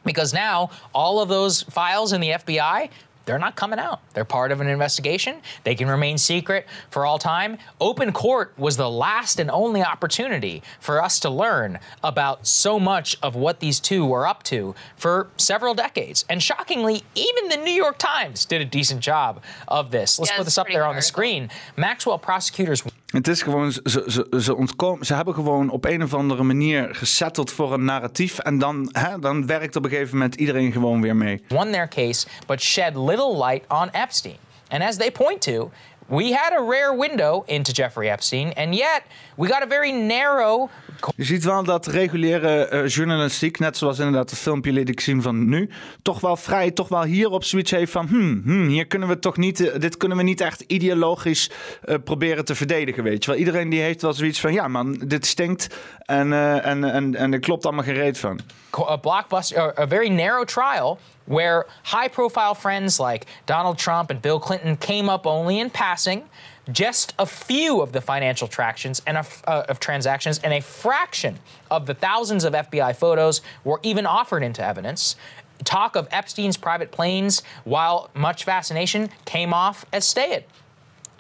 Because 0.05 0.33
now 0.33 0.71
all 0.95 1.21
of 1.21 1.29
those 1.29 1.63
files 1.63 2.13
in 2.13 2.21
the 2.21 2.31
FBI, 2.31 2.89
they're 3.29 3.39
not 3.39 3.57
coming 3.57 3.79
out. 3.79 4.01
They're 4.15 4.25
part 4.25 4.53
of 4.53 4.63
an 4.63 4.69
investigation. 4.69 5.43
They 5.63 5.75
can 5.75 5.87
remain 5.87 6.17
secret 6.17 6.67
for 6.89 7.05
all 7.05 7.19
time. 7.19 7.59
Open 7.79 8.11
court 8.11 8.55
was 8.57 8.79
the 8.79 8.89
last 8.89 9.39
and 9.39 9.51
only 9.51 9.83
opportunity 9.83 10.63
for 10.81 11.03
us 11.03 11.21
to 11.21 11.29
learn 11.29 11.79
about 12.03 12.47
so 12.47 12.81
much 12.81 13.19
of 13.23 13.35
what 13.37 13.61
these 13.61 13.81
two 13.81 14.07
were 14.07 14.27
up 14.27 14.45
to 14.45 14.75
for 14.97 15.29
several 15.37 15.75
decades. 15.75 16.25
And 16.31 16.43
shockingly, 16.43 17.03
even 17.15 17.51
the 17.51 17.59
New 17.59 17.71
York 17.73 17.99
Times 17.99 18.47
did 18.47 18.63
a 18.63 18.65
decent 18.65 19.03
job 19.03 19.43
of 19.69 19.91
this. 19.91 20.19
Let's 20.19 20.31
Yeah, 20.31 20.39
put 20.39 20.45
this 20.45 20.57
up 20.57 20.69
there 20.69 20.87
on 20.87 20.97
the 20.97 21.03
screen. 21.03 21.51
Maxwell 21.77 22.19
prosecutors 22.19 22.83
Het 23.09 23.29
is 23.29 23.43
gewoon, 23.43 23.73
ze, 23.73 23.81
ze, 23.85 24.41
ze, 24.41 24.57
ontkomen, 24.57 25.07
ze 25.07 25.15
hebben 25.15 25.35
gewoon 25.35 25.71
op 25.71 25.85
een 25.85 26.03
of 26.03 26.15
andere 26.15 26.43
manier 26.43 26.95
gesetteld 26.95 27.51
voor 27.51 27.73
een 27.73 27.85
narratief. 27.85 28.39
En 28.39 28.59
dan, 28.59 28.89
hè, 28.93 29.19
dan 29.19 29.47
werkt 29.47 29.77
op 29.77 29.85
een 29.85 29.91
gegeven 29.91 30.17
moment 30.17 30.35
iedereen 30.35 30.73
gewoon 30.73 31.01
weer 31.01 31.17
mee. 31.17 31.43
won 31.49 31.71
their 31.71 31.89
case, 31.89 32.27
but 32.47 32.63
shed 32.63 32.97
little 32.97 33.37
light 33.47 33.65
on 33.69 33.89
Epstein. 33.93 34.37
And 34.69 34.83
as 34.83 34.97
they 34.97 35.11
point 35.11 35.41
to, 35.41 35.71
we 36.07 36.35
had 36.35 36.53
a 36.53 36.63
rare 36.71 36.97
window 36.97 37.43
into 37.47 37.73
Jeffrey 37.73 38.11
Epstein, 38.11 38.55
and 38.55 38.75
yet 38.75 39.03
we 39.37 39.47
got 39.47 39.63
a 39.63 39.67
very 39.67 39.93
narrow. 39.93 40.69
Je 41.17 41.25
ziet 41.25 41.45
wel 41.45 41.65
dat 41.65 41.87
reguliere 41.87 42.65
eh, 42.65 42.87
journalistiek, 42.87 43.59
net 43.59 43.77
zoals 43.77 43.99
inderdaad 43.99 44.31
het 44.31 44.39
filmpje 44.39 44.73
liet 44.73 44.89
ik 44.89 45.01
zien 45.01 45.23
van 45.23 45.49
nu, 45.49 45.71
toch 46.03 46.21
wel 46.21 46.37
vrij, 46.37 46.71
toch 46.71 46.89
wel 46.89 47.03
hierop 47.03 47.45
zoiets 47.45 47.71
heeft 47.71 47.93
van, 47.93 48.07
hmm, 48.07 48.43
hmm, 48.45 48.67
hier 48.67 48.87
kunnen 48.87 49.09
we 49.09 49.19
toch 49.19 49.37
niet, 49.37 49.61
eh, 49.61 49.81
dit 49.81 49.97
kunnen 49.97 50.17
we 50.17 50.23
niet 50.23 50.41
echt 50.41 50.61
ideologisch 50.61 51.51
eh, 51.85 51.95
proberen 52.05 52.45
te 52.45 52.55
verdedigen, 52.55 53.03
weet 53.03 53.25
je 53.25 53.31
wel. 53.31 53.41
Iedereen 53.41 53.69
die 53.69 53.81
heeft 53.81 54.03
wel 54.03 54.13
zoiets 54.13 54.41
van, 54.41 54.53
ja 54.53 54.69
man, 54.69 55.03
dit 55.07 55.27
stinkt 55.27 55.77
en, 55.99 56.33
en, 56.63 56.85
en, 56.85 57.15
en 57.15 57.33
er 57.33 57.41
klopt 57.41 57.65
allemaal 57.65 57.85
gereed 57.85 58.19
van. 58.19 58.41
a 58.89 58.97
blockbuster, 58.97 59.75
a 59.79 59.87
very 59.87 60.09
narrow 60.09 60.45
trial 60.45 60.99
where 61.25 61.67
high 61.83 62.09
profile 62.09 62.55
friends 62.55 62.99
like 62.99 63.27
Donald 63.47 63.79
Trump 63.79 64.11
and 64.11 64.21
Bill 64.21 64.39
Clinton 64.39 64.77
came 64.77 65.09
up 65.09 65.27
only 65.27 65.59
in 65.59 65.71
passing. 65.71 66.23
Just 66.71 67.15
a 67.19 67.27
few 67.27 67.81
of 67.81 67.93
the 67.93 68.01
financial 68.01 68.47
tractions 68.47 69.01
and 69.07 69.17
a, 69.17 69.27
uh, 69.45 69.65
of 69.69 69.81
transactions, 69.81 70.39
and 70.45 70.53
a 70.53 70.61
fraction 70.61 71.39
of 71.71 71.87
the 71.87 71.95
thousands 71.95 72.45
of 72.45 72.53
FBI 72.53 72.95
photos 72.95 73.41
were 73.65 73.81
even 73.83 74.07
offered 74.07 74.43
into 74.43 74.65
evidence. 74.65 75.17
Talk 75.65 75.97
of 75.97 76.09
Epstein's 76.11 76.57
private 76.57 76.91
planes, 76.91 77.43
while 77.65 78.11
much 78.15 78.45
fascination, 78.45 79.11
came 79.25 79.53
off 79.55 79.85
as 79.93 80.07
staid. 80.07 80.45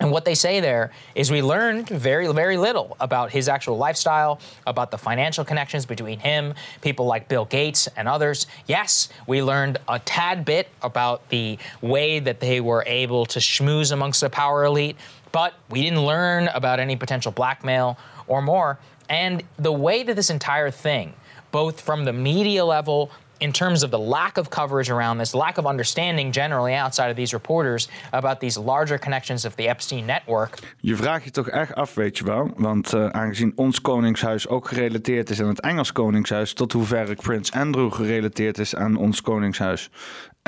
And 0.00 0.12
what 0.12 0.24
they 0.24 0.34
say 0.34 0.60
there 0.60 0.92
is 1.14 1.30
we 1.30 1.42
learned 1.42 1.88
very, 1.88 2.32
very 2.32 2.56
little 2.56 2.96
about 3.00 3.32
his 3.32 3.48
actual 3.48 3.76
lifestyle, 3.76 4.38
about 4.66 4.92
the 4.92 4.98
financial 4.98 5.44
connections 5.44 5.86
between 5.86 6.20
him, 6.20 6.54
people 6.82 7.06
like 7.06 7.28
Bill 7.28 7.44
Gates 7.44 7.88
and 7.96 8.06
others. 8.06 8.46
Yes, 8.66 9.08
we 9.26 9.42
learned 9.42 9.78
a 9.88 9.98
tad 9.98 10.44
bit 10.44 10.68
about 10.82 11.28
the 11.30 11.58
way 11.82 12.20
that 12.20 12.38
they 12.38 12.60
were 12.60 12.84
able 12.86 13.26
to 13.26 13.40
schmooze 13.40 13.90
amongst 13.90 14.20
the 14.20 14.30
power 14.30 14.64
elite, 14.64 14.96
but 15.32 15.54
we 15.70 15.82
didn't 15.82 16.04
learn 16.04 16.48
about 16.48 16.80
any 16.80 16.96
potential 16.96 17.32
blackmail 17.32 17.96
or 18.26 18.42
more. 18.42 18.78
And 19.08 19.42
the 19.56 19.72
way 19.72 20.02
that 20.02 20.16
this 20.16 20.30
entire 20.30 20.70
thing, 20.70 21.14
both 21.50 21.80
from 21.80 22.04
the 22.04 22.12
media 22.12 22.64
level 22.64 23.10
in 23.40 23.52
terms 23.52 23.82
of 23.82 23.90
the 23.90 23.98
lack 23.98 24.36
of 24.36 24.50
coverage 24.50 24.90
around 24.90 25.18
this, 25.18 25.34
lack 25.34 25.58
of 25.58 25.66
understanding 25.66 26.32
generally 26.32 26.74
outside 26.74 27.10
of 27.10 27.16
these 27.16 27.32
reporters 27.32 27.88
about 28.12 28.40
these 28.40 28.58
larger 28.58 28.98
connections 28.98 29.44
of 29.44 29.54
the 29.56 29.68
Epstein 29.68 30.06
network. 30.06 30.58
Je 30.80 30.96
vraagt 30.96 31.24
je 31.24 31.30
toch 31.30 31.48
echt 31.48 31.74
af, 31.74 31.94
weet 31.94 32.18
je 32.18 32.24
wel. 32.24 32.50
Want 32.56 32.94
uh, 32.94 33.08
aangezien 33.08 33.52
ons 33.56 33.80
koningshuis 33.80 34.48
ook 34.48 34.68
gerelateerd 34.68 35.30
is 35.30 35.40
aan 35.40 35.48
het 35.48 35.60
Engels 35.60 35.92
koningshuis, 35.92 36.52
tot 36.52 36.72
hoeverre 36.72 37.14
Prins 37.14 37.52
Andrew 37.52 37.92
gerelateerd 37.92 38.58
is 38.58 38.74
aan 38.74 38.96
ons 38.96 39.20
koningshuis. 39.20 39.90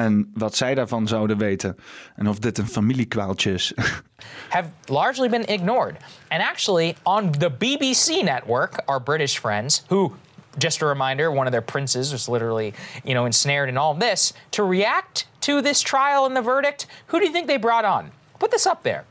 En 0.05 0.31
wat 0.35 0.57
zij 0.57 0.75
daarvan 0.75 1.09
zouden 1.09 1.39
weten. 1.39 1.77
En 2.17 2.29
of 2.29 2.39
dit 2.39 2.59
een 2.59 2.69
familiekwaaltje 2.69 3.53
is. 3.53 3.73
have 4.49 4.69
largely 4.87 5.29
been 5.29 5.45
ignored. 5.45 5.97
And 6.29 6.43
actually, 6.43 6.97
on 7.03 7.31
the 7.31 7.51
BBC 7.51 8.23
network, 8.23 8.83
our 8.87 9.03
British 9.03 9.39
friends, 9.39 9.83
who 9.89 10.13
just 10.59 10.83
a 10.83 10.87
reminder, 10.87 11.31
one 11.31 11.47
of 11.47 11.53
their 11.53 11.63
princes 11.63 12.13
was 12.13 12.29
literally, 12.29 12.73
you 13.05 13.15
know, 13.15 13.27
ensnared 13.27 13.69
in 13.69 13.77
all 13.77 13.95
this. 13.95 14.33
To 14.51 14.63
react 14.63 15.27
to 15.41 15.63
this 15.63 15.83
trial 15.83 16.27
and 16.27 16.35
the 16.37 16.43
verdict, 16.43 16.87
who 17.07 17.19
do 17.19 17.27
you 17.27 17.33
think 17.33 17.47
they 17.47 17.59
brought 17.59 17.85
on? 17.85 18.11
Put 18.39 18.51
this 18.51 18.67
up 18.67 18.83
there. 18.83 19.05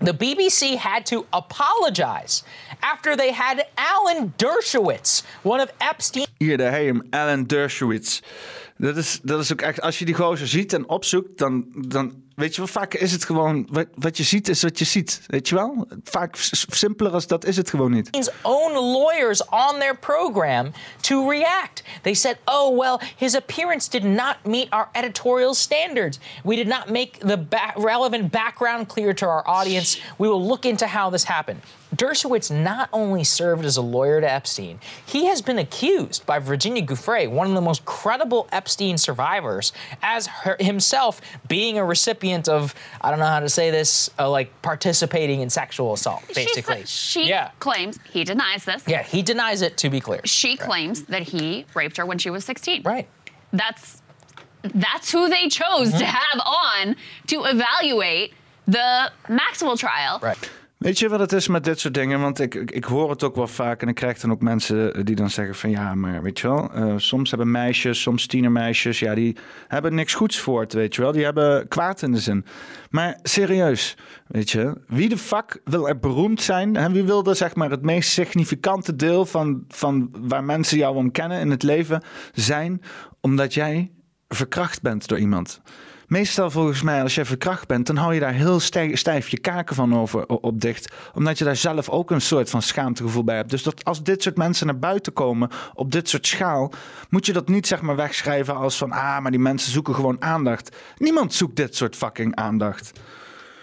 The 0.00 0.12
BBC 0.12 0.76
had 0.76 1.06
to 1.06 1.24
apologize 1.32 2.42
after 2.82 3.16
they 3.16 3.32
had 3.32 3.66
Alan 3.78 4.34
Dershowitz, 4.36 5.22
one 5.42 5.60
of 5.60 5.72
Epstein. 5.80 6.26
Hier, 6.38 6.58
daar 6.58 6.70
hem, 6.70 7.02
Alan 7.12 7.46
Dershowitz. 7.46 8.20
Dat 8.78 8.96
is, 8.96 9.20
dat 9.22 9.40
is 9.40 9.52
ook 9.52 9.60
echt, 9.60 9.80
als 9.80 9.98
je 9.98 10.04
die 10.04 10.14
gozer 10.14 10.48
ziet 10.48 10.72
en 10.72 10.88
opzoekt, 10.88 11.38
dan, 11.38 11.64
dan 11.88 12.22
weet 12.34 12.54
je 12.54 12.60
wel, 12.60 12.70
vaak 12.70 12.94
is 12.94 13.12
het 13.12 13.24
gewoon, 13.24 13.68
wat, 13.70 13.86
wat 13.94 14.16
je 14.16 14.22
ziet 14.22 14.48
is 14.48 14.62
wat 14.62 14.78
je 14.78 14.84
ziet. 14.84 15.22
Weet 15.26 15.48
je 15.48 15.54
wel? 15.54 15.86
Vaak 16.04 16.36
simpeler 16.70 17.12
als 17.12 17.26
dat 17.26 17.44
is 17.44 17.56
het 17.56 17.70
gewoon 17.70 17.90
niet. 17.90 18.08
His 18.10 18.30
own 18.42 18.72
lawyers 18.72 19.44
on 19.44 19.78
their 19.78 19.98
program 19.98 20.72
to 21.00 21.28
react. 21.28 21.82
They 22.02 22.14
said, 22.14 22.38
oh, 22.44 22.78
well, 22.78 23.00
his 23.16 23.36
appearance 23.36 23.90
did 23.90 24.04
not 24.04 24.36
meet 24.44 24.70
our 24.70 24.88
editorial 24.92 25.54
standards. 25.54 26.18
We 26.44 26.56
did 26.56 26.66
not 26.66 26.90
make 26.90 27.10
the 27.18 27.38
ba 27.38 27.72
relevant 27.76 28.30
background 28.30 28.86
clear 28.86 29.14
to 29.14 29.26
our 29.26 29.46
audience. 29.46 30.00
We 30.18 30.28
will 30.28 30.46
look 30.46 30.64
into 30.64 30.86
how 30.86 31.10
this 31.10 31.24
happened. 31.24 31.60
Dershowitz 31.96 32.50
not 32.50 32.88
only 32.92 33.24
served 33.24 33.64
as 33.64 33.76
a 33.76 33.82
lawyer 33.82 34.20
to 34.20 34.30
Epstein, 34.30 34.78
he 35.04 35.26
has 35.26 35.42
been 35.42 35.58
accused 35.58 36.26
by 36.26 36.38
Virginia 36.38 36.84
Giuffre, 36.84 37.28
one 37.30 37.46
of 37.48 37.54
the 37.54 37.60
most 37.60 37.84
credible 37.84 38.48
Epstein 38.52 38.98
survivors, 38.98 39.72
as 40.02 40.26
her, 40.26 40.56
himself 40.60 41.20
being 41.48 41.78
a 41.78 41.84
recipient 41.84 42.48
of, 42.48 42.74
I 43.00 43.10
don't 43.10 43.18
know 43.18 43.26
how 43.26 43.40
to 43.40 43.48
say 43.48 43.70
this, 43.70 44.10
uh, 44.18 44.28
like 44.28 44.50
participating 44.62 45.40
in 45.40 45.50
sexual 45.50 45.92
assault, 45.92 46.22
basically. 46.34 46.84
She, 46.84 47.24
she 47.24 47.28
yeah. 47.28 47.50
claims, 47.60 47.98
he 48.10 48.24
denies 48.24 48.64
this. 48.64 48.82
Yeah, 48.86 49.02
he 49.02 49.22
denies 49.22 49.62
it, 49.62 49.76
to 49.78 49.90
be 49.90 50.00
clear. 50.00 50.20
She 50.24 50.50
right. 50.50 50.58
claims 50.58 51.04
that 51.04 51.22
he 51.22 51.66
raped 51.74 51.96
her 51.96 52.06
when 52.06 52.18
she 52.18 52.30
was 52.30 52.44
16. 52.44 52.82
Right. 52.82 53.08
That's, 53.52 54.02
that's 54.62 55.10
who 55.10 55.28
they 55.28 55.48
chose 55.48 55.88
mm-hmm. 55.88 55.98
to 55.98 56.04
have 56.04 56.40
on 56.44 56.96
to 57.28 57.44
evaluate 57.44 58.34
the 58.66 59.10
Maxwell 59.28 59.76
trial. 59.76 60.18
Right. 60.22 60.50
Weet 60.86 60.98
je 60.98 61.08
wat 61.08 61.20
het 61.20 61.32
is 61.32 61.48
met 61.48 61.64
dit 61.64 61.80
soort 61.80 61.94
dingen? 61.94 62.20
Want 62.20 62.40
ik, 62.40 62.54
ik, 62.54 62.84
hoor 62.84 63.10
het 63.10 63.22
ook 63.22 63.34
wel 63.34 63.46
vaak 63.46 63.82
en 63.82 63.88
ik 63.88 63.94
krijg 63.94 64.18
dan 64.18 64.30
ook 64.30 64.40
mensen 64.40 65.04
die 65.04 65.14
dan 65.14 65.30
zeggen 65.30 65.54
van 65.54 65.70
ja, 65.70 65.94
maar 65.94 66.22
weet 66.22 66.38
je 66.38 66.48
wel, 66.48 66.70
uh, 66.76 66.94
soms 66.96 67.30
hebben 67.30 67.50
meisjes, 67.50 68.00
soms 68.00 68.26
tienermeisjes, 68.26 68.98
ja, 68.98 69.14
die 69.14 69.36
hebben 69.68 69.94
niks 69.94 70.14
goeds 70.14 70.38
voor 70.38 70.60
het, 70.60 70.72
weet 70.72 70.94
je 70.94 71.02
wel. 71.02 71.12
Die 71.12 71.24
hebben 71.24 71.68
kwaad 71.68 72.02
in 72.02 72.12
de 72.12 72.20
zin. 72.20 72.44
Maar 72.90 73.18
serieus, 73.22 73.96
weet 74.26 74.50
je, 74.50 74.80
wie 74.86 75.08
de 75.08 75.18
fuck 75.18 75.60
wil 75.64 75.88
er 75.88 75.98
beroemd 75.98 76.42
zijn? 76.42 76.76
En 76.76 76.92
wie 76.92 77.04
wil 77.04 77.24
er 77.24 77.36
zeg 77.36 77.54
maar 77.54 77.70
het 77.70 77.82
meest 77.82 78.10
significante 78.10 78.96
deel 78.96 79.26
van, 79.26 79.64
van 79.68 80.08
waar 80.18 80.44
mensen 80.44 80.78
jou 80.78 80.96
om 80.96 81.10
kennen 81.10 81.40
in 81.40 81.50
het 81.50 81.62
leven 81.62 82.02
zijn, 82.32 82.82
omdat 83.20 83.54
jij 83.54 83.90
verkracht 84.28 84.82
bent 84.82 85.08
door 85.08 85.18
iemand? 85.18 85.60
Meestal 86.06 86.50
volgens 86.50 86.82
mij, 86.82 87.02
als 87.02 87.14
je 87.14 87.24
verkracht 87.24 87.66
bent, 87.66 87.86
dan 87.86 87.96
hou 87.96 88.14
je 88.14 88.20
daar 88.20 88.32
heel 88.32 88.60
stijf 88.60 89.28
je 89.28 89.38
kaken 89.38 89.76
van 89.76 89.96
over 89.96 90.26
op 90.26 90.60
dicht. 90.60 90.92
Omdat 91.14 91.38
je 91.38 91.44
daar 91.44 91.56
zelf 91.56 91.88
ook 91.88 92.10
een 92.10 92.20
soort 92.20 92.50
van 92.50 92.62
schaamtegevoel 92.62 93.24
bij 93.24 93.36
hebt. 93.36 93.50
Dus 93.50 93.62
dat 93.62 93.84
als 93.84 94.02
dit 94.02 94.22
soort 94.22 94.36
mensen 94.36 94.66
naar 94.66 94.78
buiten 94.78 95.12
komen 95.12 95.50
op 95.74 95.92
dit 95.92 96.08
soort 96.08 96.26
schaal, 96.26 96.72
moet 97.10 97.26
je 97.26 97.32
dat 97.32 97.48
niet 97.48 97.66
zeg 97.66 97.82
maar 97.82 97.96
wegschrijven 97.96 98.56
als 98.56 98.76
van 98.76 98.92
ah, 98.92 99.20
maar 99.20 99.30
die 99.30 99.40
mensen 99.40 99.72
zoeken 99.72 99.94
gewoon 99.94 100.22
aandacht. 100.22 100.76
Niemand 100.98 101.34
zoekt 101.34 101.56
dit 101.56 101.76
soort 101.76 101.96
fucking 101.96 102.34
aandacht. 102.34 102.92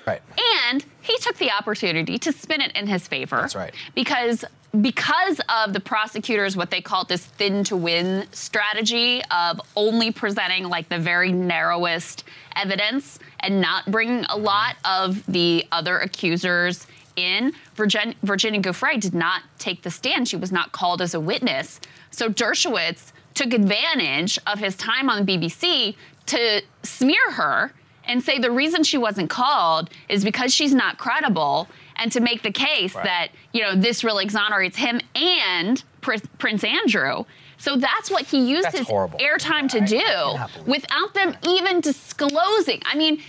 Right. 0.05 0.21
And 0.65 0.83
he 1.01 1.17
took 1.17 1.37
the 1.37 1.51
opportunity 1.51 2.17
to 2.19 2.31
spin 2.31 2.61
it 2.61 2.75
in 2.75 2.87
his 2.87 3.07
favor. 3.07 3.37
That's 3.37 3.55
right. 3.55 3.73
Because 3.95 4.45
because 4.81 5.39
of 5.49 5.71
the 5.71 5.79
prosecutors 5.79 6.57
what 6.57 6.71
they 6.71 6.81
call 6.81 7.05
this 7.05 7.23
thin 7.23 7.63
to 7.63 7.75
win 7.75 8.25
strategy 8.31 9.21
of 9.29 9.61
only 9.75 10.11
presenting 10.11 10.63
like 10.63 10.89
the 10.89 10.97
very 10.97 11.31
narrowest 11.31 12.23
evidence 12.55 13.19
and 13.41 13.61
not 13.61 13.85
bringing 13.91 14.25
a 14.29 14.37
lot 14.37 14.75
of 14.83 15.23
the 15.27 15.63
other 15.71 15.99
accusers 15.99 16.87
in 17.15 17.53
Virginia, 17.75 18.15
Virginia 18.23 18.59
Giuffre 18.59 18.99
did 18.99 19.13
not 19.13 19.43
take 19.59 19.83
the 19.83 19.91
stand 19.91 20.27
she 20.27 20.37
was 20.37 20.51
not 20.51 20.71
called 20.71 21.03
as 21.03 21.13
a 21.13 21.19
witness 21.19 21.79
so 22.09 22.27
Dershowitz 22.27 23.11
took 23.35 23.53
advantage 23.53 24.39
of 24.47 24.57
his 24.57 24.75
time 24.75 25.07
on 25.07 25.23
the 25.23 25.37
BBC 25.37 25.95
to 26.25 26.63
smear 26.81 27.31
her 27.31 27.71
and 28.05 28.21
say 28.21 28.39
the 28.39 28.51
reason 28.51 28.83
she 28.83 28.97
wasn't 28.97 29.29
called 29.29 29.89
is 30.09 30.23
because 30.23 30.53
she's 30.53 30.73
not 30.73 30.97
credible 30.97 31.67
and 31.95 32.11
to 32.11 32.19
make 32.19 32.43
the 32.43 32.51
case 32.51 32.95
right. 32.95 33.03
that 33.03 33.27
you 33.53 33.61
know 33.61 33.75
this 33.75 34.03
really 34.03 34.23
exonerates 34.23 34.77
him 34.77 34.99
and 35.15 35.83
Pr- 36.01 36.15
Prince 36.37 36.63
Andrew. 36.63 37.25
So 37.57 37.77
that's 37.77 38.11
what 38.11 38.25
he 38.25 38.49
used 38.49 38.65
that's 38.65 38.79
his 38.79 38.87
horrible. 38.87 39.19
airtime 39.19 39.69
to 39.69 39.81
do 39.81 40.69
without 40.69 41.13
them 41.13 41.37
even 41.47 41.79
disclosing. 41.79 42.81
I 42.85 42.95
mean, 42.95 43.21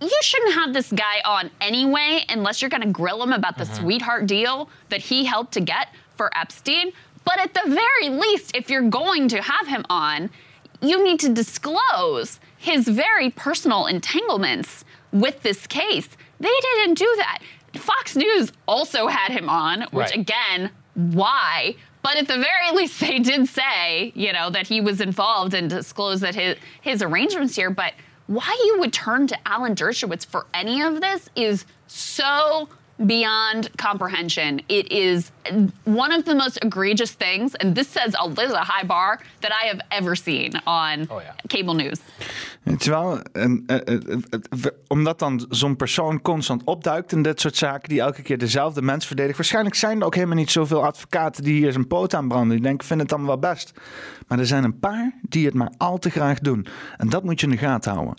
you 0.00 0.18
shouldn't 0.22 0.54
have 0.54 0.74
this 0.74 0.90
guy 0.90 1.20
on 1.24 1.50
anyway 1.60 2.24
unless 2.28 2.60
you're 2.60 2.68
going 2.68 2.82
to 2.82 2.90
grill 2.90 3.22
him 3.22 3.32
about 3.32 3.56
the 3.56 3.64
mm-hmm. 3.64 3.84
sweetheart 3.84 4.26
deal 4.26 4.68
that 4.88 5.00
he 5.00 5.24
helped 5.24 5.52
to 5.52 5.60
get 5.60 5.88
for 6.16 6.36
Epstein. 6.36 6.92
But 7.24 7.38
at 7.38 7.54
the 7.54 7.62
very 7.66 8.10
least, 8.10 8.56
if 8.56 8.70
you're 8.70 8.88
going 8.88 9.28
to 9.28 9.40
have 9.40 9.66
him 9.66 9.84
on, 9.88 10.30
you 10.80 11.02
need 11.02 11.20
to 11.20 11.28
disclose 11.28 12.40
his 12.66 12.88
very 12.88 13.30
personal 13.30 13.86
entanglements 13.86 14.84
with 15.12 15.40
this 15.42 15.68
case. 15.68 16.08
They 16.40 16.52
didn't 16.60 16.94
do 16.94 17.14
that. 17.18 17.38
Fox 17.76 18.16
News 18.16 18.50
also 18.66 19.06
had 19.06 19.30
him 19.30 19.48
on, 19.48 19.82
which 19.92 20.10
right. 20.10 20.16
again, 20.16 20.72
why? 20.94 21.76
But 22.02 22.16
at 22.16 22.26
the 22.26 22.34
very 22.34 22.70
least, 22.76 22.98
they 22.98 23.20
did 23.20 23.48
say, 23.48 24.10
you 24.16 24.32
know, 24.32 24.50
that 24.50 24.66
he 24.66 24.80
was 24.80 25.00
involved 25.00 25.54
and 25.54 25.70
disclosed 25.70 26.24
that 26.24 26.34
his 26.34 26.56
his 26.80 27.02
arrangements 27.02 27.54
here. 27.54 27.70
But 27.70 27.92
why 28.26 28.60
you 28.64 28.80
would 28.80 28.92
turn 28.92 29.28
to 29.28 29.38
Alan 29.46 29.76
Dershowitz 29.76 30.26
for 30.26 30.46
any 30.52 30.82
of 30.82 31.00
this 31.00 31.30
is 31.36 31.66
so 31.86 32.68
beyond 32.96 33.70
comprehension. 33.76 34.60
It 34.68 34.90
is 34.90 35.30
one 35.84 36.12
of 36.12 36.24
the 36.24 36.34
most 36.34 36.64
egregious 36.64 37.10
things, 37.16 37.54
and 37.56 37.74
this 37.74 37.88
says 37.88 38.14
a, 38.14 38.28
this 38.34 38.48
is 38.48 38.54
a 38.54 38.64
high 38.64 38.86
bar 38.86 39.20
that 39.40 39.52
I 39.52 39.66
have 39.66 39.80
ever 39.88 40.16
seen 40.16 40.60
on 40.66 41.06
oh, 41.10 41.20
yeah. 41.20 41.34
cable 41.48 41.74
news. 41.74 42.00
Je 42.78 42.90
wel, 42.90 43.20
en, 43.32 43.64
uh, 43.66 44.64
omdat 44.86 45.18
dan 45.18 45.46
zo'n 45.48 45.76
persoon 45.76 46.22
constant 46.22 46.64
opduikt 46.64 47.12
in 47.12 47.22
dit 47.22 47.40
soort 47.40 47.56
zaken, 47.56 47.88
die 47.88 48.00
elke 48.00 48.22
keer 48.22 48.38
dezelfde 48.38 48.82
mens 48.82 49.06
verdedigt. 49.06 49.36
Waarschijnlijk 49.36 49.74
zijn 49.74 50.00
er 50.00 50.06
ook 50.06 50.14
helemaal 50.14 50.36
niet 50.36 50.50
zoveel 50.50 50.84
advocaten 50.84 51.42
die 51.42 51.54
hier 51.54 51.72
zijn 51.72 51.86
poot 51.86 52.14
aan 52.14 52.28
branden. 52.28 52.50
Die 52.50 52.60
denken, 52.60 52.80
ik 52.80 52.86
vind 52.86 53.00
het 53.00 53.12
allemaal 53.12 53.40
wel 53.40 53.50
best. 53.50 53.72
Maar 54.26 54.38
er 54.38 54.46
zijn 54.46 54.64
een 54.64 54.78
paar 54.78 55.14
die 55.22 55.46
het 55.46 55.54
maar 55.54 55.72
al 55.76 55.98
te 55.98 56.10
graag 56.10 56.38
doen. 56.38 56.66
En 56.96 57.08
dat 57.08 57.24
moet 57.24 57.40
je 57.40 57.46
in 57.46 57.52
de 57.52 57.58
gaten 57.58 57.92
houden. 57.92 58.16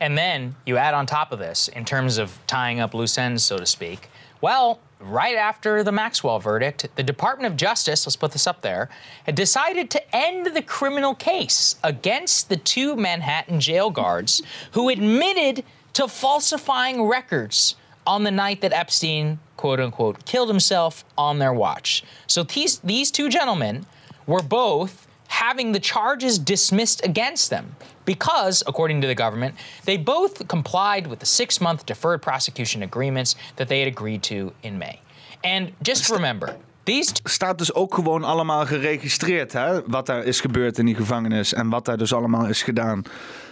And 0.00 0.16
then 0.16 0.54
you 0.66 0.76
add 0.76 0.94
on 0.94 1.06
top 1.06 1.32
of 1.32 1.38
this, 1.38 1.68
in 1.68 1.84
terms 1.84 2.18
of 2.18 2.38
tying 2.46 2.80
up 2.80 2.94
loose 2.94 3.16
ends, 3.18 3.44
so 3.44 3.58
to 3.58 3.66
speak. 3.66 4.08
Well, 4.40 4.80
right 5.00 5.36
after 5.36 5.82
the 5.82 5.92
Maxwell 5.92 6.38
verdict, 6.38 6.86
the 6.96 7.02
Department 7.02 7.50
of 7.50 7.56
Justice, 7.56 8.06
let's 8.06 8.16
put 8.16 8.32
this 8.32 8.46
up 8.46 8.62
there, 8.62 8.88
had 9.24 9.34
decided 9.34 9.90
to 9.90 10.16
end 10.16 10.54
the 10.54 10.62
criminal 10.62 11.14
case 11.14 11.76
against 11.82 12.48
the 12.48 12.56
two 12.56 12.96
Manhattan 12.96 13.60
jail 13.60 13.90
guards 13.90 14.42
who 14.72 14.88
admitted 14.88 15.64
to 15.94 16.08
falsifying 16.08 17.02
records 17.04 17.76
on 18.06 18.22
the 18.22 18.30
night 18.30 18.60
that 18.60 18.72
Epstein, 18.72 19.38
quote 19.56 19.80
unquote, 19.80 20.24
killed 20.26 20.48
himself 20.48 21.04
on 21.16 21.38
their 21.38 21.52
watch. 21.52 22.04
So 22.26 22.42
these, 22.42 22.78
these 22.80 23.10
two 23.10 23.28
gentlemen 23.28 23.86
were 24.26 24.42
both 24.42 25.06
having 25.28 25.72
the 25.72 25.80
charges 25.80 26.38
dismissed 26.38 27.04
against 27.04 27.50
them 27.50 27.74
because, 28.06 28.64
according 28.66 29.02
to 29.02 29.06
the 29.06 29.22
government, 29.22 29.54
they 29.84 30.02
both 30.02 30.46
complied 30.46 31.06
with 31.06 31.18
the 31.18 31.26
six 31.26 31.58
month 31.58 31.84
deferred 31.84 32.20
prosecution 32.20 32.82
agreements 32.82 33.36
that 33.54 33.68
they 33.68 33.78
had 33.78 33.88
agreed 33.88 34.22
to 34.22 34.52
in 34.60 34.78
May. 34.78 35.00
And 35.42 35.72
just 35.82 36.10
remember, 36.10 36.56
these 36.84 37.12
staat 37.24 37.58
dus 37.58 37.74
ook 37.74 37.94
gewoon 37.94 38.24
allemaal 38.24 38.66
geregistreerd, 38.66 39.52
hè? 39.52 39.80
Wat 39.86 40.06
daar 40.06 40.24
is 40.24 40.40
gebeurd 40.40 40.78
in 40.78 40.86
die 40.86 40.94
gevangenis 40.94 41.52
en 41.52 41.68
wat 41.68 41.84
daar 41.84 41.96
dus 41.96 42.12
allemaal 42.12 42.46
is 42.46 42.62
gedaan. 42.62 43.02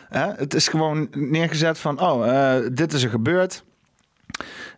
Hè? 0.09 0.32
Het 0.32 0.55
is 0.55 0.68
gewoon 0.68 1.09
neergezet 1.11 1.78
van, 1.78 2.00
oh, 2.00 2.26
uh, 2.26 2.57
dit 2.72 2.92
is 2.92 3.02
er 3.02 3.11
gebeurd. 3.11 3.64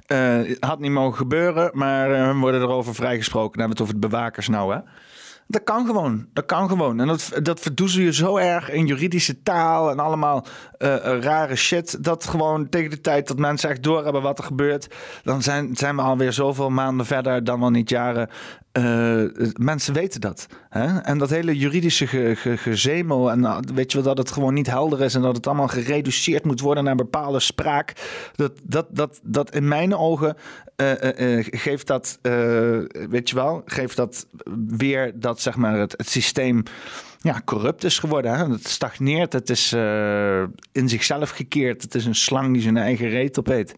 Uh, 0.06 0.56
had 0.60 0.78
niet 0.78 0.90
mogen 0.90 1.16
gebeuren, 1.16 1.70
maar 1.72 2.10
uh, 2.10 2.28
we 2.28 2.38
worden 2.38 2.60
erover 2.60 2.94
vrijgesproken. 2.94 3.58
Dan 3.58 3.60
hebben 3.60 3.76
we 3.76 3.82
het 3.82 3.92
over 3.92 4.02
het 4.02 4.10
bewakers 4.10 4.48
nou, 4.48 4.74
hè? 4.74 4.80
Dat 5.49 5.64
kan 5.64 5.86
gewoon. 5.86 6.26
Dat 6.32 6.47
kan 6.47 6.68
gewoon. 6.68 7.01
En 7.01 7.07
dat, 7.07 7.30
dat 7.42 7.61
verdoezel 7.61 8.03
je 8.03 8.12
zo 8.12 8.36
erg 8.36 8.70
in 8.70 8.86
juridische 8.86 9.42
taal 9.42 9.90
en 9.90 9.99
allemaal 9.99 10.47
uh, 10.78 10.97
rare 11.20 11.57
shit. 11.57 12.05
Dat 12.05 12.24
gewoon 12.24 12.68
tegen 12.68 12.90
de 12.90 13.01
tijd 13.01 13.28
dat 13.28 13.38
mensen 13.38 13.70
echt 13.70 13.82
doorhebben 13.82 14.22
wat 14.22 14.38
er 14.38 14.44
gebeurt. 14.44 14.94
Dan 15.22 15.42
zijn, 15.42 15.76
zijn 15.76 15.97
we 15.97 16.03
alweer 16.03 16.32
zoveel 16.32 16.70
maanden 16.70 17.07
verder 17.07 17.44
dan 17.44 17.61
wel 17.61 17.70
niet 17.70 17.90
jaren. 17.90 18.30
Uh, 18.72 19.22
mensen 19.53 19.94
weten 19.94 20.20
dat. 20.20 20.47
Hè? 20.68 20.99
En 20.99 21.18
dat 21.18 21.30
hele 21.30 21.57
juridische 21.57 22.07
ge, 22.07 22.32
ge, 22.36 22.57
gezemel. 22.57 23.30
En 23.30 23.74
weet 23.74 23.92
je 23.92 23.99
wel, 23.99 24.07
dat 24.07 24.18
het 24.18 24.30
gewoon 24.30 24.55
niet 24.55 24.66
helder 24.66 25.03
is. 25.03 25.14
En 25.14 25.22
dat 25.22 25.36
het 25.36 25.47
allemaal 25.47 25.68
gereduceerd 25.68 26.44
moet 26.44 26.61
worden 26.61 26.84
naar 26.84 26.94
bepaalde 26.94 27.40
spraak. 27.40 27.92
Dat, 28.34 28.53
dat, 28.62 28.86
dat, 28.90 29.20
dat 29.22 29.55
in 29.55 29.68
mijn 29.68 29.97
ogen 29.97 30.36
uh, 30.76 31.44
geeft 31.50 31.86
dat, 31.86 32.18
weet 33.08 33.28
je 33.28 33.34
wel, 33.34 33.62
geeft 33.66 33.96
dat 33.96 34.26
weer 34.66 35.12
dat 35.14 35.40
zeg 35.40 35.56
maar 35.56 35.78
het, 35.78 35.94
het 35.96 36.08
systeem 36.08 36.62
ja, 37.20 37.42
corrupt 37.44 37.84
is 37.84 37.98
geworden. 37.98 38.36
Hè? 38.36 38.50
Het 38.52 38.68
stagneert, 38.68 39.32
het 39.32 39.50
is 39.50 39.72
in 40.72 40.88
zichzelf 40.88 41.30
gekeerd. 41.30 41.82
Het 41.82 41.94
is 41.94 42.04
een 42.04 42.14
slang 42.14 42.52
die 42.52 42.62
zijn 42.62 42.76
eigen 42.76 43.08
reet 43.08 43.38
opeet. 43.38 43.74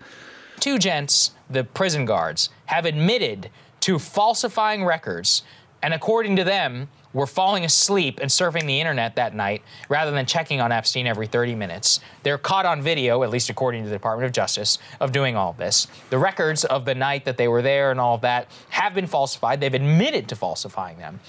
Two 0.59 0.77
gents, 0.79 1.35
the 1.53 1.67
prison 1.73 2.07
guards, 2.07 2.51
have 2.65 2.89
admitted 2.89 3.49
to 3.79 3.99
falsifying 3.99 4.87
records, 4.87 5.45
and 5.81 5.93
according 5.93 6.39
to 6.39 6.45
them, 6.45 6.89
were 7.13 7.27
falling 7.27 7.65
asleep 7.65 8.19
and 8.21 8.31
surfing 8.31 8.67
the 8.67 8.81
internet 8.81 9.17
that 9.17 9.35
night 9.35 9.63
rather 9.89 10.11
than 10.11 10.27
checking 10.27 10.61
on 10.61 10.73
Epstein 10.73 11.07
every 11.07 11.27
30 11.27 11.55
minutes. 11.55 12.01
They're 12.23 12.39
caught 12.39 12.67
on 12.67 12.83
video, 12.83 13.23
at 13.23 13.31
least 13.31 13.51
according 13.51 13.85
to 13.85 13.89
the 13.89 13.95
Department 13.95 14.27
of 14.27 14.33
Justice, 14.33 14.79
of 15.01 15.13
doing 15.13 15.37
all 15.37 15.51
of 15.51 15.57
this. 15.57 15.87
The 16.11 16.19
records 16.19 16.65
of 16.65 16.85
the 16.85 16.95
night 16.95 17.25
that 17.25 17.37
they 17.37 17.49
were 17.49 17.63
there 17.63 17.91
and 17.91 17.99
all 17.99 18.17
of 18.17 18.21
that 18.23 18.51
have 18.71 18.95
been 18.95 19.07
falsified. 19.07 19.61
They've 19.61 19.73
admitted 19.73 20.29
to 20.29 20.37
falsifying 20.37 20.99
them. 20.99 21.21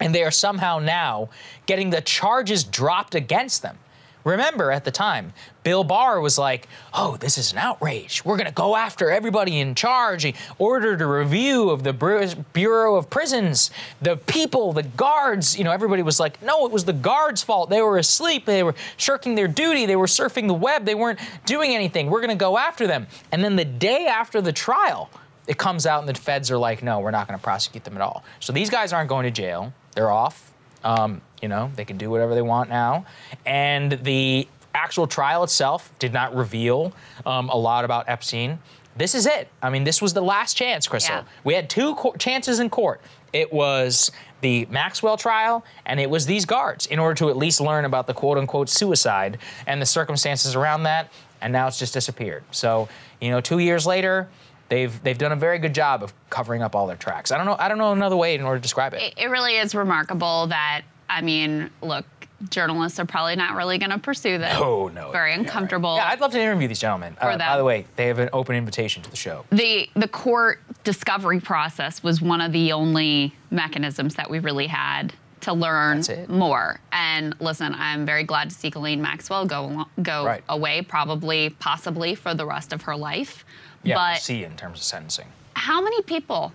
And 0.00 0.14
they 0.14 0.24
are 0.24 0.30
somehow 0.30 0.80
now 0.80 1.30
getting 1.66 1.90
the 1.90 2.00
charges 2.00 2.64
dropped 2.64 3.14
against 3.14 3.62
them. 3.62 3.78
Remember 4.24 4.72
at 4.72 4.84
the 4.84 4.90
time, 4.90 5.34
Bill 5.62 5.84
Barr 5.84 6.18
was 6.20 6.38
like, 6.38 6.66
oh, 6.94 7.16
this 7.18 7.36
is 7.36 7.52
an 7.52 7.58
outrage. 7.58 8.24
We're 8.24 8.36
going 8.36 8.48
to 8.48 8.54
go 8.54 8.74
after 8.74 9.10
everybody 9.10 9.60
in 9.60 9.74
charge. 9.74 10.22
He 10.22 10.34
ordered 10.58 11.02
a 11.02 11.06
review 11.06 11.68
of 11.68 11.84
the 11.84 11.92
Bureau 11.92 12.96
of 12.96 13.10
Prisons, 13.10 13.70
the 14.00 14.16
people, 14.16 14.72
the 14.72 14.82
guards. 14.82 15.58
You 15.58 15.64
know, 15.64 15.72
everybody 15.72 16.02
was 16.02 16.18
like, 16.18 16.42
no, 16.42 16.64
it 16.64 16.72
was 16.72 16.86
the 16.86 16.94
guards' 16.94 17.42
fault. 17.42 17.68
They 17.68 17.82
were 17.82 17.98
asleep. 17.98 18.46
They 18.46 18.62
were 18.62 18.74
shirking 18.96 19.34
their 19.34 19.48
duty. 19.48 19.84
They 19.84 19.96
were 19.96 20.06
surfing 20.06 20.46
the 20.46 20.54
web. 20.54 20.86
They 20.86 20.94
weren't 20.94 21.20
doing 21.44 21.74
anything. 21.74 22.08
We're 22.08 22.20
going 22.20 22.30
to 22.30 22.34
go 22.34 22.56
after 22.56 22.86
them. 22.86 23.06
And 23.30 23.44
then 23.44 23.56
the 23.56 23.64
day 23.66 24.06
after 24.06 24.40
the 24.40 24.52
trial, 24.52 25.10
it 25.46 25.58
comes 25.58 25.84
out 25.84 26.00
and 26.00 26.08
the 26.08 26.18
feds 26.18 26.50
are 26.50 26.56
like, 26.56 26.82
no, 26.82 27.00
we're 27.00 27.10
not 27.10 27.28
going 27.28 27.38
to 27.38 27.42
prosecute 27.42 27.84
them 27.84 27.94
at 27.96 28.00
all. 28.00 28.24
So 28.40 28.54
these 28.54 28.70
guys 28.70 28.94
aren't 28.94 29.10
going 29.10 29.24
to 29.24 29.30
jail. 29.30 29.74
They're 29.94 30.10
off. 30.10 30.53
Um, 30.84 31.20
you 31.42 31.48
know, 31.48 31.70
they 31.76 31.84
can 31.84 31.98
do 31.98 32.10
whatever 32.10 32.34
they 32.34 32.42
want 32.42 32.68
now. 32.68 33.06
And 33.44 33.92
the 33.92 34.46
actual 34.74 35.06
trial 35.06 35.44
itself 35.44 35.90
did 35.98 36.12
not 36.12 36.34
reveal 36.34 36.92
um, 37.26 37.48
a 37.48 37.56
lot 37.56 37.84
about 37.84 38.08
Epstein. 38.08 38.58
This 38.96 39.14
is 39.14 39.26
it. 39.26 39.48
I 39.60 39.70
mean, 39.70 39.84
this 39.84 40.00
was 40.00 40.14
the 40.14 40.22
last 40.22 40.56
chance, 40.56 40.86
Crystal. 40.86 41.16
Yeah. 41.16 41.24
We 41.42 41.54
had 41.54 41.68
two 41.68 41.94
co- 41.96 42.12
chances 42.12 42.60
in 42.60 42.70
court. 42.70 43.00
It 43.32 43.52
was 43.52 44.12
the 44.40 44.66
Maxwell 44.66 45.16
trial, 45.16 45.64
and 45.84 45.98
it 45.98 46.08
was 46.08 46.26
these 46.26 46.44
guards 46.44 46.86
in 46.86 46.98
order 46.98 47.14
to 47.16 47.28
at 47.28 47.36
least 47.36 47.60
learn 47.60 47.84
about 47.84 48.06
the 48.06 48.14
quote 48.14 48.38
unquote 48.38 48.68
suicide 48.68 49.38
and 49.66 49.82
the 49.82 49.86
circumstances 49.86 50.54
around 50.54 50.84
that. 50.84 51.10
And 51.40 51.52
now 51.52 51.66
it's 51.66 51.78
just 51.78 51.92
disappeared. 51.92 52.44
So, 52.52 52.88
you 53.20 53.30
know, 53.30 53.40
two 53.40 53.58
years 53.58 53.86
later, 53.86 54.28
they've 54.68 55.02
they've 55.02 55.18
done 55.18 55.32
a 55.32 55.36
very 55.36 55.58
good 55.58 55.74
job 55.74 56.02
of 56.02 56.12
covering 56.30 56.62
up 56.62 56.74
all 56.74 56.86
their 56.86 56.96
tracks. 56.96 57.30
I 57.30 57.36
don't 57.36 57.46
know 57.46 57.56
I 57.58 57.68
don't 57.68 57.78
know 57.78 57.92
another 57.92 58.16
way 58.16 58.34
in 58.34 58.42
order 58.42 58.58
to 58.58 58.62
describe 58.62 58.94
it. 58.94 59.02
It, 59.02 59.14
it 59.16 59.26
really 59.30 59.56
is 59.56 59.74
remarkable 59.74 60.46
that 60.48 60.82
I 61.08 61.20
mean, 61.20 61.70
look, 61.82 62.06
journalists 62.50 62.98
are 62.98 63.04
probably 63.04 63.36
not 63.36 63.56
really 63.56 63.78
going 63.78 63.90
to 63.90 63.98
pursue 63.98 64.38
this. 64.38 64.54
Oh 64.56 64.88
no, 64.88 65.12
very 65.12 65.34
uncomfortable. 65.34 65.96
Yeah, 65.96 66.08
I'd 66.08 66.20
love 66.20 66.32
to 66.32 66.40
interview 66.40 66.66
these 66.68 66.78
gentlemen. 66.80 67.16
Uh, 67.20 67.36
by 67.36 67.56
the 67.56 67.64
way, 67.64 67.84
they 67.96 68.06
have 68.06 68.18
an 68.18 68.30
open 68.32 68.56
invitation 68.56 69.02
to 69.02 69.10
the 69.10 69.16
show. 69.16 69.44
the 69.50 69.88
the 69.94 70.08
court 70.08 70.60
discovery 70.82 71.40
process 71.40 72.02
was 72.02 72.20
one 72.20 72.40
of 72.40 72.52
the 72.52 72.72
only 72.72 73.34
mechanisms 73.50 74.14
that 74.16 74.28
we 74.30 74.38
really 74.38 74.66
had 74.66 75.12
to 75.40 75.52
learn 75.52 76.02
more. 76.28 76.80
And 76.90 77.38
listen, 77.38 77.74
I'm 77.74 78.06
very 78.06 78.24
glad 78.24 78.48
to 78.48 78.56
see 78.56 78.70
Colleen 78.70 79.02
Maxwell 79.02 79.44
go 79.44 79.84
go 80.02 80.24
Right. 80.24 80.42
away, 80.48 80.80
probably, 80.80 81.50
possibly 81.50 82.14
for 82.14 82.32
the 82.34 82.46
rest 82.46 82.72
of 82.72 82.82
her 82.82 82.96
life. 82.96 83.44
Yeah, 83.84 84.12
but 84.12 84.22
see 84.22 84.44
in 84.44 84.54
terms 84.56 84.78
of 84.78 84.84
sentencing. 84.84 85.26
how 85.54 85.80
many 85.80 86.02
people 86.02 86.52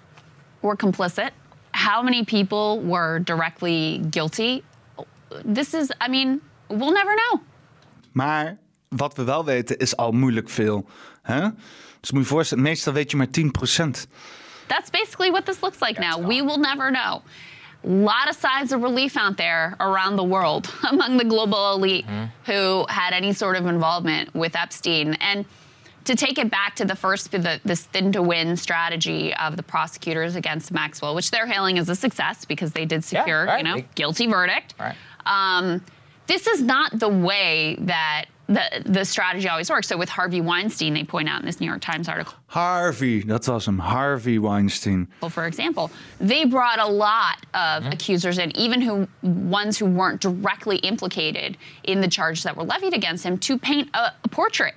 were 0.61 0.75
complicit? 0.75 1.31
How 1.71 2.01
many 2.01 2.23
people 2.25 2.79
were 2.81 3.19
directly 3.19 4.01
guilty? 4.09 4.63
This 5.45 5.73
is, 5.73 5.91
I 6.01 6.07
mean, 6.07 6.41
we'll 6.69 6.93
never 6.93 7.15
know. 7.15 7.41
Maar 8.11 8.57
wat 8.89 9.15
we 9.15 9.23
wel 9.23 9.45
weten 9.45 9.77
is 9.77 9.95
al 9.95 10.11
moeilijk 10.11 10.49
veel. 10.49 10.85
Hè? 11.21 11.39
Dus 11.99 12.11
moet 12.11 12.19
je 12.19 12.19
je 12.19 12.25
voorstellen, 12.25 12.63
meestal 12.63 12.93
weet 12.93 13.11
je 13.11 13.17
maar 13.17 13.27
10%. 13.27 14.07
That's 14.67 14.89
basically 14.89 15.31
what 15.31 15.45
this 15.45 15.61
looks 15.61 15.79
like 15.81 15.99
now. 15.99 16.27
We 16.27 16.43
will 16.43 16.59
never 16.59 16.91
know. 16.91 17.21
A 17.83 17.87
lot 17.87 18.27
of 18.29 18.35
signs 18.35 18.71
of 18.71 18.81
relief 18.81 19.15
out 19.15 19.37
there 19.37 19.75
around 19.79 20.17
the 20.17 20.27
world 20.27 20.73
among 20.91 21.17
the 21.17 21.25
global 21.25 21.73
elite 21.73 22.05
mm-hmm. 22.05 22.51
who 22.51 22.85
had 22.87 23.13
any 23.13 23.33
sort 23.33 23.57
of 23.57 23.65
involvement 23.65 24.33
with 24.33 24.55
Epstein. 24.55 25.15
And 25.21 25.45
to 26.09 26.15
take 26.15 26.39
it 26.39 26.49
back 26.49 26.75
to 26.75 26.85
the 26.85 26.95
first, 26.95 27.31
the, 27.31 27.61
this 27.63 27.83
thin 27.83 28.11
to 28.11 28.23
win 28.23 28.57
strategy 28.57 29.31
of 29.35 29.55
the 29.55 29.61
prosecutors 29.61 30.35
against 30.35 30.71
Maxwell, 30.71 31.13
which 31.13 31.29
they're 31.29 31.45
hailing 31.45 31.77
as 31.77 31.87
a 31.87 31.95
success 31.95 32.45
because 32.45 32.71
they 32.71 32.83
did 32.83 33.03
secure, 33.03 33.45
right. 33.45 33.59
you 33.59 33.63
know, 33.63 33.75
They- 33.75 33.87
guilty 33.93 34.25
verdict. 34.25 34.73
Um, 35.27 35.85
this 36.25 36.47
is 36.47 36.63
not 36.63 36.97
the 36.97 37.09
way 37.09 37.77
that 37.81 38.25
the, 38.47 38.63
the 38.85 39.05
strategy 39.05 39.47
always 39.47 39.69
works. 39.69 39.87
So 39.87 39.97
with 39.97 40.09
Harvey 40.09 40.41
Weinstein, 40.41 40.95
they 40.95 41.03
point 41.03 41.29
out 41.29 41.41
in 41.41 41.45
this 41.45 41.59
New 41.59 41.67
York 41.67 41.81
Times 41.81 42.09
article, 42.09 42.33
Harvey, 42.47 43.21
that's 43.21 43.47
awesome. 43.47 43.77
Harvey 43.77 44.39
Weinstein. 44.39 45.07
Well, 45.21 45.29
for 45.29 45.45
example, 45.45 45.91
they 46.19 46.45
brought 46.45 46.79
a 46.79 46.87
lot 46.87 47.45
of 47.53 47.85
accusers 47.85 48.39
in, 48.39 48.55
even 48.57 48.81
who 48.81 49.07
ones 49.21 49.77
who 49.77 49.85
weren't 49.85 50.21
directly 50.21 50.77
implicated 50.77 51.55
in 51.83 52.01
the 52.01 52.07
charges 52.07 52.43
that 52.45 52.57
were 52.57 52.63
levied 52.63 52.93
against 52.95 53.23
him, 53.23 53.37
to 53.37 53.59
paint 53.59 53.89
a, 53.93 54.11
a 54.23 54.27
portrait 54.29 54.73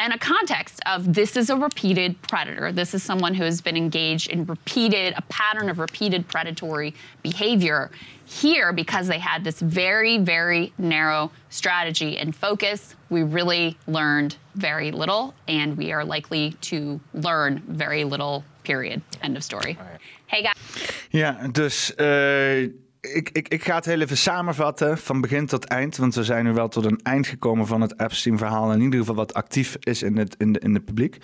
and 0.00 0.14
a 0.14 0.18
context 0.18 0.80
of 0.86 1.12
this 1.12 1.36
is 1.36 1.50
a 1.50 1.56
repeated 1.56 2.20
predator. 2.22 2.72
This 2.72 2.94
is 2.94 3.02
someone 3.02 3.34
who 3.34 3.44
has 3.44 3.60
been 3.60 3.76
engaged 3.76 4.30
in 4.30 4.46
repeated 4.46 5.12
a 5.14 5.22
pattern 5.28 5.68
of 5.68 5.78
repeated 5.78 6.26
predatory 6.26 6.94
behavior. 7.22 7.90
Here, 8.24 8.72
because 8.72 9.08
they 9.08 9.18
had 9.18 9.44
this 9.44 9.60
very, 9.60 10.16
very 10.16 10.72
narrow 10.78 11.30
strategy 11.50 12.16
and 12.16 12.34
focus, 12.34 12.94
we 13.10 13.24
really 13.24 13.76
learned 13.86 14.36
very 14.54 14.90
little, 14.90 15.34
and 15.48 15.76
we 15.76 15.92
are 15.92 16.04
likely 16.04 16.52
to 16.62 16.98
learn 17.12 17.62
very 17.68 18.04
little. 18.04 18.42
Period. 18.62 19.02
End 19.22 19.36
of 19.36 19.44
story. 19.44 19.76
Hey 20.26 20.42
guys. 20.42 20.54
Yeah, 21.10 21.48
dus 21.48 21.90
eh, 21.98 22.68
ik, 23.00 23.30
ik, 23.32 23.48
ik 23.48 23.64
ga 23.64 23.74
het 23.74 23.84
heel 23.84 24.00
even 24.00 24.16
samenvatten 24.16 24.98
van 24.98 25.20
begin 25.20 25.46
tot 25.46 25.64
eind. 25.64 25.96
Want 25.96 26.14
we 26.14 26.24
zijn 26.24 26.44
nu 26.44 26.52
wel 26.52 26.68
tot 26.68 26.84
een 26.84 27.00
eind 27.02 27.26
gekomen 27.26 27.66
van 27.66 27.80
het 27.80 28.00
Epstein-verhaal. 28.00 28.72
In 28.72 28.80
ieder 28.80 28.98
geval 28.98 29.14
wat 29.14 29.34
actief 29.34 29.76
is 29.80 30.02
in 30.02 30.16
het, 30.16 30.34
in 30.38 30.52
de, 30.52 30.58
in 30.58 30.72
de 30.72 30.80
publiek. 30.80 31.16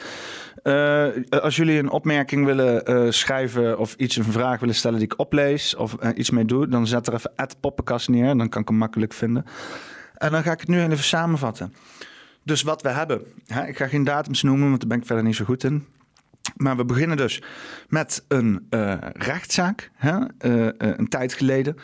Eh, 0.62 1.06
als 1.30 1.56
jullie 1.56 1.78
een 1.78 1.90
opmerking 1.90 2.44
willen 2.44 2.84
eh, 2.84 3.10
schrijven 3.10 3.78
of 3.78 3.94
iets, 3.94 4.16
een 4.16 4.24
vraag 4.24 4.60
willen 4.60 4.74
stellen 4.74 4.98
die 4.98 5.08
ik 5.12 5.18
oplees 5.18 5.74
of 5.74 5.94
eh, 5.94 6.10
iets 6.14 6.30
mee 6.30 6.44
doe, 6.44 6.68
dan 6.68 6.86
zet 6.86 7.06
er 7.06 7.14
even 7.14 7.32
poppenkast 7.60 8.08
neer. 8.08 8.36
Dan 8.36 8.48
kan 8.48 8.62
ik 8.62 8.68
hem 8.68 8.76
makkelijk 8.76 9.12
vinden. 9.12 9.44
En 10.14 10.30
dan 10.30 10.42
ga 10.42 10.52
ik 10.52 10.60
het 10.60 10.68
nu 10.68 10.82
even 10.82 10.98
samenvatten. 10.98 11.74
Dus 12.42 12.62
wat 12.62 12.82
we 12.82 12.88
hebben. 12.88 13.22
Hè, 13.46 13.66
ik 13.66 13.76
ga 13.76 13.86
geen 13.86 14.04
datums 14.04 14.42
noemen, 14.42 14.68
want 14.68 14.80
daar 14.80 14.88
ben 14.88 14.98
ik 14.98 15.06
verder 15.06 15.24
niet 15.24 15.36
zo 15.36 15.44
goed 15.44 15.64
in. 15.64 15.86
Maar 16.56 16.76
we 16.76 16.84
beginnen 16.84 17.16
dus 17.16 17.42
met 17.88 18.24
een 18.28 18.66
uh, 18.70 18.94
rechtszaak, 19.12 19.90
hè? 19.94 20.16
Uh, 20.18 20.64
uh, 20.64 20.70
een 20.78 21.08
tijd 21.08 21.32
geleden. 21.32 21.76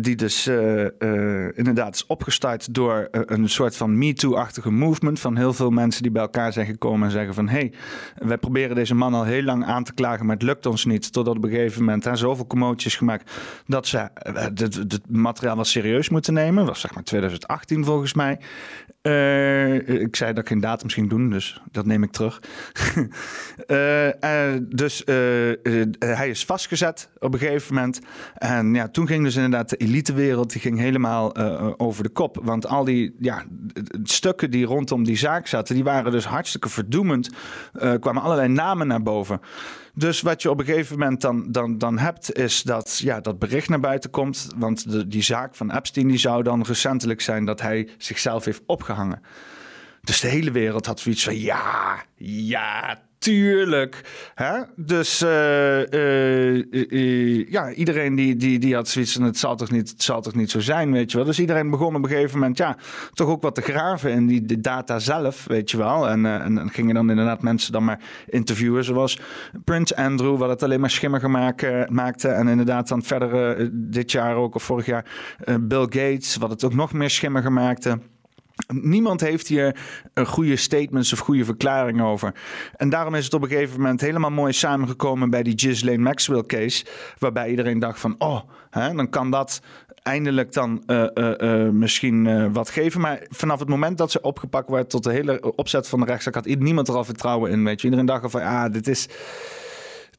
die 0.00 0.16
dus 0.16 0.46
inderdaad 1.54 1.94
is 1.94 2.06
opgestart 2.06 2.74
door 2.74 3.08
een 3.10 3.48
soort 3.48 3.76
van 3.76 3.98
MeToo-achtige 3.98 4.70
movement. 4.70 5.20
Van 5.20 5.36
heel 5.36 5.52
veel 5.52 5.70
mensen 5.70 6.02
die 6.02 6.10
bij 6.10 6.22
elkaar 6.22 6.52
zijn 6.52 6.66
gekomen 6.66 7.06
en 7.06 7.12
zeggen 7.12 7.34
van... 7.34 7.48
hé, 7.48 7.58
hey, 7.58 7.72
wij 8.14 8.38
proberen 8.38 8.74
deze 8.74 8.94
man 8.94 9.14
al 9.14 9.24
heel 9.24 9.42
lang 9.42 9.64
aan 9.64 9.84
te 9.84 9.94
klagen, 9.94 10.26
maar 10.26 10.34
het 10.34 10.44
lukt 10.44 10.66
ons 10.66 10.84
niet. 10.84 11.12
Totdat 11.12 11.36
op 11.36 11.44
een 11.44 11.50
gegeven 11.50 11.84
moment 11.84 12.04
hè, 12.04 12.16
zoveel 12.16 12.46
commoties 12.46 12.96
gemaakt... 12.96 13.32
dat 13.66 13.86
ze 13.86 14.08
het 14.64 15.00
materiaal 15.08 15.54
wel 15.54 15.64
serieus 15.64 16.08
moeten 16.08 16.34
nemen. 16.34 16.66
Was 16.66 16.80
zeg 16.80 16.94
maar 16.94 17.04
2018 17.04 17.84
volgens 17.84 18.14
mij. 18.14 18.32
ik 19.84 20.16
zei 20.16 20.32
dat 20.32 20.38
ik 20.38 20.48
geen 20.48 20.60
datum 20.60 20.88
ging 20.88 21.08
doen, 21.08 21.30
dus 21.30 21.60
dat 21.70 21.86
neem 21.86 22.02
ik 22.02 22.10
terug. 22.10 22.40
Uh, 23.88 24.54
dus 24.60 25.02
uh, 25.06 25.14
hij 25.98 26.28
is 26.28 26.44
vastgezet 26.44 27.10
op 27.18 27.32
een 27.32 27.38
gegeven 27.38 27.74
moment. 27.74 28.00
En 28.34 28.74
ja, 28.74 28.88
toen 28.88 29.06
ging 29.06 29.24
dus 29.24 29.34
inderdaad 29.34 29.68
de 29.68 29.76
elitewereld 29.76 30.52
die 30.52 30.60
ging 30.60 30.78
helemaal 30.78 31.36
over 31.76 32.02
de 32.02 32.08
kop. 32.08 32.38
Want 32.42 32.66
al 32.66 32.84
die 32.84 33.16
ja, 33.18 33.44
stukken 34.02 34.50
die 34.50 34.66
rondom 34.66 35.04
die 35.04 35.16
zaak 35.16 35.46
zaten, 35.46 35.74
die 35.74 35.84
waren 35.84 36.12
dus 36.12 36.24
hartstikke 36.24 36.68
verdoemend. 36.68 37.30
kwamen 38.00 38.22
allerlei 38.22 38.48
namen 38.48 38.86
naar 38.86 39.02
boven. 39.02 39.40
Dus 39.98 40.20
wat 40.20 40.42
je 40.42 40.50
op 40.50 40.58
een 40.58 40.64
gegeven 40.64 40.98
moment 40.98 41.20
dan, 41.20 41.46
dan, 41.50 41.78
dan 41.78 41.98
hebt, 41.98 42.32
is 42.32 42.62
dat 42.62 42.98
ja, 42.98 43.20
dat 43.20 43.38
bericht 43.38 43.68
naar 43.68 43.80
buiten 43.80 44.10
komt. 44.10 44.48
Want 44.56 44.90
de, 44.90 45.06
die 45.06 45.22
zaak 45.22 45.54
van 45.54 45.70
Epstein 45.70 46.08
die 46.08 46.18
zou 46.18 46.42
dan 46.42 46.62
recentelijk 46.62 47.20
zijn 47.20 47.44
dat 47.44 47.60
hij 47.60 47.88
zichzelf 47.98 48.44
heeft 48.44 48.62
opgehangen. 48.66 49.20
Dus 50.00 50.20
de 50.20 50.28
hele 50.28 50.50
wereld 50.50 50.86
had 50.86 51.00
zoiets 51.00 51.24
van 51.24 51.38
ja, 51.38 52.02
ja, 52.16 52.98
tuurlijk. 53.18 54.00
Hè? 54.34 54.52
Dus 54.76 55.22
uh, 55.22 55.86
uh, 55.90 56.64
uh, 56.72 57.48
ja, 57.50 57.72
iedereen 57.72 58.14
die, 58.14 58.36
die, 58.36 58.58
die 58.58 58.74
had 58.74 58.88
zoiets 58.88 59.12
van 59.12 59.22
het 59.22 59.38
zal, 59.38 59.56
toch 59.56 59.70
niet, 59.70 59.90
het 59.90 60.02
zal 60.02 60.20
toch 60.20 60.34
niet 60.34 60.50
zo 60.50 60.60
zijn, 60.60 60.92
weet 60.92 61.10
je 61.10 61.16
wel. 61.16 61.26
Dus 61.26 61.40
iedereen 61.40 61.70
begon 61.70 61.94
op 61.94 62.02
een 62.02 62.08
gegeven 62.08 62.38
moment 62.38 62.58
ja, 62.58 62.76
toch 63.12 63.28
ook 63.28 63.42
wat 63.42 63.54
te 63.54 63.60
graven 63.60 64.10
in 64.10 64.26
die 64.26 64.44
de 64.44 64.60
data 64.60 64.98
zelf, 64.98 65.44
weet 65.44 65.70
je 65.70 65.76
wel. 65.76 66.08
En, 66.08 66.26
en, 66.26 66.58
en 66.58 66.70
gingen 66.70 66.94
dan 66.94 67.10
inderdaad 67.10 67.42
mensen 67.42 67.72
dan 67.72 67.84
maar 67.84 68.00
interviewen, 68.26 68.84
zoals 68.84 69.20
Prince 69.64 69.96
Andrew, 69.96 70.38
wat 70.38 70.48
het 70.48 70.62
alleen 70.62 70.80
maar 70.80 70.90
schimmiger 70.90 71.30
maken, 71.30 71.94
maakte. 71.94 72.28
En 72.28 72.48
inderdaad 72.48 72.88
dan 72.88 73.02
verder 73.02 73.70
dit 73.72 74.12
jaar 74.12 74.36
ook, 74.36 74.54
of 74.54 74.62
vorig 74.62 74.86
jaar, 74.86 75.04
Bill 75.60 75.86
Gates, 75.90 76.36
wat 76.36 76.50
het 76.50 76.64
ook 76.64 76.74
nog 76.74 76.92
meer 76.92 77.10
schimmiger 77.10 77.52
maakte. 77.52 77.98
Niemand 78.66 79.20
heeft 79.20 79.48
hier 79.48 79.76
goede 80.24 80.56
statements 80.56 81.12
of 81.12 81.18
goede 81.18 81.44
verklaring 81.44 82.02
over. 82.02 82.34
En 82.76 82.88
daarom 82.88 83.14
is 83.14 83.24
het 83.24 83.34
op 83.34 83.42
een 83.42 83.48
gegeven 83.48 83.80
moment 83.80 84.00
helemaal 84.00 84.30
mooi 84.30 84.52
samengekomen 84.52 85.30
bij 85.30 85.42
die 85.42 85.52
Ghislaine 85.56 86.02
Maxwell 86.02 86.42
case. 86.42 86.84
Waarbij 87.18 87.50
iedereen 87.50 87.78
dacht 87.78 88.00
van, 88.00 88.14
oh, 88.18 88.40
hè, 88.70 88.94
dan 88.94 89.10
kan 89.10 89.30
dat 89.30 89.60
eindelijk 90.02 90.52
dan 90.52 90.82
uh, 90.86 91.06
uh, 91.14 91.30
uh, 91.38 91.70
misschien 91.70 92.52
wat 92.52 92.70
geven. 92.70 93.00
Maar 93.00 93.26
vanaf 93.28 93.58
het 93.58 93.68
moment 93.68 93.98
dat 93.98 94.10
ze 94.10 94.20
opgepakt 94.20 94.68
werd 94.68 94.90
tot 94.90 95.04
de 95.04 95.12
hele 95.12 95.54
opzet 95.56 95.88
van 95.88 96.00
de 96.00 96.06
rechtszaak 96.06 96.34
had 96.34 96.46
niemand 96.46 96.88
er 96.88 96.96
al 96.96 97.04
vertrouwen 97.04 97.50
in. 97.50 97.64
Weet 97.64 97.80
je. 97.80 97.84
Iedereen 97.84 98.06
dacht 98.06 98.30
van, 98.30 98.42
ah, 98.42 98.72
dit 98.72 98.88
is 98.88 99.08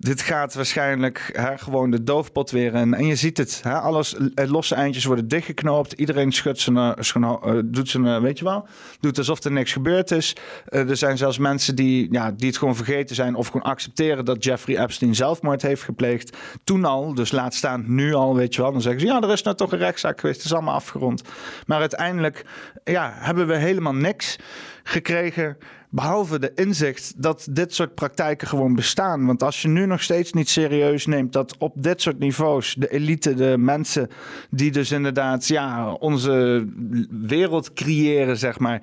dit 0.01 0.21
gaat 0.21 0.53
waarschijnlijk 0.53 1.29
hè, 1.33 1.57
gewoon 1.57 1.91
de 1.91 2.03
doofpot 2.03 2.51
weer 2.51 2.73
in. 2.75 2.93
En 2.93 3.05
je 3.05 3.15
ziet 3.15 3.37
het, 3.37 3.59
hè, 3.63 3.73
alles, 3.73 4.15
losse 4.35 4.75
eindjes 4.75 5.05
worden 5.05 5.27
dichtgeknoopt. 5.27 5.93
Iedereen 5.93 6.31
schudt 6.31 6.59
zijn, 6.59 6.75
uh, 6.77 7.59
doet 7.65 7.89
zijn, 7.89 8.21
weet 8.21 8.39
je 8.39 8.45
wel, 8.45 8.67
doet 8.99 9.17
alsof 9.17 9.43
er 9.43 9.51
niks 9.51 9.73
gebeurd 9.73 10.11
is. 10.11 10.35
er 10.65 10.97
zijn 10.97 11.17
zelfs 11.17 11.37
mensen 11.37 11.75
die, 11.75 12.07
ja, 12.11 12.31
die 12.31 12.47
het 12.47 12.57
gewoon 12.57 12.75
vergeten 12.75 13.15
zijn 13.15 13.35
of 13.35 13.47
gewoon 13.47 13.71
accepteren 13.71 14.25
dat 14.25 14.43
Jeffrey 14.43 14.77
Epstein 14.77 15.15
zelfmoord 15.15 15.61
heeft 15.61 15.83
gepleegd. 15.83 16.37
Toen 16.63 16.85
al, 16.85 17.13
dus 17.13 17.31
laat 17.31 17.53
staan 17.53 17.83
nu 17.87 18.13
al, 18.13 18.35
weet 18.35 18.55
je 18.55 18.61
wel. 18.61 18.71
Dan 18.71 18.81
zeggen 18.81 19.01
ze, 19.01 19.07
ja, 19.07 19.21
er 19.21 19.31
is 19.31 19.43
nou 19.43 19.55
toch 19.55 19.71
een 19.71 19.77
rechtszaak 19.77 20.19
geweest, 20.19 20.37
het 20.37 20.45
is 20.45 20.53
allemaal 20.53 20.75
afgerond. 20.75 21.23
Maar 21.65 21.79
uiteindelijk, 21.79 22.45
ja, 22.83 23.13
hebben 23.15 23.47
we 23.47 23.55
helemaal 23.55 23.95
niks 23.95 24.37
gekregen. 24.83 25.57
Behalve 25.91 26.39
de 26.39 26.51
inzicht 26.55 27.13
dat 27.17 27.47
dit 27.51 27.73
soort 27.73 27.95
praktijken 27.95 28.47
gewoon 28.47 28.75
bestaan. 28.75 29.25
Want 29.25 29.43
als 29.43 29.61
je 29.61 29.67
nu 29.67 29.85
nog 29.85 30.01
steeds 30.01 30.33
niet 30.33 30.49
serieus 30.49 31.05
neemt 31.05 31.33
dat 31.33 31.55
op 31.57 31.73
dit 31.75 32.01
soort 32.01 32.19
niveaus 32.19 32.75
de 32.77 32.91
elite, 32.91 33.33
de 33.33 33.57
mensen 33.57 34.09
die 34.49 34.71
dus 34.71 34.91
inderdaad 34.91 35.47
ja, 35.47 35.91
onze 35.91 36.67
wereld 37.09 37.73
creëren, 37.73 38.37
zeg 38.37 38.59
maar. 38.59 38.81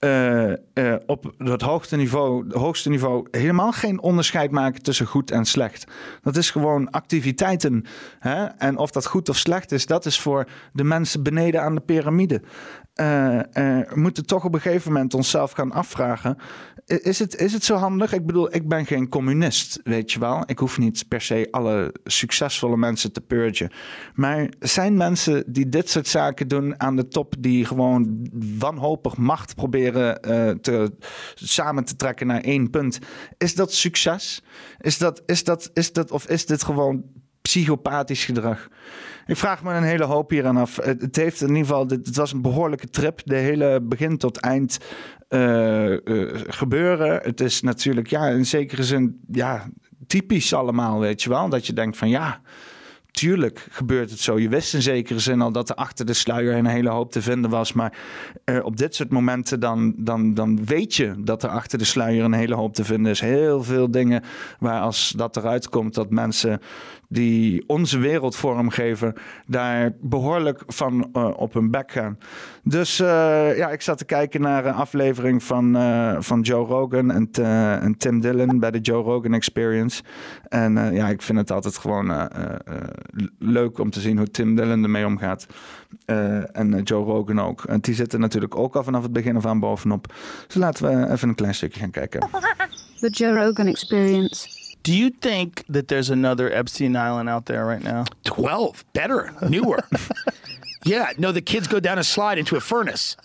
Uh, 0.00 0.52
uh, 0.74 0.94
op 1.06 1.32
het 1.38 1.62
hoogste 1.62 1.96
niveau, 1.96 2.58
hoogste 2.58 2.88
niveau 2.88 3.26
helemaal 3.30 3.72
geen 3.72 4.00
onderscheid 4.00 4.50
maken 4.50 4.82
tussen 4.82 5.06
goed 5.06 5.30
en 5.30 5.44
slecht. 5.44 5.84
Dat 6.22 6.36
is 6.36 6.50
gewoon 6.50 6.90
activiteiten. 6.90 7.84
Hè? 8.18 8.44
En 8.44 8.76
of 8.76 8.90
dat 8.90 9.06
goed 9.06 9.28
of 9.28 9.36
slecht 9.36 9.72
is, 9.72 9.86
dat 9.86 10.06
is 10.06 10.20
voor 10.20 10.46
de 10.72 10.84
mensen 10.84 11.22
beneden 11.22 11.62
aan 11.62 11.74
de 11.74 11.80
piramide 11.80 12.42
uh, 13.00 13.40
uh, 13.52 13.92
moeten 13.92 14.26
toch 14.26 14.44
op 14.44 14.54
een 14.54 14.60
gegeven 14.60 14.92
moment 14.92 15.14
onszelf 15.14 15.52
gaan 15.52 15.72
afvragen: 15.72 16.36
is 16.86 17.18
het, 17.18 17.36
is 17.36 17.52
het 17.52 17.64
zo 17.64 17.76
handig? 17.76 18.12
Ik 18.12 18.26
bedoel, 18.26 18.54
ik 18.54 18.68
ben 18.68 18.86
geen 18.86 19.08
communist, 19.08 19.80
weet 19.84 20.12
je 20.12 20.18
wel. 20.18 20.42
Ik 20.46 20.58
hoef 20.58 20.78
niet 20.78 21.08
per 21.08 21.20
se 21.20 21.48
alle 21.50 21.94
succesvolle 22.04 22.76
mensen 22.76 23.12
te 23.12 23.20
purgen. 23.20 23.70
Maar 24.14 24.48
zijn 24.58 24.96
mensen 24.96 25.44
die 25.46 25.68
dit 25.68 25.90
soort 25.90 26.08
zaken 26.08 26.48
doen 26.48 26.80
aan 26.80 26.96
de 26.96 27.08
top, 27.08 27.34
die 27.38 27.64
gewoon 27.64 28.28
wanhopig 28.58 29.16
macht 29.16 29.54
proberen 29.54 30.28
uh, 30.28 30.50
te, 30.50 30.92
samen 31.34 31.84
te 31.84 31.96
trekken 31.96 32.26
naar 32.26 32.40
één 32.40 32.70
punt, 32.70 32.98
is 33.38 33.54
dat 33.54 33.72
succes? 33.72 34.42
Is 34.80 34.98
dat, 34.98 35.22
is 35.26 35.44
dat, 35.44 35.70
is 35.74 35.92
dat, 35.92 36.10
of 36.10 36.26
is 36.26 36.46
dit 36.46 36.62
gewoon 36.62 37.04
psychopathisch 37.42 38.24
gedrag? 38.24 38.68
Ik 39.26 39.36
vraag 39.36 39.62
me 39.62 39.72
een 39.74 39.82
hele 39.82 40.04
hoop 40.04 40.30
hier 40.30 40.46
aan 40.46 40.56
af. 40.56 40.76
Het, 40.76 41.16
heeft 41.16 41.40
in 41.40 41.48
ieder 41.48 41.64
geval, 41.66 41.86
het 41.86 42.16
was 42.16 42.32
een 42.32 42.42
behoorlijke 42.42 42.88
trip. 42.88 43.20
De 43.24 43.36
hele 43.36 43.80
begin 43.82 44.18
tot 44.18 44.36
eind 44.36 44.78
uh, 45.28 45.90
uh, 45.90 46.40
gebeuren. 46.46 47.20
Het 47.22 47.40
is 47.40 47.60
natuurlijk, 47.60 48.06
ja, 48.06 48.26
in 48.26 48.46
zekere 48.46 48.84
zin, 48.84 49.20
ja, 49.30 49.68
typisch 50.06 50.54
allemaal, 50.54 51.00
weet 51.00 51.22
je 51.22 51.28
wel. 51.28 51.48
Dat 51.48 51.66
je 51.66 51.72
denkt 51.72 51.96
van, 51.96 52.08
ja, 52.08 52.40
tuurlijk 53.12 53.66
gebeurt 53.70 54.10
het 54.10 54.18
zo. 54.18 54.38
Je 54.38 54.48
wist 54.48 54.74
in 54.74 54.82
zekere 54.82 55.18
zin 55.18 55.40
al 55.40 55.52
dat 55.52 55.68
er 55.68 55.74
achter 55.74 56.06
de 56.06 56.12
sluier 56.12 56.54
een 56.54 56.66
hele 56.66 56.90
hoop 56.90 57.12
te 57.12 57.22
vinden 57.22 57.50
was. 57.50 57.72
Maar 57.72 57.98
uh, 58.44 58.64
op 58.64 58.76
dit 58.76 58.94
soort 58.94 59.10
momenten 59.10 59.60
dan, 59.60 59.94
dan, 59.96 60.34
dan 60.34 60.64
weet 60.64 60.94
je 60.94 61.14
dat 61.18 61.42
er 61.42 61.48
achter 61.48 61.78
de 61.78 61.84
sluier 61.84 62.24
een 62.24 62.32
hele 62.32 62.54
hoop 62.54 62.74
te 62.74 62.84
vinden 62.84 63.12
is. 63.12 63.20
Heel 63.20 63.62
veel 63.62 63.90
dingen 63.90 64.22
waar 64.58 64.80
als 64.80 65.12
dat 65.16 65.36
eruit 65.36 65.68
komt 65.68 65.94
dat 65.94 66.10
mensen 66.10 66.60
die 67.08 67.64
onze 67.66 67.98
wereld 67.98 68.36
vormgeven, 68.36 69.14
daar 69.46 69.92
behoorlijk 70.00 70.62
van 70.66 71.08
uh, 71.12 71.30
op 71.36 71.54
hun 71.54 71.70
bek 71.70 71.92
gaan. 71.92 72.18
Dus 72.62 73.00
uh, 73.00 73.06
ja, 73.56 73.70
ik 73.70 73.82
zat 73.82 73.98
te 73.98 74.04
kijken 74.04 74.40
naar 74.40 74.66
een 74.66 74.74
aflevering 74.74 75.42
van, 75.42 75.76
van 76.18 76.40
Joe 76.40 76.66
Rogan 76.66 77.10
en, 77.10 77.28
en, 77.82 77.96
Tim 77.96 78.20
Dillon 78.20 78.58
bij 78.58 78.70
de 78.70 78.80
Joe 78.80 79.02
Rogan 79.02 79.34
Experience. 79.34 80.02
En 80.48 80.94
ja, 80.94 81.08
ik 81.08 81.22
vind 81.22 81.38
het 81.38 81.50
altijd 81.50 81.76
gewoon 81.76 82.10
leuk 83.38 83.78
om 83.78 83.90
te 83.90 84.00
zien 84.00 84.18
hoe 84.18 84.30
Tim 84.30 84.56
Dillon 84.56 84.82
ermee 84.82 85.06
omgaat. 85.06 85.46
en 86.52 86.80
Joe 86.84 87.04
Rogan 87.04 87.40
ook. 87.40 87.64
En 87.64 87.80
die 87.80 87.94
zitten 87.94 88.20
natuurlijk 88.20 88.56
ook 88.56 88.76
al 88.76 88.84
vanaf 88.84 89.02
het 89.02 89.12
begin 89.12 89.36
af 89.36 89.46
aan 89.46 89.60
bovenop. 89.60 90.14
Dus 90.46 90.56
laten 90.56 90.86
we 90.86 91.12
even 91.12 91.28
een 91.28 91.34
klein 91.34 91.54
stukje 91.54 91.80
gaan 91.80 91.90
kijken. 91.90 92.28
The 93.00 93.10
Joe 93.10 93.44
Rogan 93.44 93.66
Experience. 93.66 94.60
Do 94.82 94.92
you 94.92 95.10
think 95.18 95.62
that 95.70 95.86
there's 95.88 96.10
another 96.10 96.50
Epstein 96.52 96.96
Island 96.96 97.28
out 97.28 97.46
there 97.46 97.64
right 97.64 97.82
now? 97.82 98.04
12. 98.22 98.84
Better. 98.92 99.32
Newer. 99.48 99.84
yeah. 100.82 101.12
No, 101.16 101.32
the 101.32 101.40
kids 101.40 101.68
go 101.68 101.80
down 101.80 101.98
a 101.98 102.02
slide 102.02 102.38
into 102.38 102.56
a 102.56 102.60
furnace. 102.60 103.16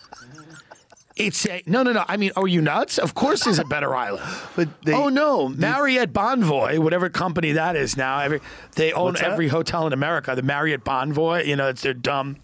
It's 1.19 1.45
a 1.45 1.63
no, 1.65 1.83
no, 1.83 1.91
no. 1.93 2.05
I 2.07 2.17
mean, 2.17 2.31
are 2.35 2.47
you 2.47 2.61
nuts? 2.61 2.97
Of 2.97 3.13
course, 3.15 3.43
there's 3.43 3.59
a 3.59 3.65
better 3.65 3.95
island. 3.95 4.23
But 4.55 4.69
they, 4.83 4.93
oh 4.93 5.09
no, 5.09 5.49
Marriott 5.49 6.13
Bonvoy, 6.13 6.79
whatever 6.79 7.09
company 7.09 7.51
that 7.53 7.75
is 7.75 7.95
now, 7.97 8.19
every 8.19 8.39
they 8.75 8.91
own 8.93 9.15
every 9.17 9.47
hotel 9.49 9.85
in 9.87 9.93
America. 9.93 10.35
The 10.35 10.41
Marriott 10.41 10.83
Bonvoy, 10.83 11.45
you 11.45 11.55
know, 11.55 11.67
it's 11.69 11.81
they're 11.81 11.93
dumb. 11.93 12.37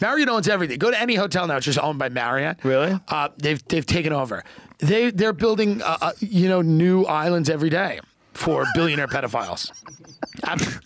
Marriott 0.00 0.28
owns 0.28 0.48
everything. 0.48 0.78
Go 0.78 0.90
to 0.90 1.00
any 1.00 1.14
hotel 1.14 1.46
now; 1.46 1.56
it's 1.56 1.66
just 1.66 1.78
owned 1.78 1.98
by 1.98 2.08
Marriott. 2.08 2.58
Really? 2.64 2.98
Uh, 3.08 3.28
they've 3.38 3.62
they've 3.68 3.86
taken 3.86 4.12
over. 4.12 4.44
They 4.78 5.10
they're 5.10 5.32
building, 5.32 5.80
uh, 5.82 5.98
uh, 6.00 6.12
you 6.20 6.48
know, 6.48 6.60
new 6.62 7.04
islands 7.04 7.48
every 7.48 7.70
day. 7.70 8.00
for 8.34 8.64
billionaire 8.74 9.06
pedophiles. 9.08 9.70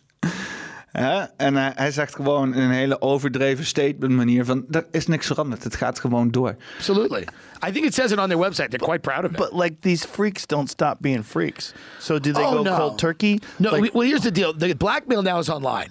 Ja, 1.01 1.31
en 1.37 1.57
hij, 1.57 1.73
hij, 1.75 1.91
zegt 1.91 2.15
gewoon 2.15 2.55
in 2.55 2.63
een 2.63 2.71
hele 2.71 3.01
overdreven 3.01 3.67
statement 3.67 4.13
manier 4.13 4.45
van... 4.45 4.65
er 4.71 4.87
is 4.91 5.07
niks 5.07 5.27
veranderd, 5.27 5.65
het 5.65 5.77
gaat 5.77 5.99
gewoon 5.99 6.31
door. 6.31 6.55
Absolutely. 6.77 7.27
I 7.69 7.73
think 7.73 7.85
it 7.87 7.95
says 7.95 8.13
it 8.13 8.19
on 8.19 8.29
their 8.29 8.39
website. 8.39 8.69
They're 8.69 8.79
quite 8.79 9.01
proud 9.01 9.25
of 9.25 9.31
it. 9.31 9.37
But 9.37 9.53
like 9.53 9.77
these 9.81 10.07
freaks 10.07 10.47
don't 10.47 10.71
stop 10.71 10.97
being 11.01 11.25
freaks. 11.25 11.73
So 11.99 12.19
do 12.19 12.33
they 12.33 12.45
oh, 12.45 12.53
go 12.53 12.63
no. 12.63 12.77
cold 12.77 12.99
turkey? 12.99 13.41
No, 13.59 13.71
like, 13.71 13.95
well 13.95 14.07
here's 14.07 14.23
the 14.23 14.31
deal. 14.31 14.53
The 14.53 14.75
blackmail 14.75 15.23
now 15.23 15.39
is 15.39 15.49
online. 15.49 15.91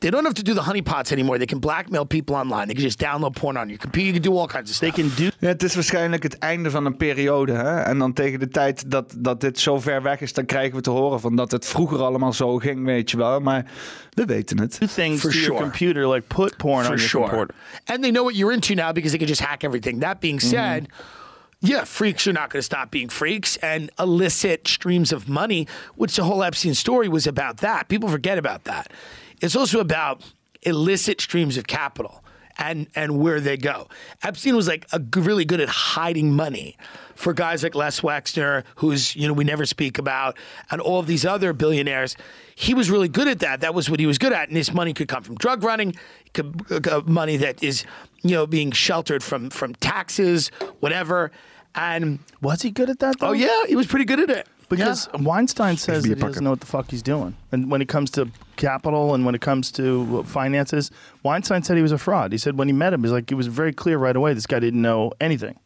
They 0.00 0.10
don't 0.10 0.24
have 0.24 0.34
to 0.34 0.42
do 0.42 0.54
the 0.54 0.62
honeypots 0.62 1.12
anymore. 1.12 1.36
They 1.36 1.46
can 1.46 1.58
blackmail 1.58 2.06
people 2.06 2.34
online. 2.34 2.68
They 2.68 2.74
can 2.74 2.82
just 2.82 2.98
download 2.98 3.34
porn 3.34 3.56
on 3.56 3.68
your 3.68 3.78
computer. 3.78 4.06
You 4.06 4.12
can 4.20 4.22
do 4.22 4.38
all 4.38 4.46
kinds 4.46 4.70
of 4.70 4.76
stuff. 4.76 4.94
They 4.94 5.02
can 5.02 5.12
do. 5.16 5.30
Ja, 5.38 5.48
het 5.48 5.62
is 5.62 5.74
waarschijnlijk 5.74 6.22
het 6.22 6.38
einde 6.38 6.70
van 6.70 6.84
een 6.84 6.96
periode. 6.96 7.52
Hè? 7.52 7.80
En 7.80 7.98
dan 7.98 8.12
tegen 8.12 8.38
de 8.38 8.48
tijd 8.48 8.90
dat, 8.90 9.14
dat 9.18 9.40
dit 9.40 9.58
zo 9.58 9.80
ver 9.80 10.02
weg 10.02 10.20
is, 10.20 10.32
dan 10.32 10.44
krijgen 10.44 10.76
we 10.76 10.80
te 10.80 10.90
horen 10.90 11.20
van 11.20 11.36
dat 11.36 11.50
het 11.50 11.66
vroeger 11.66 12.02
allemaal 12.02 12.32
zo 12.32 12.56
ging, 12.56 12.84
weet 12.84 13.10
je 13.10 13.16
wel. 13.16 13.40
Maar 13.40 13.64
we 14.10 14.24
weten 14.24 14.60
het. 14.60 14.78
things 14.94 15.20
For 15.20 15.30
to 15.30 15.38
your 15.38 15.60
computer, 15.60 16.08
like 16.08 16.26
put 16.26 16.56
porn 16.56 16.84
for 16.84 16.92
on 16.92 16.96
your 16.96 17.08
sure. 17.08 17.28
computer. 17.28 17.54
And 17.84 18.02
they 18.02 18.10
know 18.10 18.24
what 18.24 18.36
you're 18.36 18.54
into 18.54 18.74
now 18.74 18.92
because 18.92 19.10
they 19.10 19.18
can 19.18 19.28
just 19.28 19.40
hack 19.40 19.62
everything. 19.62 20.00
That 20.00 20.20
being 20.20 20.40
mm-hmm. 20.40 20.56
said, 20.56 20.88
yeah, 21.58 21.84
freaks 21.84 22.26
are 22.26 22.32
not 22.32 22.50
going 22.50 22.60
to 22.60 22.62
stop 22.62 22.90
being 22.90 23.10
freaks 23.10 23.58
and 23.62 23.90
illicit 23.98 24.66
streams 24.66 25.12
of 25.12 25.28
money, 25.28 25.66
which 25.96 26.16
the 26.16 26.22
whole 26.22 26.42
Epstein 26.42 26.74
story 26.74 27.08
was 27.08 27.26
about 27.26 27.56
that. 27.56 27.88
People 27.88 28.08
forget 28.08 28.38
about 28.38 28.64
that. 28.64 28.90
It's 29.40 29.56
also 29.56 29.80
about 29.80 30.22
illicit 30.62 31.20
streams 31.20 31.56
of 31.56 31.66
capital 31.66 32.22
and 32.60 32.86
and 32.94 33.18
where 33.18 33.40
they 33.40 33.56
go. 33.56 33.88
Epstein 34.22 34.54
was 34.54 34.68
like 34.68 34.86
a, 34.92 35.00
really 35.16 35.44
good 35.44 35.60
at 35.60 35.68
hiding 35.68 36.32
money 36.32 36.76
for 37.16 37.32
guys 37.32 37.62
like 37.62 37.74
Les 37.74 38.00
Wexner, 38.00 38.64
who's 38.76 39.16
you 39.16 39.26
know 39.26 39.32
we 39.32 39.44
never 39.44 39.66
speak 39.66 39.98
about, 39.98 40.36
and 40.70 40.80
all 40.80 41.00
of 41.00 41.06
these 41.06 41.24
other 41.24 41.52
billionaires. 41.52 42.16
He 42.54 42.74
was 42.74 42.90
really 42.90 43.08
good 43.08 43.26
at 43.26 43.38
that. 43.40 43.60
That 43.62 43.74
was 43.74 43.88
what 43.88 43.98
he 43.98 44.06
was 44.06 44.18
good 44.18 44.32
at, 44.32 44.48
and 44.48 44.56
this 44.56 44.72
money 44.72 44.92
could 44.92 45.08
come 45.08 45.22
from 45.22 45.36
drug 45.36 45.64
running, 45.64 45.94
could, 46.34 46.86
uh, 46.86 47.00
money 47.06 47.38
that 47.38 47.62
is 47.62 47.84
you 48.22 48.32
know 48.32 48.46
being 48.46 48.70
sheltered 48.70 49.24
from 49.24 49.50
from 49.50 49.74
taxes, 49.76 50.48
whatever. 50.80 51.32
And 51.74 52.18
was 52.42 52.62
he 52.62 52.70
good 52.70 52.90
at 52.90 52.98
that? 52.98 53.20
Though? 53.20 53.28
Oh 53.28 53.32
yeah, 53.32 53.66
he 53.66 53.76
was 53.76 53.86
pretty 53.86 54.04
good 54.04 54.20
at 54.20 54.30
it. 54.30 54.48
Because 54.70 55.08
Weinstein 55.18 55.76
says 55.76 56.04
be 56.04 56.10
that 56.10 56.18
he 56.18 56.24
doesn't 56.24 56.44
know 56.44 56.50
what 56.50 56.60
the 56.60 56.66
fuck 56.66 56.90
he's 56.90 57.02
doing. 57.02 57.36
And 57.50 57.70
when 57.70 57.82
it 57.82 57.88
comes 57.88 58.10
to 58.12 58.30
capital 58.56 59.14
and 59.14 59.26
when 59.26 59.34
it 59.34 59.40
comes 59.40 59.72
to 59.72 60.22
finances, 60.22 60.92
Weinstein 61.24 61.64
said 61.64 61.76
he 61.76 61.82
was 61.82 61.92
a 61.92 61.98
fraud. 61.98 62.30
He 62.30 62.38
said 62.38 62.56
when 62.56 62.68
he 62.68 62.72
met 62.72 62.92
him, 62.92 63.02
he's 63.02 63.12
like, 63.12 63.32
it 63.32 63.34
was 63.34 63.48
very 63.48 63.72
clear 63.72 63.98
right 63.98 64.14
away 64.14 64.32
this 64.32 64.46
guy 64.46 64.60
didn't 64.60 64.80
know 64.80 65.12
anything. 65.20 65.58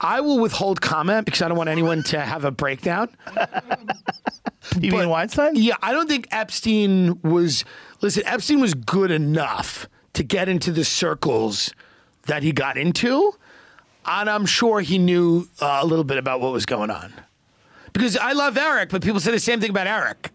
I 0.00 0.20
will 0.20 0.40
withhold 0.40 0.80
comment 0.80 1.26
because 1.26 1.42
I 1.42 1.48
don't 1.48 1.56
want 1.56 1.70
anyone 1.70 2.02
to 2.04 2.20
have 2.20 2.44
a 2.44 2.50
breakdown. 2.50 3.08
you 4.80 4.90
mean 4.90 5.08
Weinstein? 5.08 5.54
Yeah, 5.54 5.76
I 5.80 5.92
don't 5.92 6.08
think 6.08 6.26
Epstein 6.32 7.20
was. 7.22 7.64
Listen, 8.00 8.24
Epstein 8.26 8.60
was 8.60 8.74
good 8.74 9.10
enough 9.10 9.88
to 10.14 10.24
get 10.24 10.48
into 10.48 10.72
the 10.72 10.84
circles 10.84 11.72
that 12.26 12.42
he 12.42 12.52
got 12.52 12.76
into, 12.76 13.34
and 14.04 14.28
I'm 14.28 14.46
sure 14.46 14.80
he 14.80 14.98
knew 14.98 15.48
uh, 15.60 15.78
a 15.82 15.86
little 15.86 16.04
bit 16.04 16.18
about 16.18 16.40
what 16.40 16.52
was 16.52 16.66
going 16.66 16.90
on. 16.90 17.12
Because 17.94 18.16
I 18.18 18.32
love 18.32 18.58
Eric, 18.58 18.90
but 18.90 19.02
people 19.02 19.20
say 19.20 19.30
the 19.30 19.38
same 19.40 19.60
thing 19.60 19.70
about 19.70 19.86
Eric 19.86 20.30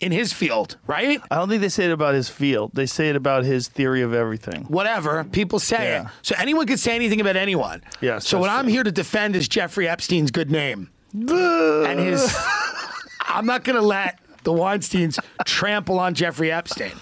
in 0.00 0.10
his 0.10 0.32
field, 0.32 0.78
right? 0.88 1.20
I 1.30 1.36
don't 1.36 1.48
think 1.48 1.60
they 1.62 1.68
say 1.68 1.84
it 1.84 1.92
about 1.92 2.14
his 2.14 2.28
field. 2.28 2.72
They 2.74 2.86
say 2.86 3.08
it 3.10 3.14
about 3.16 3.44
his 3.44 3.68
theory 3.68 4.02
of 4.02 4.12
everything. 4.12 4.64
Whatever 4.64 5.22
people 5.22 5.60
say 5.60 5.90
Yeah. 5.90 6.02
it. 6.02 6.08
So 6.22 6.34
anyone 6.38 6.66
can 6.66 6.76
say 6.78 6.96
anything 6.96 7.20
about 7.20 7.36
anyone. 7.36 7.82
Yes, 8.00 8.26
So 8.26 8.38
what 8.38 8.48
that's 8.48 8.58
I'm 8.58 8.66
here 8.66 8.82
to 8.82 8.90
defend 8.90 9.36
is 9.36 9.46
Jeffrey 9.46 9.86
Epstein's 9.88 10.32
good 10.32 10.50
name 10.50 10.90
and 11.14 12.00
his. 12.00 12.34
I'm 13.20 13.46
not 13.46 13.62
going 13.64 13.76
to 13.76 13.82
let 13.86 14.18
the 14.42 14.52
Weinsteins 14.52 15.18
trample 15.46 15.98
on 16.00 16.14
Jeffrey 16.14 16.50
Epstein. 16.50 16.92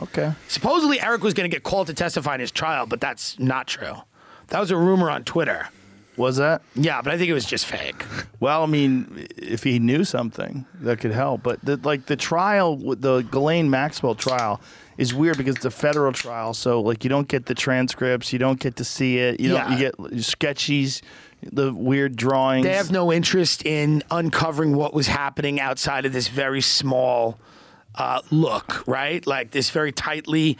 Okay. 0.00 0.32
Supposedly 0.46 1.00
Eric 1.00 1.22
was 1.24 1.34
going 1.34 1.50
to 1.50 1.54
get 1.54 1.64
called 1.64 1.88
to 1.88 1.94
testify 1.94 2.34
in 2.34 2.40
his 2.40 2.52
trial, 2.52 2.86
but 2.86 3.00
that's 3.00 3.38
not 3.40 3.66
true. 3.66 3.96
That 4.48 4.60
was 4.60 4.70
a 4.70 4.76
rumor 4.76 5.10
on 5.10 5.24
Twitter. 5.24 5.68
Was 6.18 6.36
that? 6.36 6.62
Yeah, 6.74 7.00
but 7.00 7.12
I 7.12 7.18
think 7.18 7.30
it 7.30 7.34
was 7.34 7.46
just 7.46 7.66
fake. 7.66 8.04
Well, 8.40 8.62
I 8.62 8.66
mean, 8.66 9.26
if 9.36 9.64
he 9.64 9.80
knew 9.80 10.04
something 10.04 10.64
that 10.82 11.00
could 11.00 11.10
help, 11.10 11.42
but 11.42 11.58
the, 11.64 11.76
like 11.78 12.06
the 12.06 12.14
trial, 12.14 12.76
the 12.76 13.22
Ghislaine 13.22 13.68
Maxwell 13.68 14.14
trial, 14.14 14.60
is 14.96 15.12
weird 15.12 15.36
because 15.38 15.56
it's 15.56 15.64
a 15.64 15.72
federal 15.72 16.12
trial. 16.12 16.54
So 16.54 16.80
like 16.80 17.02
you 17.02 17.10
don't 17.10 17.26
get 17.26 17.46
the 17.46 17.54
transcripts, 17.56 18.32
you 18.32 18.38
don't 18.38 18.60
get 18.60 18.76
to 18.76 18.84
see 18.84 19.18
it. 19.18 19.40
You 19.40 19.48
don't. 19.48 19.72
You 19.72 19.78
get 19.78 19.96
sketchies, 19.96 21.02
the 21.42 21.72
weird 21.72 22.14
drawings. 22.14 22.64
They 22.64 22.74
have 22.74 22.92
no 22.92 23.12
interest 23.12 23.66
in 23.66 24.04
uncovering 24.10 24.76
what 24.76 24.94
was 24.94 25.08
happening 25.08 25.60
outside 25.60 26.06
of 26.06 26.12
this 26.12 26.28
very 26.28 26.60
small 26.60 27.38
uh, 27.94 28.20
look, 28.30 28.86
right? 28.86 29.26
Like 29.26 29.50
this 29.50 29.70
very 29.70 29.92
tightly, 29.92 30.58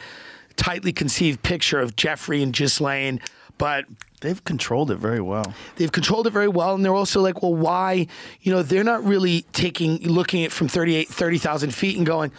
tightly 0.55 0.91
conceived 0.91 1.43
picture 1.43 1.79
of 1.79 1.95
Jeffrey 1.95 2.43
and 2.43 2.53
Ghislaine. 2.53 3.21
But 3.57 3.85
they've 4.21 4.43
controlled 4.43 4.91
it 4.91 4.97
very 4.97 5.21
well. 5.21 5.53
They've 5.75 5.91
controlled 5.91 6.27
it 6.27 6.31
very 6.31 6.47
well, 6.47 6.75
and 6.75 6.83
they're 6.83 6.93
also 6.93 7.21
like, 7.21 7.41
well, 7.41 7.53
why? 7.53 8.07
You 8.41 8.51
know, 8.51 8.63
they're 8.63 8.83
not 8.83 9.03
really 9.03 9.43
taking, 9.53 9.97
looking 10.03 10.43
at 10.43 10.47
it 10.47 10.51
from 10.51 10.67
38, 10.67 11.07
30,000 11.09 11.73
feet 11.73 11.97
and 11.97 12.05
going, 12.05 12.31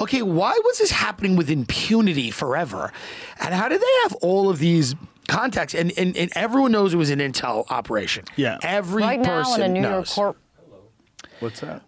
okay, 0.00 0.22
why 0.22 0.58
was 0.64 0.78
this 0.78 0.90
happening 0.90 1.36
with 1.36 1.50
impunity 1.50 2.30
forever? 2.30 2.92
And 3.40 3.54
how 3.54 3.68
did 3.68 3.80
they 3.80 4.02
have 4.04 4.14
all 4.22 4.48
of 4.50 4.58
these 4.58 4.94
contacts? 5.28 5.74
And, 5.74 5.92
and, 5.96 6.16
and 6.16 6.30
everyone 6.34 6.72
knows 6.72 6.94
it 6.94 6.98
was 6.98 7.10
an 7.10 7.18
intel 7.20 7.70
operation. 7.70 8.24
Yeah. 8.36 8.58
Every 8.62 9.02
right 9.02 9.20
now 9.20 9.42
person 9.42 9.62
in 9.62 9.70
a 9.70 9.74
New 9.74 9.80
York 9.80 9.92
knows. 9.92 10.12
court. 10.12 10.36
What's 11.40 11.60
that? 11.60 11.82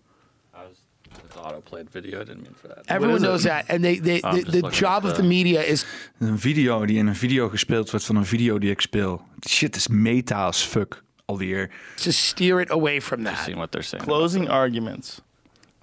It's 1.39 1.47
auto-played 1.47 1.91
video. 1.91 2.21
I 2.21 2.25
didn't 2.25 2.43
mean 2.43 2.55
for 2.55 2.69
that. 2.69 2.85
Everyone 2.89 3.23
knows 3.23 3.43
that. 3.45 3.67
And 3.69 3.85
they, 3.85 3.99
they, 3.99 4.21
Oh, 4.23 4.29
I'm 4.29 4.35
the, 4.37 4.41
just 4.43 4.53
the 4.53 4.61
looking 4.63 4.79
job 4.79 5.05
at 5.05 5.11
of 5.11 5.17
the 5.17 5.23
media 5.23 5.63
is 5.63 5.85
Een 6.19 6.39
video 6.39 6.87
die 6.87 6.99
in 6.99 7.07
een 7.07 7.17
video 7.17 7.49
gespeeld 7.49 7.91
wordt 7.91 8.07
van 8.07 8.17
een 8.17 8.27
video 8.27 8.59
die 8.59 8.71
ik 8.71 8.81
speel. 8.81 9.23
Shit 9.49 9.77
is 9.77 9.89
meta 9.89 10.47
as 10.47 10.63
fuck 10.63 11.03
alweer. 11.27 11.71
to 11.97 12.11
steer 12.11 12.61
it 12.61 12.71
away 12.71 13.01
from 13.01 13.25
that. 13.25 13.39
Seeing 13.39 13.57
what 13.59 13.71
they're 13.71 13.87
saying. 13.87 14.07
Closing 14.07 14.49
arguments. 14.49 15.21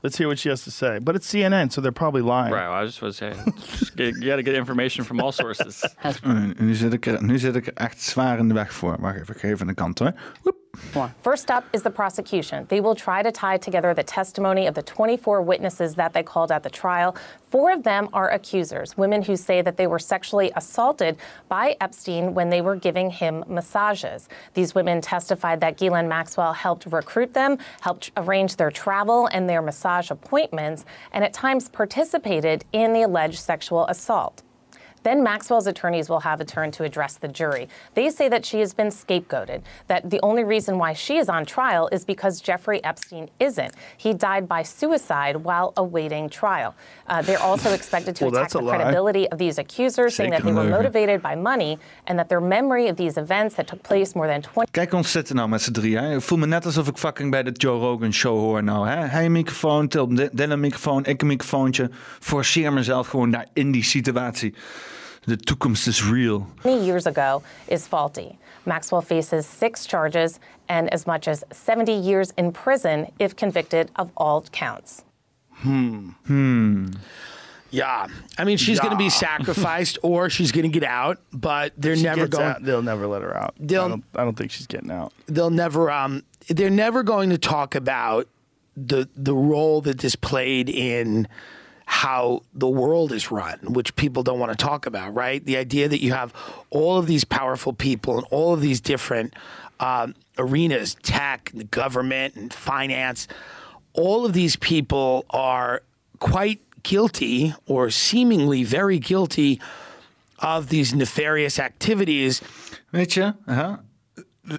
Let's 0.01 0.17
hear 0.17 0.27
what 0.27 0.39
she 0.39 0.49
has 0.49 0.63
to 0.63 0.71
say. 0.71 0.99
But 0.99 1.15
it's 1.15 1.27
CNN, 1.27 1.71
so 1.71 1.81
they're 1.81 1.91
probably 1.91 2.21
lying. 2.21 2.53
Right. 2.53 2.67
Well, 2.67 2.83
I 2.83 2.85
just 2.85 3.01
was 3.01 3.15
saying, 3.15 3.53
just 3.79 3.95
get, 3.95 4.13
you 4.13 4.29
got 4.29 4.35
to 4.35 4.43
get 4.43 4.53
information 4.55 5.03
from 5.03 5.19
all 5.19 5.31
sources. 5.31 5.83
Uh, 6.03 6.13
nu, 6.59 6.73
zit 6.75 6.93
ik 6.93 7.05
er, 7.05 7.23
nu 7.23 7.37
zit 7.39 7.55
ik 7.55 7.67
er 7.67 7.73
echt 7.73 8.01
zwaar 8.01 8.37
in 8.37 8.47
de 8.47 8.53
weg 8.53 8.73
voor. 8.73 8.97
Wacht 8.99 9.15
even, 9.19 9.35
ik 9.35 9.39
ga 9.39 9.47
even 9.47 9.61
aan 9.61 9.67
de 9.67 9.73
kant 9.73 9.99
hoor. 9.99 10.13
First 11.21 11.51
up 11.51 11.65
is 11.73 11.83
the 11.83 11.89
prosecution. 11.89 12.65
They 12.69 12.81
will 12.81 12.95
try 12.95 13.23
to 13.23 13.31
tie 13.31 13.57
together 13.57 13.93
the 13.93 14.03
testimony 14.03 14.67
of 14.67 14.75
the 14.75 14.83
24 14.83 15.41
witnesses 15.41 15.95
that 15.95 16.13
they 16.13 16.23
called 16.23 16.51
at 16.51 16.63
the 16.63 16.69
trial. 16.69 17.15
Four 17.49 17.71
of 17.71 17.83
them 17.83 18.09
are 18.13 18.29
accusers, 18.31 18.97
women 18.97 19.21
who 19.21 19.35
say 19.35 19.61
that 19.61 19.77
they 19.77 19.87
were 19.87 19.99
sexually 19.99 20.51
assaulted 20.55 21.17
by 21.47 21.77
Epstein 21.79 22.33
when 22.33 22.49
they 22.49 22.61
were 22.61 22.75
giving 22.75 23.09
him 23.09 23.43
massages. 23.47 24.27
These 24.53 24.75
women 24.75 25.01
testified 25.01 25.61
that 25.61 25.77
Ghislaine 25.77 26.07
Maxwell 26.07 26.53
helped 26.53 26.85
recruit 26.87 27.33
them, 27.33 27.57
helped 27.81 28.11
arrange 28.17 28.57
their 28.57 28.71
travel 28.71 29.27
and 29.27 29.49
their 29.49 29.61
massage 29.61 30.11
appointments, 30.11 30.85
and 31.13 31.23
at 31.23 31.33
times 31.33 31.69
participated 31.69 32.65
in 32.73 32.93
the 32.93 33.03
alleged 33.03 33.39
sexual 33.39 33.85
assault. 33.87 34.43
Then 35.05 35.21
Maxwell's 35.21 35.67
attorneys 35.67 36.09
will 36.09 36.21
have 36.21 36.41
a 36.41 36.45
turn 36.45 36.71
to 36.71 36.83
address 36.83 37.13
the 37.17 37.27
jury. 37.27 37.67
They 37.93 38.09
say 38.09 38.27
that 38.29 38.43
she 38.43 38.59
has 38.59 38.73
been 38.73 38.89
scapegoated, 39.01 39.61
that 39.87 40.09
the 40.09 40.19
only 40.23 40.43
reason 40.43 40.79
why 40.79 40.93
she 40.93 41.17
is 41.17 41.29
on 41.29 41.45
trial 41.45 41.87
is 41.91 42.03
because 42.05 42.41
Jeffrey 42.47 42.79
Epstein 42.83 43.29
isn't. 43.39 43.73
He 43.97 44.13
died 44.13 44.47
by 44.47 44.63
suicide 44.63 45.35
while 45.47 45.73
awaiting 45.77 46.29
trial. 46.29 46.73
Uh, 47.07 47.21
they're 47.21 47.45
also 47.49 47.69
expected 47.79 48.15
to 48.15 48.25
Well, 48.25 48.33
attack 48.35 48.49
the 48.49 48.61
lie. 48.61 48.75
credibility 48.77 49.25
of 49.31 49.37
these 49.37 49.59
accusers, 49.59 50.15
saying 50.15 50.31
that 50.31 50.43
they 50.43 50.53
were 50.53 50.69
motivated 50.77 51.21
by 51.21 51.35
money 51.35 51.77
and 52.07 52.17
that 52.17 52.27
their 52.29 52.41
memory 52.41 52.89
of 52.89 52.95
these 52.95 53.15
events 53.17 53.55
that 53.55 53.67
took 53.67 53.83
place 53.83 54.15
more 54.15 54.27
than 54.27 54.41
20 54.41 54.71
Kijk 54.71 54.93
ons 54.93 55.11
zitten 55.11 55.35
nou 55.35 55.49
met 55.49 55.61
z'n 55.61 55.71
drie. 55.71 55.97
Hè? 55.97 56.15
Ik 56.15 56.21
voel 56.21 56.37
me 56.37 56.47
net 56.47 56.65
alsof 56.65 56.87
ik 56.87 56.97
fucking 56.97 57.31
bij 57.31 57.43
de 57.43 57.51
Joe 57.51 57.79
Rogan 57.79 58.13
show 58.13 58.37
hoor 58.39 58.63
nou. 58.63 58.87
Hè? 58.87 58.95
Hij 58.95 59.25
een 59.25 59.31
microfoon, 59.31 59.87
Dylan 59.87 60.49
een 60.49 60.59
microfoon, 60.59 61.05
ik 61.05 61.21
een 61.21 61.27
microfoontje. 61.27 61.89
Forceer 62.19 62.73
mezelf 62.73 63.07
gewoon 63.07 63.31
daar 63.31 63.45
in 63.53 63.71
die 63.71 63.83
situatie. 63.83 64.53
De 65.27 65.35
toekomst 65.37 65.87
is 65.87 66.03
real. 66.05 66.47
Many 66.63 66.85
years 66.85 67.07
ago 67.07 67.41
is 67.67 67.87
faulty. 67.87 68.37
Maxwell 68.65 69.01
faces 69.01 69.45
six 69.45 69.85
charges 69.85 70.39
and 70.69 70.91
as 70.93 71.05
much 71.07 71.27
as 71.27 71.43
70 71.51 71.91
years 71.93 72.31
in 72.37 72.51
prison 72.51 73.11
if 73.19 73.35
convicted 73.35 73.89
of 73.95 74.11
all 74.17 74.41
counts. 74.51 75.03
Hmm. 75.51 76.09
Hmm. 76.27 76.87
Yeah. 77.71 78.07
I 78.37 78.43
mean, 78.43 78.57
she's 78.57 78.79
going 78.79 78.91
to 78.91 78.97
be 78.97 79.09
sacrificed 79.09 79.97
or 80.03 80.29
she's 80.29 80.51
going 80.51 80.63
to 80.63 80.79
get 80.79 80.83
out, 80.87 81.19
but 81.33 81.73
they're 81.77 81.95
She 81.95 82.03
never 82.03 82.27
going. 82.27 82.45
out, 82.45 82.63
they'll 82.63 82.81
never 82.81 83.07
let 83.07 83.21
her 83.21 83.35
out. 83.35 83.55
They'll- 83.59 83.83
I 83.83 83.87
don't, 83.89 84.03
I 84.15 84.23
don't 84.23 84.37
think 84.37 84.51
she's 84.51 84.67
getting 84.67 84.91
out. 84.91 85.11
they'll 85.27 85.49
never 85.49 85.89
um 85.91 86.23
they're 86.47 86.69
never 86.69 87.01
going 87.01 87.31
to 87.31 87.37
talk 87.39 87.73
about 87.75 88.27
the 88.77 89.09
the 89.15 89.33
role 89.33 89.81
that 89.81 89.99
this 89.99 90.15
played 90.15 90.69
in 90.69 91.27
how 91.85 92.41
the 92.53 92.67
world 92.67 93.11
is 93.11 93.31
run, 93.31 93.59
which 93.73 93.95
people 93.95 94.23
don't 94.23 94.39
want 94.39 94.51
to 94.51 94.57
talk 94.57 94.85
about, 94.85 95.13
right? 95.13 95.45
The 95.45 95.57
idea 95.57 95.87
that 95.87 96.01
you 96.01 96.13
have 96.13 96.33
all 96.69 96.97
of 96.97 97.07
these 97.07 97.23
powerful 97.23 97.73
people 97.73 98.17
and 98.17 98.27
all 98.31 98.53
of 98.53 98.61
these 98.61 98.81
different 98.81 99.33
um, 99.79 100.15
arenas, 100.37 100.95
tech, 101.03 101.51
the 101.53 101.63
government, 101.63 102.35
and 102.35 102.53
finance, 102.53 103.27
all 103.93 104.25
of 104.25 104.33
these 104.33 104.55
people 104.55 105.25
are 105.29 105.81
quite 106.19 106.59
guilty 106.83 107.53
or 107.67 107.89
seemingly 107.89 108.63
very 108.63 108.99
guilty 108.99 109.61
of 110.39 110.69
these 110.69 110.93
nefarious 110.93 111.59
activities. 111.59 112.41
Je, 112.91 113.33
hè? 113.45 113.79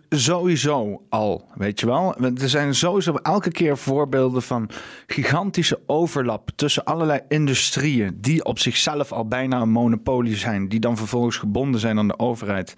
Sowieso 0.09 1.03
al, 1.09 1.49
weet 1.55 1.81
je 1.81 1.87
wel. 1.87 2.17
Er 2.17 2.49
zijn 2.49 2.75
sowieso 2.75 3.15
elke 3.15 3.51
keer 3.51 3.79
voorbeelden 3.79 4.43
van 4.43 4.71
gigantische 5.07 5.81
overlap 5.87 6.51
tussen 6.57 6.85
allerlei 6.85 7.21
industrieën 7.29 8.19
die 8.21 8.45
op 8.45 8.59
zichzelf 8.59 9.13
al 9.13 9.29
bijna 9.29 9.61
een 9.61 9.71
monopolie 9.71 10.37
zijn, 10.37 10.69
die 10.69 10.81
dan 10.81 10.97
vervolgens 10.97 11.37
gebonden 11.37 11.81
zijn 11.81 11.99
aan 11.99 12.09
de 12.09 12.19
overheid. 12.19 12.75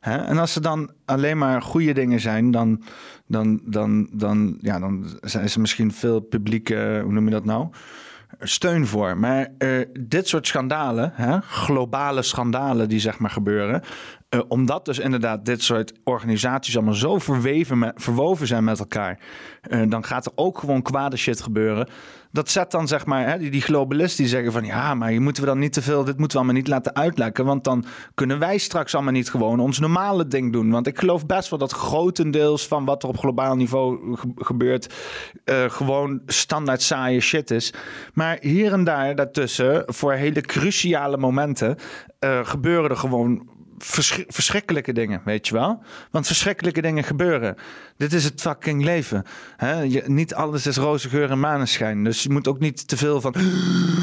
En 0.00 0.38
als 0.38 0.54
er 0.54 0.62
dan 0.62 0.90
alleen 1.04 1.38
maar 1.38 1.62
goede 1.62 1.92
dingen 1.92 2.20
zijn, 2.20 2.50
dan, 2.50 2.82
dan, 3.26 3.60
dan, 3.64 4.08
dan, 4.12 4.58
ja, 4.60 4.78
dan 4.78 5.18
zijn 5.20 5.50
ze 5.50 5.60
misschien 5.60 5.92
veel 5.92 6.20
publieke, 6.20 7.00
hoe 7.02 7.12
noem 7.12 7.24
je 7.24 7.30
dat 7.30 7.44
nou? 7.44 7.68
Steun 8.40 8.86
voor. 8.86 9.18
Maar 9.18 9.48
eh, 9.58 9.70
dit 10.00 10.28
soort 10.28 10.46
schandalen, 10.46 11.12
hè, 11.14 11.40
globale 11.40 12.22
schandalen 12.22 12.88
die 12.88 13.00
zeg 13.00 13.18
maar 13.18 13.30
gebeuren, 13.30 13.82
eh, 14.34 14.40
omdat 14.48 14.84
dus 14.84 14.98
inderdaad 14.98 15.44
dit 15.44 15.62
soort 15.62 15.92
organisaties 16.04 16.76
allemaal 16.76 16.94
zo 16.94 17.18
verweven 17.18 17.78
met, 17.78 17.92
verwoven 17.96 18.46
zijn 18.46 18.64
met 18.64 18.78
elkaar, 18.78 19.18
eh, 19.62 19.82
dan 19.88 20.04
gaat 20.04 20.26
er 20.26 20.32
ook 20.34 20.58
gewoon 20.58 20.82
kwade 20.82 21.16
shit 21.16 21.40
gebeuren. 21.40 21.88
Dat 22.32 22.50
zet 22.50 22.70
dan 22.70 22.88
zeg 22.88 23.06
maar 23.06 23.28
hè, 23.28 23.38
die, 23.38 23.50
die 23.50 23.60
globalisten 23.60 24.22
die 24.22 24.32
zeggen 24.32 24.52
van 24.52 24.64
ja, 24.64 24.94
maar 24.94 25.12
je 25.12 25.20
moeten 25.20 25.42
we 25.42 25.48
dan 25.48 25.58
niet 25.58 25.72
te 25.72 25.82
veel, 25.82 26.04
dit 26.04 26.18
moeten 26.18 26.38
we 26.38 26.44
allemaal 26.44 26.60
niet 26.62 26.68
laten 26.70 26.94
uitlekken, 26.94 27.44
want 27.44 27.64
dan 27.64 27.84
kunnen 28.14 28.38
wij 28.38 28.58
straks 28.58 28.94
allemaal 28.94 29.12
niet 29.12 29.30
gewoon 29.30 29.60
ons 29.60 29.78
normale 29.78 30.26
ding 30.26 30.52
doen. 30.52 30.70
Want 30.70 30.86
ik 30.86 30.98
geloof 30.98 31.26
best 31.26 31.50
wel 31.50 31.58
dat 31.58 31.72
grotendeels 31.72 32.66
van 32.66 32.84
wat 32.84 33.02
er 33.02 33.08
op 33.08 33.18
globaal 33.18 33.56
niveau 33.56 34.16
ge- 34.16 34.32
gebeurt, 34.36 34.94
eh, 35.44 35.64
gewoon 35.68 36.20
standaard 36.26 36.82
saaie 36.82 37.20
shit 37.20 37.50
is. 37.50 37.72
Maar 38.14 38.38
hier 38.40 38.72
en 38.72 38.84
daar 38.84 39.14
daartussen, 39.14 39.82
voor 39.86 40.12
hele 40.12 40.40
cruciale 40.40 41.16
momenten, 41.16 41.76
gebeuren 42.42 42.90
er 42.90 42.96
gewoon 42.96 43.48
verschri- 43.78 44.24
verschrikkelijke 44.28 44.92
dingen, 44.92 45.20
weet 45.24 45.48
je 45.48 45.54
wel? 45.54 45.82
Want 46.10 46.26
verschrikkelijke 46.26 46.82
dingen 46.82 47.04
gebeuren. 47.04 47.56
Dit 47.96 48.12
is 48.12 48.24
het 48.24 48.40
fucking 48.40 48.84
leven. 48.84 49.24
Hè? 49.56 49.80
Je, 49.80 50.02
niet 50.06 50.34
alles 50.34 50.66
is 50.66 50.76
roze 50.76 51.08
geur 51.08 51.30
en 51.30 51.40
maneschijn. 51.40 52.04
Dus 52.04 52.22
je 52.22 52.30
moet 52.30 52.48
ook 52.48 52.58
niet 52.58 52.88
te 52.88 52.96
veel 52.96 53.20
van... 53.20 53.34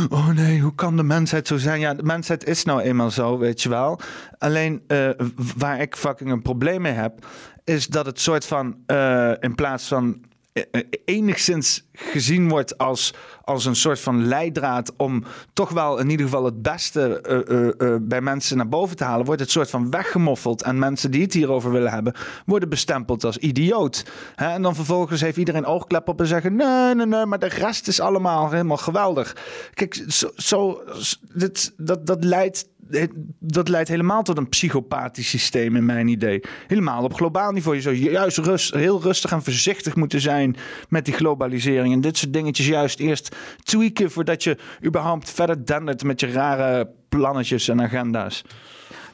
Oh 0.10 0.28
nee, 0.28 0.60
hoe 0.60 0.76
kan 0.76 0.98
de 0.98 1.04
mensheid 1.04 1.48
zo 1.48 1.58
zijn? 1.58 1.80
Ja, 1.80 1.94
de 1.94 2.04
mensheid 2.04 2.46
is 2.48 2.64
nou 2.64 2.82
eenmaal 2.82 3.12
zo, 3.12 3.38
weet 3.38 3.62
je 3.62 3.70
wel. 3.70 4.00
Alleen 4.38 4.82
eh, 4.88 5.10
waar 5.58 5.82
ik 5.82 5.96
fucking 5.96 6.32
een 6.32 6.42
probleem 6.42 6.82
mee 6.82 6.94
heb... 6.94 7.26
is 7.64 7.88
dat 7.88 8.06
het 8.06 8.20
soort 8.20 8.46
van... 8.46 8.76
eh, 8.86 9.32
in 9.40 9.56
plaats 9.56 9.88
van 9.88 10.22
eh, 10.54 10.64
enigszins 11.06 11.88
gezien 11.94 12.50
wordt 12.50 12.78
als, 12.78 13.14
als 13.54 13.66
een 13.66 13.76
soort 13.76 14.00
van 14.00 14.28
leidraad 14.28 14.94
om 14.98 15.24
toch 15.54 15.70
wel 15.70 16.00
in 16.00 16.10
ieder 16.10 16.26
geval 16.26 16.46
het 16.46 16.62
beste 16.62 17.22
eh, 17.22 17.58
eh, 17.60 17.94
eh, 17.94 18.02
bij 18.02 18.22
mensen 18.22 18.58
naar 18.58 18.70
boven 18.70 18.96
te 18.96 19.04
halen, 19.04 19.26
wordt 19.26 19.42
het 19.42 19.52
soort 19.52 19.70
van 19.70 19.90
weggemoffeld. 19.90 20.62
En 20.62 20.80
mensen 20.80 21.12
die 21.12 21.22
het 21.22 21.34
hierover 21.34 21.72
willen 21.72 21.92
hebben, 21.92 22.14
worden 22.46 22.70
bestempeld 22.70 23.24
als 23.24 23.38
idioot. 23.38 24.06
Hè? 24.36 24.50
En 24.50 24.62
dan 24.62 24.76
vervolgens 24.76 25.22
heeft 25.22 25.38
iedereen 25.38 25.66
oogklep 25.66 26.08
op 26.08 26.20
en 26.20 26.28
zeggen: 26.28 26.56
nee, 26.56 26.96
nee, 26.96 27.06
nee, 27.06 27.26
maar 27.26 27.40
de 27.40 27.48
rest 27.48 27.88
is 27.88 28.00
allemaal 28.00 28.50
helemaal 28.50 28.78
geweldig. 28.78 29.36
Kijk, 29.74 30.04
zo, 30.08 30.32
zo, 30.36 30.84
dit, 31.34 31.74
dat, 31.78 32.06
dat 32.06 32.24
leidt 32.24 32.70
dat 33.40 33.68
leidt 33.68 33.90
helemaal 33.90 34.24
tot 34.24 34.38
een 34.38 34.50
psychopathisch 34.50 35.30
systeem 35.30 35.76
in 35.76 35.86
mijn 35.86 36.08
idee. 36.08 36.44
Helemaal 36.68 37.04
op 37.04 37.14
globaal 37.14 37.52
niveau. 37.52 37.76
Je 37.76 37.82
zou 37.82 37.96
juist 37.96 38.38
rust, 38.38 38.74
heel 38.74 39.02
rustig 39.02 39.32
en 39.32 39.44
voorzichtig 39.44 39.96
moeten 39.96 40.22
zijn 40.22 40.56
met 40.90 41.06
die 41.06 41.14
globalisering. 41.14 41.94
En 41.94 42.02
dit 42.02 42.18
soort 42.18 42.34
dingetjes 42.34 42.68
juist 42.68 43.00
eerst 43.00 43.36
tweaken 43.64 44.12
voordat 44.12 44.44
je 44.44 44.58
überhaupt 44.84 45.30
verder 45.30 45.66
dendert 45.66 46.04
met 46.04 46.20
je 46.20 46.32
rare 46.32 46.90
plannetjes 47.10 47.68
en 47.68 47.82
agenda's. 47.82 48.44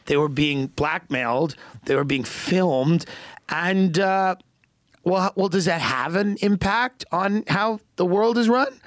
They 0.04 0.18
were 0.18 0.30
being 0.30 0.74
blackmailed. 0.74 1.56
They 1.84 1.96
were 1.96 2.06
being 2.06 2.26
filmed, 2.26 3.06
and 3.46 3.98
uh, 3.98 4.32
well, 5.02 5.32
well, 5.36 5.50
does 5.50 5.66
that 5.66 5.82
have 5.82 6.20
an 6.20 6.36
impact 6.36 7.06
on 7.12 7.42
how 7.46 7.80
the 7.96 8.06
world 8.06 8.38
is 8.38 8.48
run? 8.48 8.82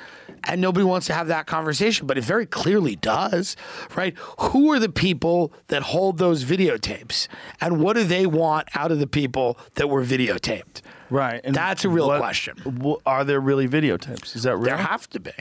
And 0.45 0.61
nobody 0.61 0.85
wants 0.85 1.07
to 1.09 1.13
have 1.15 1.29
that 1.29 1.47
conversation, 1.47 2.07
but 2.07 2.17
it 2.19 2.25
very 2.25 2.47
clearly 2.47 2.97
does, 2.97 3.57
right? 3.95 4.15
Who 4.39 4.73
are 4.73 4.79
the 4.79 4.89
people 4.89 5.53
that 5.69 5.83
hold 5.83 6.19
those 6.19 6.45
videotapes, 6.45 7.29
and 7.61 7.81
what 7.81 7.95
do 7.97 8.05
they 8.05 8.27
want 8.27 8.69
out 8.75 8.91
of 8.91 8.99
the 8.99 9.07
people 9.07 9.59
that 9.75 9.89
were 9.89 10.05
videotaped? 10.05 10.81
Right. 11.11 11.41
And 11.45 11.55
That's 11.55 11.85
a 11.85 11.89
real 11.89 12.07
what- 12.09 12.21
question. 12.21 12.57
Are 13.05 13.25
there 13.25 13.41
really 13.41 13.69
videotapes? 13.69 14.35
Is 14.37 14.45
that 14.45 14.57
real? 14.57 14.65
There 14.65 14.77
have 14.77 15.09
to 15.11 15.21
be. 15.21 15.33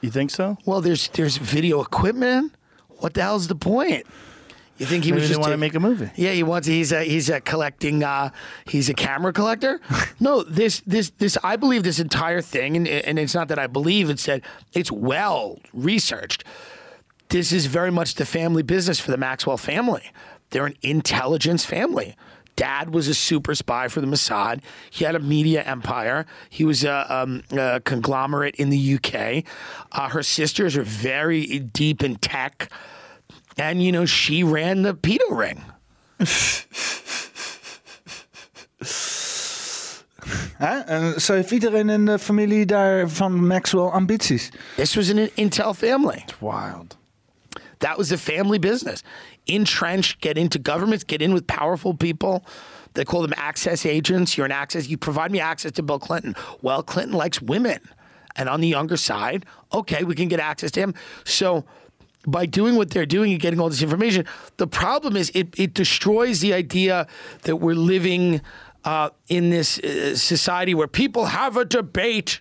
You 0.00 0.10
think 0.10 0.30
so? 0.30 0.56
Well, 0.64 0.80
there's 0.80 1.08
there's 1.08 1.36
video 1.38 1.80
equipment. 1.82 2.52
What 2.98 3.14
the 3.14 3.22
hell's 3.22 3.48
the 3.48 3.56
point? 3.56 4.06
You 4.78 4.86
think 4.86 5.04
he 5.04 5.10
Maybe 5.10 5.22
was 5.22 5.28
just 5.28 5.40
wanna 5.40 5.56
make 5.56 5.74
a 5.74 5.80
movie. 5.80 6.10
Yeah, 6.16 6.32
he 6.32 6.42
wants. 6.42 6.66
He's 6.66 6.92
a, 6.92 7.02
he's 7.02 7.30
a 7.30 7.40
collecting. 7.40 8.04
Uh, 8.04 8.30
he's 8.66 8.88
a 8.88 8.94
camera 8.94 9.32
collector. 9.32 9.80
no, 10.20 10.42
this 10.42 10.80
this 10.86 11.10
this. 11.18 11.38
I 11.42 11.56
believe 11.56 11.82
this 11.82 11.98
entire 11.98 12.42
thing, 12.42 12.76
and 12.76 12.86
and 12.86 13.18
it's 13.18 13.34
not 13.34 13.48
that 13.48 13.58
I 13.58 13.66
believe. 13.66 14.10
It's 14.10 14.26
that 14.26 14.42
it's 14.74 14.92
well 14.92 15.58
researched. 15.72 16.44
This 17.28 17.52
is 17.52 17.66
very 17.66 17.90
much 17.90 18.14
the 18.14 18.26
family 18.26 18.62
business 18.62 19.00
for 19.00 19.10
the 19.10 19.16
Maxwell 19.16 19.56
family. 19.56 20.12
They're 20.50 20.66
an 20.66 20.76
intelligence 20.82 21.64
family. 21.64 22.16
Dad 22.54 22.94
was 22.94 23.06
a 23.06 23.14
super 23.14 23.54
spy 23.54 23.88
for 23.88 24.00
the 24.00 24.06
Mossad. 24.06 24.62
He 24.90 25.04
had 25.04 25.14
a 25.14 25.18
media 25.18 25.62
empire. 25.62 26.24
He 26.48 26.64
was 26.64 26.84
a, 26.84 27.14
um, 27.14 27.42
a 27.52 27.80
conglomerate 27.80 28.54
in 28.56 28.70
the 28.70 28.94
UK. 28.94 29.44
Uh, 29.92 30.08
her 30.08 30.22
sisters 30.22 30.76
are 30.76 30.82
very 30.82 31.58
deep 31.58 32.02
in 32.02 32.16
tech. 32.16 32.70
And, 33.56 33.82
you 33.82 33.90
know, 33.90 34.04
she 34.06 34.44
ran 34.44 34.82
the 34.82 34.94
pedo 34.94 35.30
ring. 35.30 35.62
En 40.58 41.20
zo 41.20 41.34
heeft 41.34 41.50
iedereen 41.50 41.88
in 41.88 42.04
de 42.04 42.18
familie 42.18 42.66
daar 42.66 43.08
van 43.08 43.46
Maxwell 43.46 43.88
ambities. 43.88 44.50
This 44.76 44.94
was 44.94 45.10
an 45.10 45.30
Intel 45.34 45.74
family. 45.74 46.22
It's 46.26 46.38
wild. 46.40 46.96
That 47.78 47.96
was 47.96 48.08
the 48.08 48.18
family 48.18 48.58
business. 48.58 49.02
Entrench, 49.44 50.16
get 50.20 50.36
into 50.36 50.58
governments, 50.62 51.04
get 51.06 51.20
in 51.20 51.32
with 51.32 51.46
powerful 51.46 51.94
people. 51.94 52.42
They 52.92 53.04
call 53.04 53.22
them 53.22 53.34
access 53.36 53.84
agents. 53.84 54.34
You're 54.34 54.46
an 54.46 54.52
access. 54.52 54.86
You 54.86 54.98
provide 54.98 55.30
me 55.30 55.40
access 55.40 55.72
to 55.72 55.82
Bill 55.82 55.98
Clinton. 55.98 56.34
Well, 56.60 56.82
Clinton 56.82 57.18
likes 57.18 57.40
women, 57.42 57.80
and 58.34 58.48
on 58.48 58.60
the 58.60 58.68
younger 58.68 58.96
side, 58.96 59.44
okay, 59.70 60.04
we 60.04 60.14
can 60.14 60.28
get 60.28 60.40
access 60.40 60.70
to 60.72 60.80
him. 60.80 60.94
So. 61.24 61.64
By 62.26 62.44
doing 62.46 62.74
what 62.74 62.90
they're 62.90 63.06
doing 63.06 63.30
and 63.32 63.40
getting 63.40 63.60
all 63.60 63.68
this 63.68 63.82
information, 63.82 64.26
the 64.56 64.66
problem 64.66 65.16
is 65.16 65.30
it, 65.34 65.58
it 65.58 65.74
destroys 65.74 66.40
the 66.40 66.52
idea 66.52 67.06
that 67.42 67.56
we're 67.56 67.76
living 67.76 68.40
uh, 68.84 69.10
in 69.28 69.50
this 69.50 69.78
uh, 69.78 70.16
society 70.16 70.74
where 70.74 70.88
people 70.88 71.26
have 71.26 71.56
a 71.56 71.64
debate. 71.64 72.40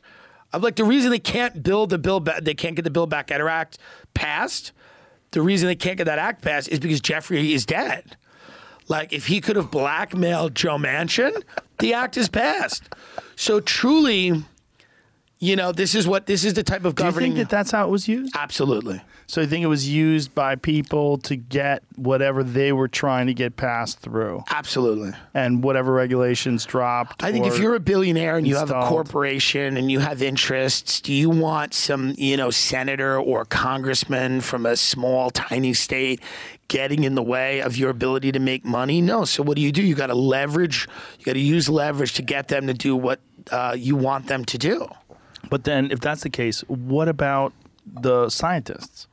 I'm 0.53 0.61
like 0.61 0.75
the 0.75 0.85
reason 0.85 1.11
they 1.11 1.19
can't 1.19 1.61
build 1.61 1.91
the 1.91 1.97
bill, 1.97 2.19
ba- 2.19 2.39
they 2.41 2.53
can't 2.53 2.75
get 2.75 2.83
the 2.83 2.89
Bill 2.89 3.07
Back 3.07 3.29
Act 3.31 3.77
passed. 4.13 4.71
The 5.31 5.41
reason 5.41 5.67
they 5.67 5.75
can't 5.75 5.97
get 5.97 6.05
that 6.05 6.19
act 6.19 6.41
passed 6.41 6.69
is 6.69 6.79
because 6.79 7.01
Jeffrey 7.01 7.53
is 7.53 7.65
dead. 7.65 8.15
Like 8.87 9.11
if 9.11 9.27
he 9.27 9.41
could 9.41 9.55
have 9.55 9.69
blackmailed 9.71 10.55
Joe 10.55 10.77
Manchin, 10.77 11.43
the 11.79 11.93
act 11.93 12.17
is 12.17 12.29
passed. 12.29 12.83
So 13.35 13.59
truly, 13.59 14.43
you 15.39 15.55
know, 15.55 15.71
this 15.71 15.95
is 15.95 16.07
what 16.07 16.27
this 16.27 16.45
is 16.45 16.53
the 16.53 16.63
type 16.63 16.85
of 16.85 16.95
governing. 16.95 17.31
Do 17.31 17.39
you 17.39 17.43
think 17.43 17.49
that 17.49 17.55
that's 17.55 17.71
how 17.71 17.87
it 17.87 17.91
was 17.91 18.07
used? 18.07 18.35
Absolutely. 18.35 19.01
So 19.27 19.41
you 19.41 19.47
think 19.47 19.63
it 19.63 19.67
was 19.67 19.87
used 19.87 20.35
by 20.35 20.55
people 20.55 21.17
to 21.19 21.35
get 21.35 21.83
whatever 21.95 22.43
they 22.43 22.71
were 22.71 22.87
trying 22.87 23.27
to 23.27 23.33
get 23.33 23.57
passed 23.57 23.99
through? 23.99 24.43
Absolutely. 24.49 25.11
And 25.33 25.63
whatever 25.63 25.91
regulations 25.93 26.65
dropped. 26.65 27.23
I 27.23 27.31
think 27.31 27.45
if 27.45 27.57
you're 27.57 27.75
a 27.75 27.79
billionaire 27.79 28.37
and 28.37 28.47
you 28.47 28.55
have 28.55 28.69
a 28.69 28.85
corporation 28.85 29.77
and 29.77 29.89
you 29.89 29.99
have 29.99 30.21
interests, 30.21 31.01
do 31.01 31.11
you 31.13 31.29
want 31.29 31.73
some, 31.73 32.13
you 32.17 32.37
know, 32.37 32.51
senator 32.51 33.17
or 33.19 33.45
congressman 33.45 34.41
from 34.41 34.65
a 34.65 34.75
small, 34.75 35.31
tiny 35.31 35.73
state 35.73 36.21
getting 36.67 37.03
in 37.03 37.15
the 37.15 37.23
way 37.23 37.61
of 37.61 37.77
your 37.77 37.89
ability 37.89 38.31
to 38.31 38.39
make 38.39 38.63
money? 38.63 39.01
No. 39.01 39.25
So 39.25 39.43
what 39.43 39.55
do 39.55 39.61
you 39.61 39.71
do? 39.71 39.81
You 39.81 39.95
got 39.95 40.07
to 40.07 40.15
leverage. 40.15 40.87
You 41.19 41.25
got 41.25 41.33
to 41.33 41.39
use 41.39 41.67
leverage 41.67 42.13
to 42.13 42.21
get 42.21 42.47
them 42.47 42.67
to 42.67 42.73
do 42.73 42.95
what 42.95 43.19
uh, 43.51 43.75
you 43.77 43.95
want 43.95 44.27
them 44.27 44.45
to 44.45 44.57
do. 44.57 44.87
But 45.49 45.63
then, 45.63 45.91
if 45.91 45.99
that's 45.99 46.23
the 46.23 46.29
case, 46.29 46.61
what 46.61 47.07
about 47.07 47.53
the 47.85 48.29
scientists? 48.29 49.07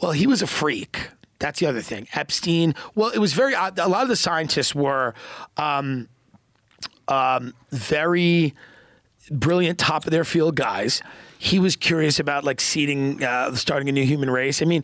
Well, 0.00 0.12
he 0.12 0.26
was 0.26 0.42
a 0.42 0.46
freak. 0.46 1.08
That's 1.38 1.60
the 1.60 1.66
other 1.66 1.82
thing. 1.82 2.08
Epstein. 2.14 2.74
Well, 2.94 3.10
it 3.10 3.18
was 3.18 3.32
very 3.32 3.54
odd. 3.54 3.78
A 3.78 3.88
lot 3.88 4.02
of 4.02 4.08
the 4.08 4.16
scientists 4.16 4.74
were 4.74 5.14
um, 5.56 6.08
um, 7.08 7.54
very 7.70 8.54
brilliant, 9.30 9.78
top 9.78 10.04
of 10.04 10.10
their 10.10 10.24
field 10.24 10.56
guys. 10.56 11.02
He 11.44 11.58
was 11.58 11.76
curious 11.76 12.18
about 12.18 12.42
like 12.44 12.58
seeding, 12.60 13.22
uh, 13.22 13.54
starting 13.54 13.88
a 13.88 13.92
new 13.92 14.04
human 14.06 14.30
race. 14.30 14.62
I 14.62 14.64
mean, 14.64 14.82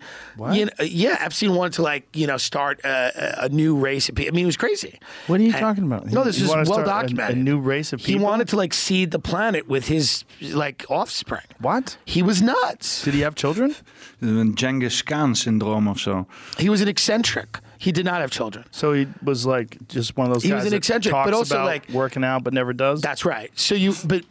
you 0.53 0.67
know, 0.67 0.73
yeah, 0.85 1.17
Epstein 1.21 1.55
wanted 1.55 1.73
to 1.75 1.83
like 1.83 2.05
you 2.15 2.27
know 2.27 2.37
start 2.37 2.81
a, 2.85 3.13
a- 3.43 3.45
a 3.47 3.49
new 3.49 3.75
race 3.77 4.09
of 4.11 4.15
people. 4.15 4.33
I 4.33 4.37
mean, 4.37 4.45
it 4.45 4.47
was 4.47 4.59
crazy. 4.59 4.99
What 5.27 5.41
are 5.41 5.43
you 5.43 5.53
And- 5.53 5.59
talking 5.61 5.85
about? 5.85 6.07
No, 6.07 6.23
this 6.23 6.39
You 6.39 6.45
is 6.45 6.51
well 6.53 6.65
start 6.67 6.83
a- 6.83 6.85
documented. 6.85 7.37
a 7.39 7.41
new 7.41 7.59
race 7.59 7.95
of 7.95 8.01
people. 8.01 8.19
He 8.21 8.25
wanted 8.25 8.49
to 8.49 8.57
like 8.57 8.75
seed 8.75 9.11
the 9.11 9.19
planet 9.19 9.69
with 9.69 9.89
his 9.89 10.25
like 10.53 10.85
offspring. 10.91 11.47
What? 11.61 11.97
He 12.05 12.23
was 12.23 12.43
nuts. 12.43 13.03
Did 13.05 13.15
he 13.15 13.21
have 13.21 13.35
children? 13.35 13.75
Een 14.23 14.55
Genghis 14.55 15.01
Khan 15.03 15.35
syndroom 15.35 15.89
of 15.89 15.99
zo. 15.99 16.27
He 16.59 16.69
was 16.69 16.83
an 16.83 16.89
eccentric. 16.89 17.59
He 17.79 17.91
did 17.93 18.05
not 18.05 18.21
have 18.21 18.31
children. 18.31 18.67
So 18.71 18.93
he 18.93 19.07
was 19.25 19.47
like 19.47 19.79
just 19.89 20.15
one 20.19 20.27
of 20.27 20.35
those 20.35 20.43
He 20.43 20.51
guys 20.51 20.57
was 20.57 20.65
an 20.67 20.71
that 20.73 20.77
eccentric, 20.77 21.15
but 21.15 21.33
also, 21.33 21.65
like- 21.65 21.89
working 21.89 22.23
out 22.23 22.45
but 22.45 22.53
never 22.53 22.75
does. 22.75 23.01
That's 23.01 23.25
right. 23.25 23.51
So 23.59 23.75
you, 23.75 23.95
but 24.05 24.25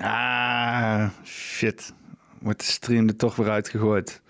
Ah, 0.00 1.08
shit. 1.24 1.92
Wordt 2.40 2.58
de 2.58 2.64
stream 2.64 3.08
er 3.08 3.16
toch 3.16 3.36
weer 3.36 3.50
uitgegooid. 3.50 4.22